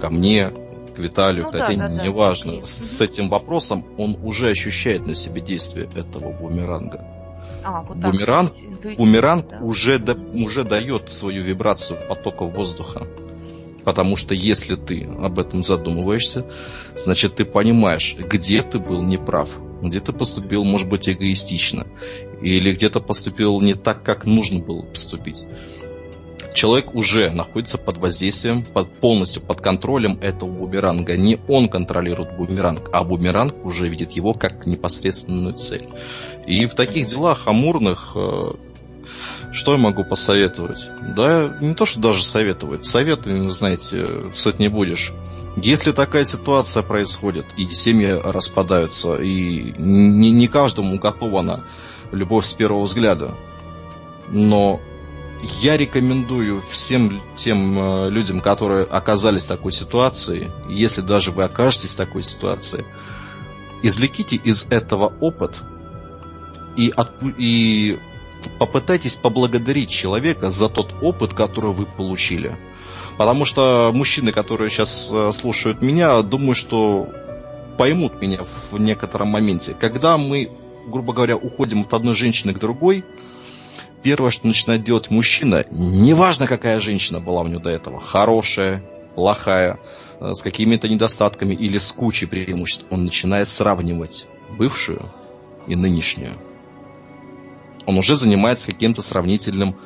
ко 0.00 0.10
мне, 0.10 0.52
к 0.94 0.98
Виталию, 0.98 1.44
ну, 1.44 1.50
к 1.50 1.52
Татьяне, 1.52 1.78
да, 1.78 1.86
да, 1.88 2.04
неважно, 2.04 2.60
да. 2.60 2.66
с 2.66 3.00
этим 3.00 3.28
вопросом, 3.28 3.84
он 3.98 4.16
уже 4.22 4.50
ощущает 4.50 5.06
на 5.06 5.14
себе 5.14 5.40
действие 5.40 5.88
этого 5.94 6.32
бумеранга. 6.32 7.04
А, 7.64 7.82
вот 7.82 7.96
бумеранг 7.96 8.52
бумеранг 8.98 9.48
да. 9.48 9.58
уже, 9.60 9.98
да, 9.98 10.14
уже 10.34 10.64
дает 10.64 11.10
свою 11.10 11.42
вибрацию 11.42 11.98
потоков 12.08 12.52
воздуха. 12.52 13.06
Потому 13.84 14.16
что 14.16 14.34
если 14.34 14.76
ты 14.76 15.04
об 15.04 15.38
этом 15.38 15.62
задумываешься, 15.62 16.46
значит 16.96 17.36
ты 17.36 17.44
понимаешь, 17.44 18.16
где 18.18 18.62
ты 18.62 18.78
был 18.78 19.02
неправ, 19.02 19.50
где 19.82 20.00
ты 20.00 20.12
поступил, 20.12 20.64
может 20.64 20.88
быть, 20.88 21.08
эгоистично, 21.08 21.86
или 22.40 22.72
где-то 22.72 23.00
поступил 23.00 23.60
не 23.60 23.74
так, 23.74 24.02
как 24.02 24.24
нужно 24.24 24.60
было 24.60 24.82
поступить 24.82 25.44
человек 26.54 26.94
уже 26.94 27.30
находится 27.30 27.76
под 27.76 27.98
воздействием, 27.98 28.62
под, 28.62 28.92
полностью 28.94 29.42
под 29.42 29.60
контролем 29.60 30.18
этого 30.20 30.48
бумеранга. 30.50 31.16
Не 31.16 31.38
он 31.48 31.68
контролирует 31.68 32.36
бумеранг, 32.36 32.88
а 32.92 33.04
бумеранг 33.04 33.64
уже 33.64 33.88
видит 33.88 34.12
его 34.12 34.32
как 34.32 34.64
непосредственную 34.64 35.54
цель. 35.54 35.88
И 36.46 36.64
в 36.66 36.74
таких 36.74 37.06
делах 37.06 37.46
амурных, 37.46 38.12
э, 38.14 38.52
что 39.54 39.72
я 39.72 39.78
могу 39.78 40.04
посоветовать? 40.04 40.90
Да, 41.00 41.56
не 41.60 41.74
то, 41.74 41.86
что 41.86 42.00
даже 42.00 42.22
советовать. 42.22 42.84
Советами, 42.84 43.48
знаете, 43.48 44.30
кстати, 44.32 44.60
не 44.60 44.68
будешь. 44.68 45.12
Если 45.56 45.92
такая 45.92 46.24
ситуация 46.24 46.82
происходит, 46.82 47.46
и 47.56 47.68
семьи 47.70 48.08
распадаются, 48.08 49.14
и 49.14 49.72
не, 49.78 50.32
не 50.32 50.48
каждому 50.48 50.98
готова 50.98 51.64
любовь 52.10 52.44
с 52.44 52.52
первого 52.52 52.82
взгляда, 52.82 53.36
но 54.28 54.80
я 55.60 55.76
рекомендую 55.76 56.60
всем 56.62 57.22
тем 57.36 57.78
э, 57.78 58.10
людям, 58.10 58.40
которые 58.40 58.84
оказались 58.84 59.44
в 59.44 59.48
такой 59.48 59.70
ситуации, 59.70 60.50
если 60.68 61.00
даже 61.00 61.30
вы 61.30 61.44
окажетесь 61.44 61.94
в 61.94 61.96
такой 61.96 62.24
ситуации, 62.24 62.84
извлеките 63.82 64.36
из 64.36 64.66
этого 64.70 65.12
опыт 65.20 65.60
и, 66.76 66.88
отпу- 66.96 67.34
и 67.36 68.00
попытайтесь 68.58 69.14
поблагодарить 69.14 69.90
человека 69.90 70.50
за 70.50 70.68
тот 70.68 70.94
опыт, 71.02 71.34
который 71.34 71.72
вы 71.72 71.86
получили. 71.86 72.56
Потому 73.16 73.44
что 73.44 73.92
мужчины, 73.94 74.32
которые 74.32 74.70
сейчас 74.70 75.10
э, 75.12 75.30
слушают 75.32 75.82
меня, 75.82 76.20
думаю, 76.22 76.54
что 76.54 77.08
поймут 77.78 78.20
меня 78.20 78.40
в 78.70 78.78
некотором 78.78 79.28
моменте. 79.28 79.74
Когда 79.78 80.16
мы, 80.16 80.50
грубо 80.88 81.12
говоря, 81.12 81.36
уходим 81.36 81.82
от 81.82 81.94
одной 81.94 82.14
женщины 82.14 82.52
к 82.52 82.58
другой, 82.58 83.04
первое, 84.02 84.30
что 84.30 84.46
начинает 84.46 84.84
делать 84.84 85.10
мужчина, 85.10 85.64
неважно, 85.70 86.46
какая 86.46 86.80
женщина 86.80 87.20
была 87.20 87.42
у 87.42 87.46
него 87.46 87.60
до 87.60 87.70
этого, 87.70 88.00
хорошая, 88.00 88.82
плохая, 89.14 89.78
э, 90.20 90.32
с 90.32 90.42
какими-то 90.42 90.88
недостатками 90.88 91.54
или 91.54 91.78
с 91.78 91.92
кучей 91.92 92.26
преимуществ, 92.26 92.86
он 92.90 93.04
начинает 93.04 93.48
сравнивать 93.48 94.26
бывшую 94.58 95.02
и 95.66 95.76
нынешнюю. 95.76 96.38
Он 97.86 97.98
уже 97.98 98.16
занимается 98.16 98.70
каким-то 98.70 99.02
сравнительным 99.02 99.76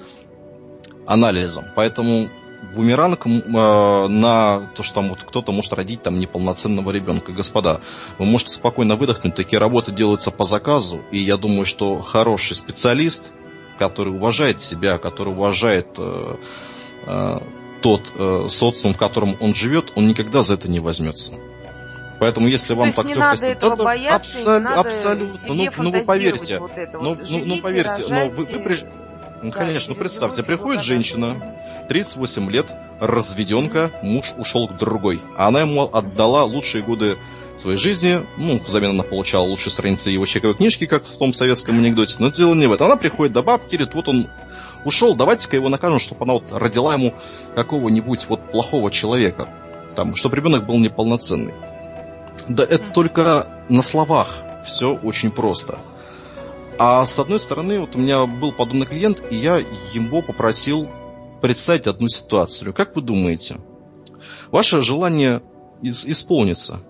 анализом. 1.07 1.67
Поэтому 1.75 2.29
бумеранг 2.75 3.27
э, 3.27 4.09
на 4.09 4.71
то, 4.75 4.83
что 4.83 4.97
там 4.97 5.09
вот 5.11 5.23
кто-то 5.23 5.53
может 5.53 5.73
родить 5.73 6.03
там 6.03 6.19
неполноценного 6.19 6.91
ребенка. 6.91 7.33
Господа, 7.33 7.81
вы 8.19 8.27
можете 8.27 8.53
спокойно 8.53 8.97
выдохнуть, 8.97 9.35
такие 9.35 9.59
работы 9.59 9.93
делаются 9.93 10.31
по 10.31 10.45
заказу, 10.45 11.01
и 11.11 11.19
я 11.19 11.37
думаю, 11.37 11.65
что 11.65 12.01
хороший 12.01 12.57
специалист, 12.57 13.33
который 13.79 14.13
уважает 14.15 14.61
себя, 14.61 14.99
который 14.99 15.33
уважает 15.33 15.89
э, 15.97 16.37
э, 17.07 17.39
тот 17.81 18.13
э, 18.15 18.47
социум, 18.49 18.93
в 18.93 18.99
котором 18.99 19.37
он 19.41 19.55
живет, 19.55 19.93
он 19.95 20.09
никогда 20.09 20.43
за 20.43 20.55
это 20.55 20.69
не 20.69 20.81
возьмется. 20.81 21.35
Поэтому 22.19 22.49
если 22.49 22.75
вам 22.75 22.93
так 22.93 23.15
надо 23.15 23.47
этого 23.47 23.77
то, 23.77 23.85
бояться, 23.85 24.59
надо 24.59 24.81
абсолютно. 24.81 25.55
ну, 25.55 25.69
ну 25.77 25.91
вы 25.91 26.03
поверьте, 26.03 26.59
вот 26.59 26.73
это 26.77 26.99
ну, 26.99 27.15
вот. 27.15 27.31
ну, 27.31 27.45
ну 27.45 27.61
поверьте, 27.61 28.03
но 28.09 28.29
вы, 28.31 28.45
вы 28.45 28.59
при... 28.61 28.77
ну, 29.43 29.53
конечно, 29.53 29.95
ну 29.95 30.01
представьте, 30.01 30.43
приходит 30.43 30.83
женщина, 30.83 31.37
38 31.89 32.51
лет, 32.51 32.73
разведенка, 33.01 33.93
муж 34.03 34.33
ушел 34.37 34.69
к 34.69 34.77
другой, 34.77 35.21
а 35.37 35.49
она 35.49 35.61
ему 35.61 35.89
отдала 35.93 36.45
лучшие 36.45 36.83
годы 36.83 37.19
своей 37.57 37.79
жизни. 37.79 38.27
Ну, 38.37 38.61
взамен 38.61 38.91
она 38.91 39.03
получала 39.03 39.45
лучшие 39.45 39.73
страницы 39.73 40.11
его 40.11 40.27
чековой 40.27 40.57
книжки, 40.57 40.87
как 40.87 41.05
в 41.05 41.19
том 41.19 41.35
советском 41.35 41.79
анекдоте. 41.79 42.17
Но 42.19 42.31
дело 42.31 42.55
не 42.55 42.67
в 42.67 42.73
этом. 42.73 42.87
Она 42.87 42.97
приходит 42.97 43.33
до 43.33 43.43
бабки, 43.43 43.77
говорит, 43.77 43.95
вот 43.95 44.09
он 44.09 44.31
ушел, 44.85 45.15
давайте-ка 45.15 45.57
его 45.57 45.69
накажем, 45.69 45.99
чтобы 45.99 46.25
она 46.25 46.35
вот 46.35 46.53
родила 46.53 46.95
ему 46.95 47.15
какого-нибудь 47.55 48.27
вот 48.29 48.51
плохого 48.51 48.91
человека. 48.91 49.49
там, 49.97 50.15
чтобы 50.15 50.37
ребенок 50.37 50.65
был 50.65 50.79
неполноценный. 50.79 51.55
Да 52.49 52.65
это 52.65 52.91
только 52.93 53.65
на 53.69 53.83
словах 53.83 54.39
все 54.65 54.95
очень 54.95 55.31
просто. 55.31 55.79
А 56.79 57.05
с 57.05 57.19
одной 57.19 57.41
стороны, 57.41 57.81
вот 57.81 57.97
у 57.97 57.99
меня 57.99 58.25
был 58.25 58.53
подобный 58.53 58.87
клиент, 58.87 59.23
и 59.31 59.37
я 59.37 59.59
его 59.93 60.23
попросил 60.23 60.89
представить 61.43 61.87
одну 61.87 62.09
ситуацию. 62.09 62.73
Как 62.73 62.95
вы 62.97 63.03
думаете, 63.03 63.59
ваше 64.51 64.81
желание 64.83 65.43
исполнится, 65.83 66.81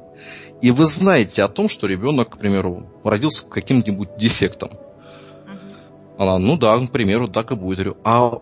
и 0.60 0.70
вы 0.70 0.86
знаете 0.86 1.42
о 1.42 1.48
том, 1.48 1.68
что 1.68 1.86
ребенок, 1.86 2.30
к 2.30 2.38
примеру, 2.38 2.86
родился 3.02 3.40
с 3.40 3.48
каким-нибудь 3.48 4.16
дефектом. 4.16 4.70
Она, 6.18 6.38
ну 6.38 6.56
да, 6.56 6.78
к 6.78 6.90
примеру, 6.90 7.28
так 7.28 7.50
и 7.52 7.54
будет. 7.54 7.78
Говорю, 7.78 7.96
а 8.04 8.40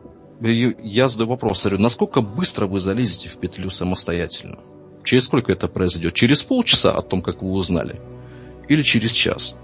я 0.82 1.08
задаю 1.08 1.30
вопрос, 1.30 1.64
говорю, 1.64 1.80
насколько 1.82 2.20
быстро 2.20 2.66
вы 2.66 2.80
залезете 2.80 3.28
в 3.28 3.38
петлю 3.38 3.70
самостоятельно? 3.70 4.58
Через 5.06 5.26
сколько 5.26 5.52
это 5.52 5.68
произойдет? 5.68 6.14
Через 6.14 6.42
полчаса 6.42 6.90
о 6.90 7.00
том, 7.00 7.22
как 7.22 7.40
вы 7.40 7.52
узнали? 7.52 8.00
Или 8.68 8.82
через 8.82 9.12
час? 9.12 9.54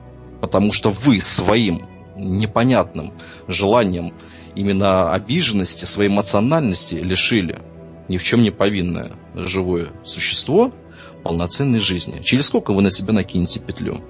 Потому 0.40 0.70
что 0.72 0.90
вы 0.90 1.20
своим 1.20 1.84
непонятным 2.16 3.12
желанием 3.48 4.14
именно 4.54 5.12
обиженности, 5.12 5.84
своей 5.84 6.10
эмоциональности 6.10 6.94
лишили 6.94 7.60
ни 8.08 8.18
в 8.18 8.22
чем 8.22 8.42
не 8.42 8.52
повинное 8.52 9.16
живое 9.34 9.90
существо 10.04 10.72
полноценной 11.24 11.80
жизни. 11.80 12.22
Через 12.22 12.46
сколько 12.46 12.72
вы 12.72 12.82
на 12.82 12.92
себя 12.92 13.12
накинете 13.12 13.58
петлю? 13.58 14.00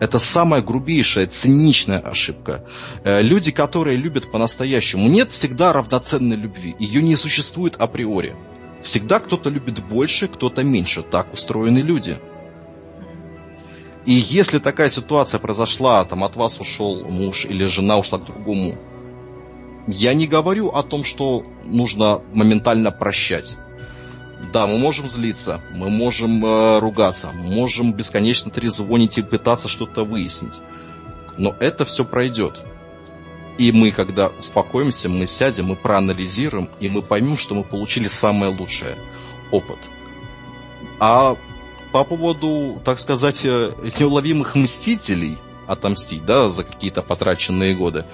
Это 0.00 0.18
самая 0.18 0.62
грубейшая, 0.62 1.26
циничная 1.26 1.98
ошибка. 1.98 2.64
Э, 3.04 3.20
люди, 3.20 3.52
которые 3.52 3.98
любят 3.98 4.30
по-настоящему, 4.30 5.08
нет 5.08 5.30
всегда 5.30 5.74
равноценной 5.74 6.36
любви. 6.36 6.74
Ее 6.78 7.02
не 7.02 7.16
существует 7.16 7.76
априори. 7.76 8.34
Всегда 8.84 9.18
кто-то 9.18 9.48
любит 9.48 9.82
больше, 9.82 10.28
кто-то 10.28 10.62
меньше. 10.62 11.02
Так 11.02 11.32
устроены 11.32 11.78
люди. 11.78 12.20
И 14.04 14.12
если 14.12 14.58
такая 14.58 14.90
ситуация 14.90 15.40
произошла, 15.40 16.04
там 16.04 16.22
от 16.22 16.36
вас 16.36 16.60
ушел 16.60 17.02
муж 17.06 17.46
или 17.46 17.64
жена 17.64 17.98
ушла 17.98 18.18
к 18.18 18.26
другому, 18.26 18.76
я 19.86 20.12
не 20.12 20.26
говорю 20.26 20.68
о 20.68 20.82
том, 20.82 21.02
что 21.02 21.44
нужно 21.64 22.20
моментально 22.34 22.90
прощать. 22.90 23.56
Да, 24.52 24.66
мы 24.66 24.76
можем 24.76 25.08
злиться, 25.08 25.62
мы 25.72 25.88
можем 25.88 26.44
э, 26.44 26.78
ругаться, 26.78 27.32
можем 27.32 27.94
бесконечно 27.94 28.50
трезвонить 28.50 29.16
и 29.16 29.22
пытаться 29.22 29.68
что-то 29.68 30.04
выяснить. 30.04 30.60
Но 31.38 31.56
это 31.58 31.86
все 31.86 32.04
пройдет. 32.04 32.62
И 33.56 33.70
мы, 33.70 33.92
когда 33.92 34.28
успокоимся, 34.28 35.08
мы 35.08 35.26
сядем, 35.26 35.66
мы 35.66 35.76
проанализируем, 35.76 36.68
и 36.80 36.88
мы 36.88 37.02
поймем, 37.02 37.38
что 37.38 37.54
мы 37.54 37.62
получили 37.62 38.08
самое 38.08 38.52
лучшее 38.52 38.98
опыт. 39.50 39.78
А 40.98 41.36
по 41.92 42.02
поводу, 42.02 42.82
так 42.84 42.98
сказать, 42.98 43.44
э, 43.44 43.72
неуловимых 44.00 44.56
мстителей, 44.56 45.38
отомстить, 45.66 46.24
да, 46.24 46.48
за 46.48 46.64
какие-то 46.64 47.02
потраченные 47.02 47.74
годы, 47.76 48.04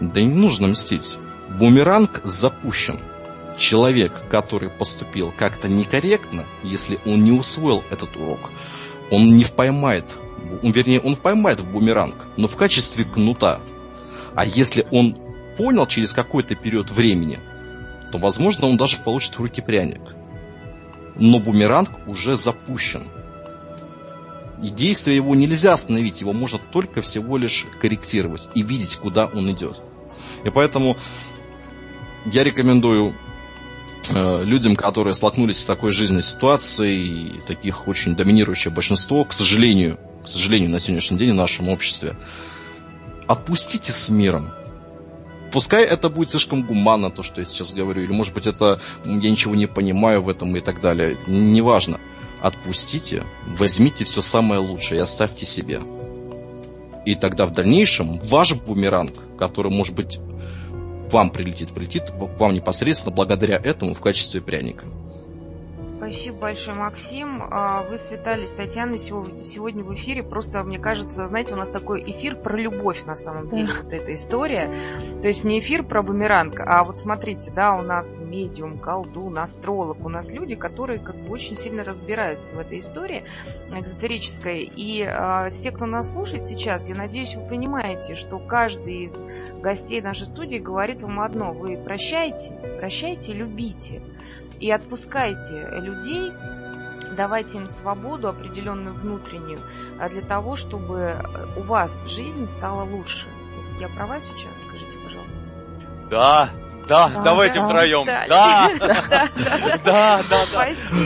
да 0.00 0.20
не 0.20 0.34
нужно 0.34 0.68
мстить. 0.68 1.16
Бумеранг 1.48 2.20
запущен 2.24 3.00
человек, 3.58 4.28
который 4.28 4.70
поступил 4.70 5.32
как-то 5.36 5.68
некорректно, 5.68 6.46
если 6.62 6.98
он 7.04 7.22
не 7.22 7.32
усвоил 7.32 7.84
этот 7.90 8.16
урок, 8.16 8.50
он 9.10 9.26
не 9.26 9.44
поймает, 9.44 10.16
он, 10.62 10.72
вернее, 10.72 11.00
он 11.00 11.16
поймает 11.16 11.60
в 11.60 11.70
бумеранг, 11.70 12.16
но 12.36 12.48
в 12.48 12.56
качестве 12.56 13.04
кнута. 13.04 13.60
А 14.34 14.44
если 14.46 14.86
он 14.90 15.16
понял 15.56 15.86
через 15.86 16.12
какой-то 16.12 16.54
период 16.54 16.90
времени, 16.90 17.38
то, 18.12 18.18
возможно, 18.18 18.66
он 18.66 18.76
даже 18.76 18.98
получит 18.98 19.34
в 19.34 19.40
руки 19.40 19.60
пряник. 19.60 20.00
Но 21.16 21.38
бумеранг 21.38 21.90
уже 22.06 22.36
запущен. 22.36 23.04
И 24.62 24.68
действие 24.68 25.16
его 25.16 25.34
нельзя 25.34 25.72
остановить, 25.72 26.20
его 26.20 26.32
можно 26.32 26.58
только 26.58 27.02
всего 27.02 27.36
лишь 27.36 27.66
корректировать 27.80 28.48
и 28.54 28.62
видеть, 28.62 28.96
куда 28.96 29.26
он 29.26 29.50
идет. 29.50 29.80
И 30.44 30.50
поэтому 30.50 30.96
я 32.26 32.44
рекомендую 32.44 33.14
Э, 34.12 34.42
людям, 34.42 34.74
которые 34.74 35.14
столкнулись 35.14 35.58
с 35.60 35.64
такой 35.64 35.92
жизненной 35.92 36.22
ситуацией, 36.22 37.40
таких 37.46 37.86
очень 37.86 38.16
доминирующее 38.16 38.72
большинство, 38.72 39.24
к 39.24 39.32
сожалению, 39.32 40.00
к 40.24 40.28
сожалению, 40.28 40.70
на 40.70 40.80
сегодняшний 40.80 41.16
день 41.16 41.30
в 41.30 41.36
нашем 41.36 41.68
обществе, 41.68 42.16
отпустите 43.30 43.92
с 43.92 44.08
миром. 44.08 44.50
Пускай 45.52 45.84
это 45.84 46.08
будет 46.08 46.30
слишком 46.30 46.66
гуманно, 46.66 47.10
то, 47.10 47.22
что 47.22 47.40
я 47.40 47.44
сейчас 47.44 47.72
говорю, 47.72 48.02
или, 48.02 48.12
может 48.12 48.34
быть, 48.34 48.46
это 48.46 48.80
я 49.04 49.30
ничего 49.30 49.54
не 49.54 49.66
понимаю 49.66 50.20
в 50.20 50.28
этом 50.28 50.56
и 50.56 50.60
так 50.60 50.80
далее. 50.80 51.16
Неважно. 51.28 52.00
Отпустите, 52.42 53.24
возьмите 53.46 54.04
все 54.04 54.20
самое 54.20 54.60
лучшее 54.60 54.98
и 54.98 55.02
оставьте 55.02 55.46
себе. 55.46 55.80
И 57.06 57.14
тогда 57.14 57.46
в 57.46 57.52
дальнейшем 57.52 58.18
ваш 58.20 58.54
бумеранг, 58.54 59.14
который, 59.38 59.70
может 59.70 59.94
быть, 59.94 60.18
вам 61.12 61.30
прилетит, 61.30 61.70
прилетит 61.70 62.10
к 62.10 62.40
вам 62.40 62.52
непосредственно 62.54 63.14
благодаря 63.14 63.60
этому 63.62 63.94
в 63.94 64.00
качестве 64.00 64.40
пряника. 64.40 64.86
Спасибо 66.10 66.38
большое, 66.38 66.76
Максим. 66.76 67.40
А, 67.40 67.84
вы 67.84 67.96
с 67.96 68.10
Виталий, 68.10 68.48
с 68.48 68.50
Татьяной 68.50 68.98
сегодня 68.98 69.84
в 69.84 69.94
эфире. 69.94 70.24
Просто, 70.24 70.64
мне 70.64 70.80
кажется, 70.80 71.28
знаете, 71.28 71.54
у 71.54 71.56
нас 71.56 71.68
такой 71.68 72.02
эфир 72.04 72.34
про 72.34 72.56
любовь 72.58 73.04
на 73.04 73.14
самом 73.14 73.48
деле, 73.48 73.68
вот 73.80 73.92
эта 73.92 74.12
история. 74.12 74.74
То 75.22 75.28
есть 75.28 75.44
не 75.44 75.60
эфир 75.60 75.84
про 75.84 76.02
бумеранг, 76.02 76.58
а 76.58 76.82
вот 76.82 76.98
смотрите, 76.98 77.52
да, 77.52 77.74
у 77.74 77.82
нас 77.82 78.18
медиум, 78.18 78.80
колдун, 78.80 79.38
астролог, 79.38 80.04
у 80.04 80.08
нас 80.08 80.32
люди, 80.32 80.56
которые 80.56 80.98
как 80.98 81.14
бы 81.14 81.30
очень 81.30 81.56
сильно 81.56 81.84
разбираются 81.84 82.56
в 82.56 82.58
этой 82.58 82.80
истории 82.80 83.22
экзотерической. 83.70 84.64
И 84.64 85.02
э, 85.02 85.48
все, 85.50 85.70
кто 85.70 85.86
нас 85.86 86.10
слушает 86.10 86.42
сейчас, 86.42 86.88
я 86.88 86.96
надеюсь, 86.96 87.36
вы 87.36 87.46
понимаете, 87.46 88.16
что 88.16 88.40
каждый 88.40 89.04
из 89.04 89.24
гостей 89.62 90.00
нашей 90.00 90.26
студии 90.26 90.58
говорит 90.58 91.02
вам 91.02 91.20
одно. 91.20 91.52
Вы 91.52 91.76
прощайте, 91.76 92.50
прощайте, 92.80 93.32
любите 93.32 94.02
и 94.60 94.70
отпускайте 94.70 95.68
людей, 95.72 96.32
давайте 97.16 97.58
им 97.58 97.66
свободу 97.66 98.28
определенную 98.28 98.94
внутреннюю 98.94 99.58
а 99.98 100.08
для 100.08 100.22
того, 100.22 100.56
чтобы 100.56 100.98
э, 100.98 101.58
у 101.58 101.62
вас 101.62 102.04
жизнь 102.06 102.46
стала 102.46 102.84
лучше. 102.84 103.28
Я 103.78 103.88
права 103.88 104.20
сейчас? 104.20 104.52
Скажите, 104.66 104.98
пожалуйста. 104.98 105.38
Да, 106.10 106.50
да, 106.90 107.08
да 107.08 107.22
давайте 107.22 107.60
да, 107.60 107.68
втроем. 107.68 108.04
Да, 108.04 108.70
да, 109.84 110.24
да, 110.28 110.46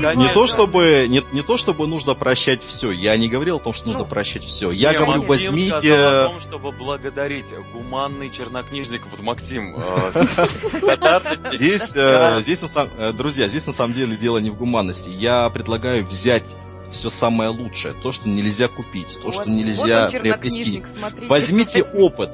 да. 0.01 0.15
Не 0.15 0.33
то 0.33 0.47
чтобы 0.47 1.07
не, 1.09 1.23
не 1.33 1.43
то 1.43 1.59
чтобы 1.59 1.87
нужно 1.87 2.15
прощать 2.15 2.65
все. 2.65 2.91
Я 2.91 3.17
не 3.19 3.29
говорил 3.29 3.57
о 3.57 3.61
том, 3.61 3.75
что 3.75 3.89
нужно 3.89 4.05
ну, 4.05 4.09
прощать 4.09 4.45
все. 4.45 4.71
Я 4.71 4.93
не, 4.93 4.99
говорю, 4.99 5.25
Максим 5.25 5.29
возьмите. 5.29 5.95
о 5.95 6.29
том, 6.29 6.41
чтобы 6.41 6.73
благодарить 6.73 7.53
гуманный 7.75 8.31
чернокнижник, 8.31 9.03
вот 9.11 9.21
Максим. 9.21 9.77
Э, 9.77 10.11
здесь, 11.53 11.93
э, 11.95 12.41
здесь, 12.41 12.63
э, 12.75 13.13
друзья, 13.13 13.47
здесь 13.49 13.67
на 13.67 13.75
самом 13.75 13.93
деле 13.93 14.17
дело 14.17 14.39
не 14.39 14.49
в 14.49 14.57
гуманности. 14.57 15.11
Я 15.11 15.51
предлагаю 15.51 16.07
взять 16.07 16.57
все 16.91 17.11
самое 17.11 17.51
лучшее, 17.51 17.93
то, 18.03 18.13
что 18.13 18.27
нельзя 18.29 18.69
купить, 18.69 19.19
то, 19.23 19.33
что 19.33 19.51
нельзя 19.51 20.09
приобрести. 20.09 20.83
Возьмите 21.29 21.83
опыт, 21.83 22.31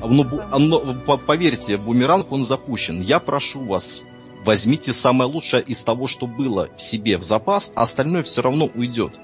ну, 0.00 0.42
ну, 0.58 1.18
поверьте, 1.18 1.76
бумеранг, 1.76 2.32
он 2.32 2.44
запущен. 2.44 3.00
Я 3.00 3.18
прошу 3.20 3.64
вас, 3.64 4.02
возьмите 4.44 4.92
самое 4.92 5.30
лучшее 5.30 5.62
из 5.62 5.80
того, 5.80 6.06
что 6.06 6.26
было 6.26 6.68
в 6.76 6.82
себе 6.82 7.18
в 7.18 7.22
запас, 7.22 7.72
а 7.74 7.82
остальное 7.82 8.22
все 8.22 8.42
равно 8.42 8.70
уйдет. 8.74 9.18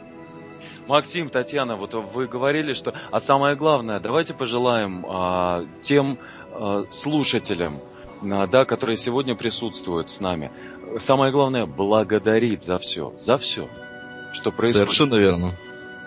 Максим, 0.89 1.31
Татьяна, 1.31 1.77
вот 1.77 1.95
вы 1.95 2.27
говорили, 2.27 2.75
что... 2.75 2.93
А 3.11 3.21
самое 3.21 3.55
главное, 3.55 4.01
давайте 4.01 4.35
пожелаем 4.35 5.07
а, 5.09 5.65
тем 5.81 6.19
а, 6.51 6.85
слушателям, 6.91 7.79
а, 8.23 8.47
да, 8.47 8.65
которые 8.65 8.97
сегодня 8.97 9.37
присутствуют 9.37 10.11
с 10.11 10.21
нами, 10.21 10.51
самое 10.99 11.31
главное, 11.31 11.67
благодарить 11.67 12.65
за 12.65 12.79
все, 12.79 13.15
за 13.17 13.39
все, 13.39 13.69
что 14.33 14.51
происходит. 14.51 14.91
Совершенно 14.91 15.21
верно. 15.21 15.59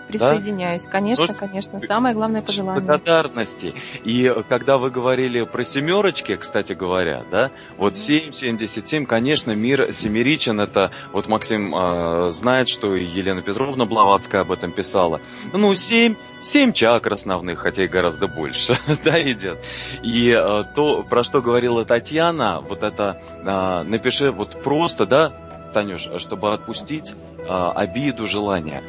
Присоединяюсь, 0.08 0.84
да? 0.84 0.90
конечно, 0.90 1.26
Но... 1.28 1.34
конечно. 1.34 1.80
Самое 1.80 2.14
главное 2.14 2.42
пожелание. 2.42 2.80
Благодарности. 2.80 3.74
И 4.04 4.32
когда 4.48 4.78
вы 4.78 4.90
говорили 4.90 5.44
про 5.44 5.64
семерочки, 5.64 6.36
кстати 6.36 6.72
говоря, 6.72 7.24
да, 7.30 7.50
вот 7.76 7.96
7, 7.96 8.30
77, 8.32 9.06
конечно, 9.06 9.52
мир 9.52 9.92
семеричен, 9.92 10.60
это, 10.60 10.90
вот 11.12 11.28
Максим 11.28 11.74
э, 11.74 12.30
знает, 12.30 12.68
что 12.68 12.94
Елена 12.94 13.42
Петровна 13.42 13.84
Блаватская 13.84 14.42
об 14.42 14.52
этом 14.52 14.72
писала. 14.72 15.20
Ну, 15.52 15.74
7, 15.74 16.16
7 16.40 16.72
чакр 16.72 17.12
основных, 17.12 17.60
хотя 17.60 17.84
и 17.84 17.88
гораздо 17.88 18.28
больше, 18.28 18.76
да, 19.04 19.20
идет. 19.22 19.58
И 20.02 20.30
э, 20.30 20.62
то, 20.74 21.02
про 21.02 21.24
что 21.24 21.40
говорила 21.40 21.84
Татьяна, 21.84 22.60
вот 22.60 22.82
это, 22.82 23.20
э, 23.44 23.88
напиши 23.88 24.30
вот 24.30 24.62
просто, 24.62 25.06
да, 25.06 25.32
Танюш, 25.72 26.08
чтобы 26.18 26.52
отпустить 26.52 27.12
э, 27.38 27.70
обиду, 27.74 28.26
желание. 28.26 28.82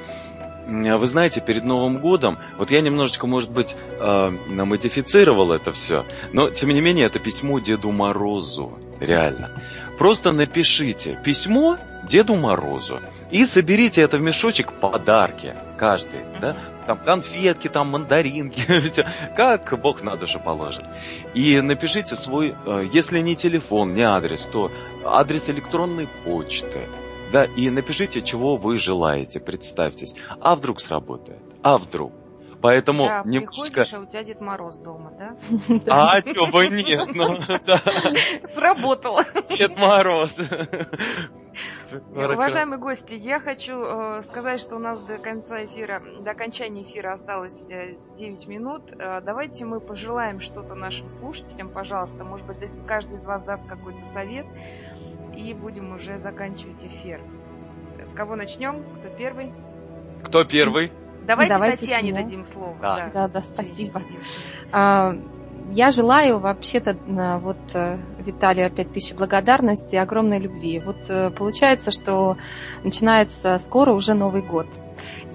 Вы 0.68 1.08
знаете, 1.08 1.40
перед 1.40 1.64
Новым 1.64 1.98
годом, 1.98 2.38
вот 2.58 2.72
я 2.72 2.82
немножечко, 2.82 3.26
может 3.26 3.52
быть, 3.52 3.74
э, 4.00 4.30
модифицировал 4.50 5.54
это 5.54 5.72
все, 5.72 6.06
но, 6.34 6.50
тем 6.50 6.70
не 6.70 6.82
менее, 6.82 7.06
это 7.06 7.20
письмо 7.20 7.60
Деду 7.60 7.90
Морозу, 7.92 8.78
реально. 9.00 9.52
просто 9.98 10.34
напишите 10.34 11.18
письмо 11.24 11.78
Деду 12.04 12.36
Морозу 12.36 13.00
и 13.32 13.46
соберите 13.46 14.02
это 14.02 14.18
в 14.18 14.22
мешочек 14.22 14.74
подарки 14.74 15.56
каждый, 15.78 16.22
да, 16.42 16.58
там 16.86 16.98
конфетки, 16.98 17.70
там 17.70 17.90
мандаринки, 17.90 18.66
как 19.38 19.80
Бог 19.82 20.02
на 20.02 20.18
душу 20.18 20.40
положит. 20.40 20.84
И 21.34 21.62
напишите 21.62 22.16
свой, 22.16 22.56
э, 22.66 22.90
если 22.92 23.20
не 23.20 23.38
телефон, 23.38 23.94
не 23.94 24.02
адрес, 24.02 24.46
то 24.46 24.72
адрес 25.06 25.50
электронной 25.50 26.08
почты, 26.26 26.90
да, 27.32 27.46
и 27.46 27.70
напишите, 27.70 28.22
чего 28.22 28.58
вы 28.58 28.78
желаете, 28.78 29.40
представьтесь. 29.40 30.16
А 30.40 30.56
вдруг 30.56 30.80
сработает? 30.80 31.42
А 31.62 31.78
вдруг? 31.78 32.14
Поэтому 32.62 33.06
да, 33.06 33.22
немножко... 33.24 33.62
приходишь, 33.62 33.94
а 33.94 34.00
у 34.00 34.06
тебя 34.06 34.24
Дед 34.24 34.42
Мороз 34.42 34.80
дома, 34.80 35.12
да? 35.18 35.36
А, 35.88 36.22
чё 36.22 36.48
бы 36.48 36.68
нет, 36.68 37.10
ну, 37.14 37.38
да. 37.66 37.82
Сработало. 38.48 39.24
Дед 39.58 39.78
Мороз. 39.78 40.36
Уважаемые 42.16 42.80
гости, 42.80 43.16
я 43.16 43.40
хочу 43.40 43.82
э, 43.82 44.22
сказать, 44.24 44.60
что 44.60 44.76
у 44.76 44.80
нас 44.80 45.00
до 45.02 45.18
конца 45.18 45.64
эфира, 45.64 46.02
до 46.20 46.32
окончания 46.32 46.84
эфира 46.84 47.14
осталось 47.14 47.70
э, 47.72 47.96
9 48.16 48.48
минут. 48.48 48.92
Э, 48.92 49.22
давайте 49.22 49.66
мы 49.66 49.80
пожелаем 49.80 50.40
что-то 50.40 50.76
нашим 50.76 51.10
слушателям, 51.10 51.70
пожалуйста. 51.70 52.24
Может 52.24 52.46
быть, 52.46 52.58
каждый 52.86 53.16
из 53.16 53.26
вас 53.26 53.44
даст 53.44 53.66
какой-то 53.68 54.04
совет. 54.06 54.46
И 55.38 55.54
будем 55.54 55.94
уже 55.94 56.18
заканчивать 56.18 56.84
эфир. 56.84 57.22
С 58.04 58.12
кого 58.12 58.36
начнем? 58.36 58.84
Кто 59.00 59.10
первый? 59.10 59.54
Кто 60.24 60.44
первый? 60.44 60.92
Давайте, 61.28 61.54
Давайте 61.54 61.78
Татьяне 61.78 62.12
дадим 62.14 62.44
слово. 62.44 62.76
Да. 62.82 63.10
Да, 63.14 63.28
да, 63.28 63.42
спасибо. 63.44 64.02
А, 64.72 65.16
Я 65.70 65.92
желаю 65.92 66.40
вообще-то 66.40 66.98
на- 67.06 67.40
вот 67.40 67.58
э, 67.74 67.98
Виталию 68.26 68.68
опять 68.68 68.94
тысячу 68.94 69.16
благодарности 69.16 69.96
и 69.96 69.98
огромной 69.98 70.40
любви. 70.40 70.80
Вот 70.80 71.10
э, 71.10 71.30
получается, 71.30 71.92
что 71.92 72.38
начинается 72.84 73.58
скоро 73.58 73.92
уже 73.92 74.14
Новый 74.14 74.42
год. 74.42 74.68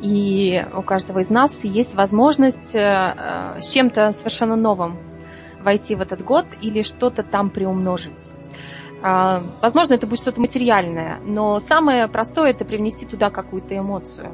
И 0.01 0.65
у 0.75 0.81
каждого 0.83 1.19
из 1.19 1.29
нас 1.29 1.63
есть 1.65 1.95
возможность 1.95 2.75
э, 2.75 2.81
э, 2.81 3.61
с 3.61 3.71
чем-то 3.71 4.13
совершенно 4.13 4.57
новым 4.57 4.97
войти 5.61 5.95
в 5.95 6.01
этот 6.01 6.25
год 6.25 6.47
или 6.63 6.83
что-то 6.83 7.23
там 7.23 7.51
приумножить. 7.51 8.33
А, 9.03 9.43
Возможно, 9.61 9.95
это 9.95 10.07
будет 10.07 10.21
что-то 10.21 10.41
материальное, 10.41 11.19
но 11.25 11.59
самое 11.59 12.07
простое 12.09 12.51
это 12.51 12.65
привнести 12.65 13.05
туда 13.05 13.31
какую-то 13.31 13.77
эмоцию 13.77 14.31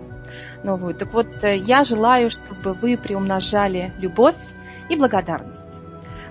новую. 0.62 0.94
Так 0.94 1.12
вот, 1.14 1.26
э, 1.42 1.56
я 1.56 1.84
желаю, 1.84 2.30
чтобы 2.30 2.74
вы 2.74 2.96
приумножали 2.96 3.92
любовь 3.98 4.36
и 4.88 4.96
благодарность. 4.96 5.82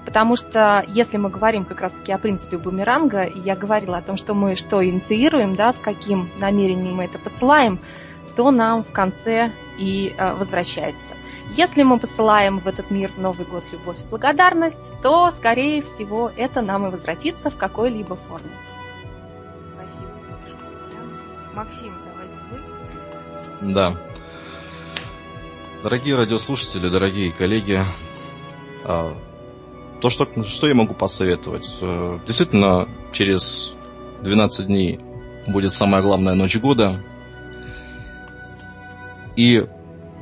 Потому 0.05 0.35
что 0.38 0.85
если 0.88 1.17
мы 1.17 1.29
говорим 1.29 1.65
как 1.65 1.81
раз-таки 1.81 2.13
о 2.13 2.17
принципе 2.17 2.57
бумеранга, 2.57 3.23
и 3.23 3.41
я 3.41 3.55
говорила 3.55 3.97
о 3.97 4.01
том, 4.01 4.15
что 4.15 4.33
мы 4.33 4.55
что 4.55 4.85
инициируем, 4.85 5.55
да, 5.55 5.73
с 5.73 5.77
каким 5.77 6.29
намерением 6.39 6.95
мы 6.95 7.05
это 7.05 7.19
посылаем, 7.19 7.79
то 8.38 8.51
нам 8.51 8.83
в 8.83 8.91
конце 8.91 9.51
и 9.77 10.13
э, 10.17 10.33
возвращается. 10.35 11.13
Если 11.55 11.84
мы 11.84 11.99
посылаем 11.99 12.59
в 12.59 12.67
этот 12.67 12.91
мир 12.91 13.11
Новый 13.17 13.45
год 13.45 13.63
любовь 13.71 13.97
и 13.99 14.09
благодарность, 14.09 14.93
то, 15.01 15.32
скорее 15.32 15.82
всего, 15.82 16.32
это 16.36 16.61
нам 16.61 16.88
и 16.88 16.91
возвратится 16.91 17.49
в 17.49 17.57
какой-либо 17.57 18.15
форме. 18.15 18.51
Спасибо 19.75 20.11
большое. 20.30 21.53
Максим, 21.53 21.93
давайте 22.05 22.43
вы. 23.61 23.73
Да. 23.73 23.97
Дорогие 25.84 26.15
радиослушатели, 26.15 26.89
дорогие 26.89 27.32
коллеги, 27.32 27.80
а, 28.84 29.15
то, 30.01 30.09
что, 30.09 30.28
что 30.45 30.67
я 30.67 30.75
могу 30.75 30.93
посоветовать? 30.93 31.78
Э, 31.82 32.19
Действительно, 32.25 32.88
через 33.13 33.73
12 34.21 34.67
дней 34.67 34.99
будет 35.47 35.73
самая 35.73 36.01
главная 36.01 36.36
ночь 36.36 36.57
года. 36.57 37.03
И 39.36 39.65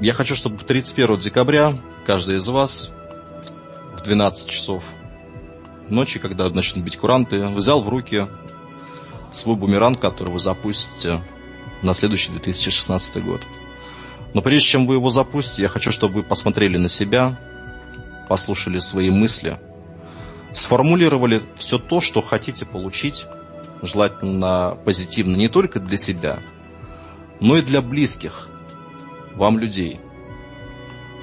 я 0.01 0.13
хочу, 0.13 0.35
чтобы 0.35 0.57
31 0.63 1.17
декабря 1.17 1.77
каждый 2.05 2.37
из 2.37 2.47
вас 2.47 2.91
в 3.97 4.01
12 4.01 4.49
часов 4.49 4.83
ночи, 5.89 6.19
когда 6.19 6.49
начнут 6.49 6.83
бить 6.83 6.97
куранты, 6.97 7.45
взял 7.47 7.81
в 7.81 7.89
руки 7.89 8.27
свой 9.31 9.55
бумеранг, 9.55 9.99
который 9.99 10.31
вы 10.31 10.39
запустите 10.39 11.21
на 11.81 11.93
следующий 11.93 12.31
2016 12.31 13.23
год. 13.23 13.41
Но 14.33 14.41
прежде 14.41 14.67
чем 14.67 14.85
вы 14.85 14.95
его 14.95 15.09
запустите, 15.09 15.63
я 15.63 15.69
хочу, 15.69 15.91
чтобы 15.91 16.15
вы 16.15 16.23
посмотрели 16.23 16.77
на 16.77 16.89
себя, 16.89 17.39
послушали 18.27 18.79
свои 18.79 19.09
мысли, 19.09 19.59
сформулировали 20.53 21.41
все 21.55 21.77
то, 21.77 22.01
что 22.01 22.21
хотите 22.21 22.65
получить, 22.65 23.25
желательно 23.81 24.77
позитивно, 24.83 25.35
не 25.35 25.47
только 25.47 25.79
для 25.79 25.97
себя, 25.97 26.39
но 27.39 27.57
и 27.57 27.61
для 27.61 27.81
близких 27.81 28.49
вам 29.35 29.59
людей. 29.59 29.99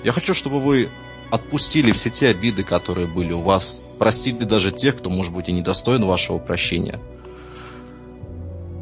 Я 0.05 0.13
хочу, 0.13 0.35
чтобы 0.35 0.61
вы 0.61 0.89
отпустили 1.31 1.93
все 1.93 2.11
те 2.11 2.29
обиды, 2.29 2.63
которые 2.63 3.07
были 3.07 3.33
у 3.33 3.41
вас, 3.41 3.81
простили 3.99 4.45
даже 4.45 4.71
тех, 4.71 4.99
кто, 4.99 5.11
может 5.11 5.33
быть, 5.33 5.49
и 5.49 5.53
недостоин 5.53 6.05
вашего 6.05 6.39
прощения, 6.39 7.01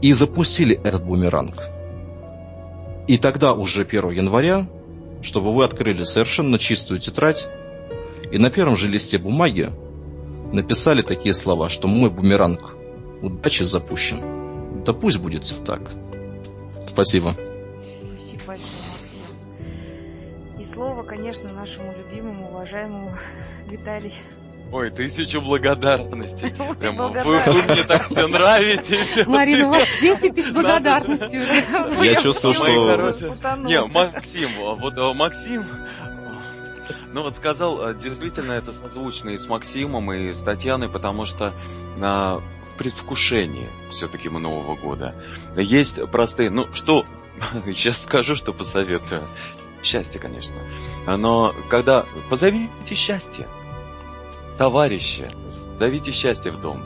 и 0.03 0.13
запустили 0.13 0.81
этот 0.83 1.05
бумеранг. 1.05 1.63
И 3.07 3.19
тогда 3.19 3.53
уже 3.53 3.83
1 3.83 4.11
января, 4.11 4.69
чтобы 5.23 5.55
вы 5.55 5.65
открыли 5.65 6.05
совершенно 6.05 6.59
чистую 6.59 7.01
тетрадь 7.01 7.47
и 8.33 8.39
на 8.39 8.51
первом 8.51 8.77
же 8.77 8.89
листе 8.89 9.19
бумаги 9.19 9.73
написали 10.53 11.03
такие 11.03 11.35
слова, 11.35 11.69
что 11.69 11.89
мой 11.89 12.11
бумеранг 12.11 12.77
удачи 13.23 13.63
запущен. 13.63 14.83
Да 14.85 14.93
пусть 14.93 15.19
будет 15.19 15.45
все 15.45 15.57
так. 15.57 15.83
Спасибо. 16.87 17.35
Спасибо 18.17 18.43
большое, 18.47 18.90
конечно, 21.11 21.53
нашему 21.53 21.93
любимому, 21.93 22.51
уважаемому 22.51 23.17
Виталию. 23.69 24.13
Ой, 24.71 24.91
тысячу 24.93 25.41
благодарностей. 25.41 26.55
Прям 26.79 26.97
вы, 26.97 27.37
вы 27.37 27.63
мне 27.65 27.83
так 27.83 28.07
все 28.07 28.29
нравитесь. 28.29 29.27
Марина, 29.27 29.67
у 29.67 29.71
вас 29.71 29.89
10 30.01 30.35
тысяч 30.37 30.53
Надо 30.53 30.69
благодарности 30.69 31.37
уже. 31.37 32.05
Я 32.07 32.23
чувствую, 32.23 32.55
Мои 32.61 33.13
что-. 33.13 33.57
Не, 33.57 33.85
Максим, 33.87 34.51
вот 34.61 34.97
э, 34.97 35.13
Максим, 35.13 35.65
ну 37.13 37.23
вот 37.23 37.35
сказал, 37.35 37.91
э, 37.91 37.95
действительно 37.97 38.53
это 38.53 38.73
созвучно 38.73 39.31
и 39.31 39.37
с 39.37 39.49
Максимом, 39.49 40.13
и 40.13 40.33
с 40.33 40.41
Татьяной, 40.41 40.89
потому 40.89 41.25
что 41.25 41.53
а, 42.01 42.41
в 42.73 42.79
предвкушении 42.79 43.69
все-таки 43.91 44.29
Нового 44.29 44.77
года 44.77 45.17
есть 45.57 46.01
простые, 46.13 46.51
ну 46.51 46.73
что, 46.73 47.05
сейчас 47.67 48.03
скажу, 48.03 48.37
что 48.37 48.53
посоветую. 48.53 49.27
Счастье, 49.83 50.21
конечно. 50.21 50.57
Но 51.07 51.55
когда 51.69 52.05
позовите 52.29 52.95
счастье, 52.95 53.49
товарищи, 54.59 55.27
зовите 55.79 56.13
счастье 56.13 56.53
в 56.53 56.61
дом. 56.61 56.85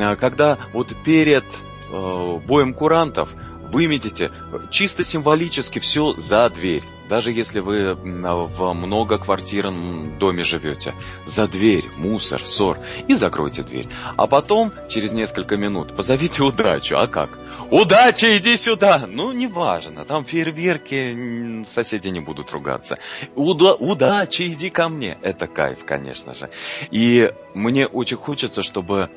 А 0.00 0.16
Когда 0.16 0.58
вот 0.72 0.92
перед 1.04 1.44
э, 1.90 2.38
боем 2.46 2.72
курантов 2.72 3.30
выметите 3.74 4.30
чисто 4.70 5.02
символически 5.02 5.80
все 5.80 6.14
за 6.16 6.48
дверь. 6.48 6.82
Даже 7.08 7.32
если 7.32 7.60
вы 7.60 7.94
в 7.94 8.72
многоквартирном 8.72 10.18
доме 10.18 10.44
живете. 10.44 10.94
За 11.26 11.48
дверь, 11.48 11.84
мусор, 11.96 12.44
ссор. 12.46 12.78
И 13.08 13.14
закройте 13.14 13.62
дверь. 13.62 13.88
А 14.16 14.26
потом, 14.26 14.72
через 14.88 15.12
несколько 15.12 15.56
минут, 15.56 15.94
позовите 15.96 16.42
удачу. 16.42 16.96
А 16.96 17.06
как? 17.06 17.38
Удача, 17.74 18.38
иди 18.38 18.56
сюда! 18.56 19.04
Ну, 19.08 19.32
неважно, 19.32 20.04
там 20.04 20.24
фейерверки, 20.24 21.64
соседи 21.64 22.06
не 22.06 22.20
будут 22.20 22.52
ругаться. 22.52 22.98
Уда- 23.34 23.74
удача, 23.74 24.46
иди 24.46 24.70
ко 24.70 24.88
мне. 24.88 25.18
Это 25.22 25.48
кайф, 25.48 25.84
конечно 25.84 26.34
же. 26.34 26.50
И 26.92 27.32
мне 27.52 27.88
очень 27.88 28.16
хочется, 28.16 28.62
чтобы 28.62 29.10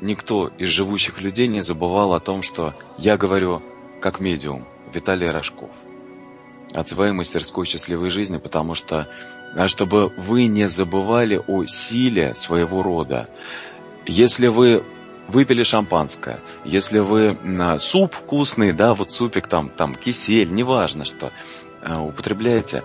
никто 0.00 0.48
из 0.58 0.66
живущих 0.66 1.20
людей 1.20 1.46
не 1.46 1.60
забывал 1.60 2.12
о 2.12 2.18
том, 2.18 2.42
что 2.42 2.74
я 2.98 3.16
говорю 3.16 3.62
как 4.00 4.18
медиум 4.18 4.66
Виталий 4.92 5.30
Рожков 5.30 5.70
от 6.74 6.88
своей 6.88 7.12
мастерской 7.12 7.66
счастливой 7.66 8.10
жизни, 8.10 8.38
потому 8.38 8.74
что 8.74 9.06
а, 9.54 9.68
чтобы 9.68 10.08
вы 10.16 10.46
не 10.46 10.68
забывали 10.68 11.40
о 11.46 11.64
силе 11.66 12.34
своего 12.34 12.82
рода. 12.82 13.28
Если 14.06 14.48
вы 14.48 14.84
выпили 15.30 15.62
шампанское, 15.62 16.40
если 16.64 16.98
вы 16.98 17.38
м, 17.42 17.80
суп 17.80 18.14
вкусный, 18.14 18.72
да, 18.72 18.94
вот 18.94 19.10
супик 19.10 19.46
там, 19.46 19.68
там 19.68 19.94
кисель, 19.94 20.52
неважно 20.52 21.04
что, 21.04 21.32
а, 21.82 22.02
употребляете, 22.02 22.82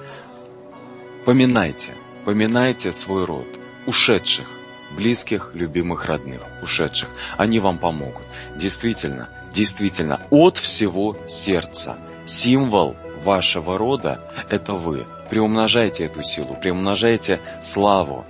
поминайте, 1.25 1.95
поминайте 2.23 2.91
свой 2.91 3.25
род, 3.25 3.47
ушедших, 3.85 4.45
близких, 4.91 5.51
любимых, 5.53 6.05
родных, 6.05 6.41
ушедших. 6.61 7.09
Они 7.37 7.59
вам 7.59 7.77
помогут. 7.77 8.23
Действительно, 8.55 9.29
действительно, 9.53 10.21
от 10.29 10.57
всего 10.57 11.17
сердца. 11.27 11.97
Символ 12.25 12.95
вашего 13.23 13.77
рода– 13.77 14.21
это 14.49 14.73
вы. 14.73 15.05
Приумножайте 15.29 16.05
эту 16.05 16.23
силу, 16.23 16.55
приумножайте 16.55 17.39
славу 17.61 18.25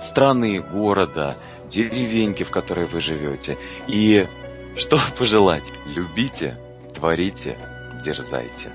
страны, 0.00 0.60
города, 0.60 1.36
деревеньки, 1.72 2.42
в 2.42 2.50
которой 2.50 2.86
вы 2.86 3.00
живете. 3.00 3.58
И 3.88 4.28
что 4.76 5.00
пожелать? 5.18 5.72
Любите, 5.86 6.58
творите, 6.94 7.56
дерзайте. 8.04 8.70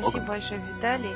Спасибо 0.00 0.24
большое, 0.24 0.60
Виталий. 0.60 1.14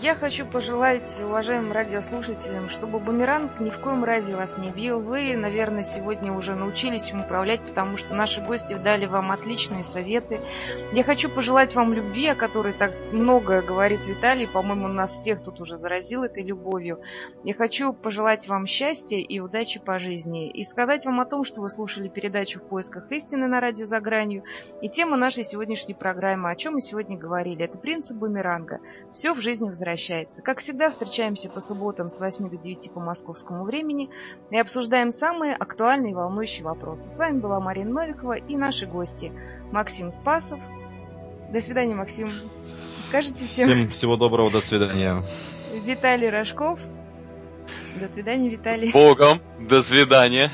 Я 0.00 0.14
хочу 0.14 0.44
пожелать 0.44 1.20
уважаемым 1.22 1.72
радиослушателям, 1.72 2.68
чтобы 2.68 2.98
бумеранг 2.98 3.60
ни 3.60 3.70
в 3.70 3.78
коем 3.80 4.04
разе 4.04 4.36
вас 4.36 4.58
не 4.58 4.70
бил. 4.70 5.00
Вы, 5.00 5.36
наверное, 5.36 5.82
сегодня 5.82 6.32
уже 6.32 6.54
научились 6.54 7.10
им 7.10 7.20
управлять, 7.20 7.60
потому 7.60 7.96
что 7.96 8.14
наши 8.14 8.42
гости 8.42 8.74
дали 8.74 9.06
вам 9.06 9.30
отличные 9.30 9.82
советы. 9.82 10.40
Я 10.92 11.04
хочу 11.04 11.28
пожелать 11.30 11.74
вам 11.74 11.92
любви, 11.92 12.28
о 12.28 12.34
которой 12.34 12.72
так 12.72 12.92
много 13.12 13.62
говорит 13.62 14.06
Виталий. 14.06 14.46
По-моему, 14.46 14.88
нас 14.88 15.12
всех 15.12 15.42
тут 15.42 15.60
уже 15.60 15.76
заразил 15.76 16.24
этой 16.24 16.42
любовью. 16.42 17.00
Я 17.44 17.54
хочу 17.54 17.92
пожелать 17.92 18.48
вам 18.48 18.66
счастья 18.66 19.16
и 19.16 19.40
удачи 19.40 19.80
по 19.80 19.98
жизни. 19.98 20.50
И 20.50 20.64
сказать 20.64 21.06
вам 21.06 21.20
о 21.20 21.26
том, 21.26 21.44
что 21.44 21.60
вы 21.60 21.68
слушали 21.68 22.08
передачу 22.08 22.60
«В 22.60 22.68
поисках 22.68 23.10
истины» 23.12 23.46
на 23.46 23.60
радио 23.60 23.84
«За 23.84 24.00
гранью». 24.00 24.44
И 24.82 24.88
тема 24.88 25.16
нашей 25.16 25.44
сегодняшней 25.44 25.94
программы, 25.94 26.50
о 26.50 26.56
чем 26.56 26.74
мы 26.74 26.80
сегодня 26.80 27.16
говорили, 27.16 27.64
это 27.64 27.78
принцип 27.78 28.13
бумеранга. 28.14 28.80
Все 29.12 29.34
в 29.34 29.40
жизни 29.40 29.66
возвращается 29.66 29.84
возвращается. 29.84 30.42
Как 30.42 30.58
всегда, 30.58 30.90
встречаемся 30.90 31.50
по 31.50 31.60
субботам 31.60 32.08
с 32.08 32.20
8 32.20 32.48
до 32.48 32.56
9 32.56 32.92
по 32.92 33.00
московскому 33.00 33.64
времени 33.64 34.10
и 34.50 34.58
обсуждаем 34.58 35.10
самые 35.10 35.54
актуальные 35.54 36.12
и 36.12 36.14
волнующие 36.14 36.64
вопросы. 36.64 37.08
С 37.08 37.18
вами 37.18 37.40
была 37.40 37.60
Марина 37.60 37.92
Новикова 37.92 38.34
и 38.34 38.56
наши 38.56 38.86
гости 38.86 39.32
Максим 39.70 40.10
Спасов. 40.10 40.60
До 41.50 41.60
свидания, 41.60 41.94
Максим. 41.94 42.32
Скажите 43.08 43.44
всем... 43.44 43.68
Всем 43.68 43.88
всего 43.90 44.16
доброго, 44.16 44.50
до 44.50 44.60
свидания. 44.60 45.22
Виталий 45.84 46.30
Рожков. 46.30 46.80
До 47.98 48.08
свидания, 48.08 48.48
Виталий. 48.48 48.90
С 48.90 48.92
Богом. 48.92 49.40
До 49.60 49.82
свидания. 49.82 50.50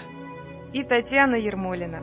И 0.73 0.83
Татьяна 0.85 1.37
Ермолина. 1.37 2.03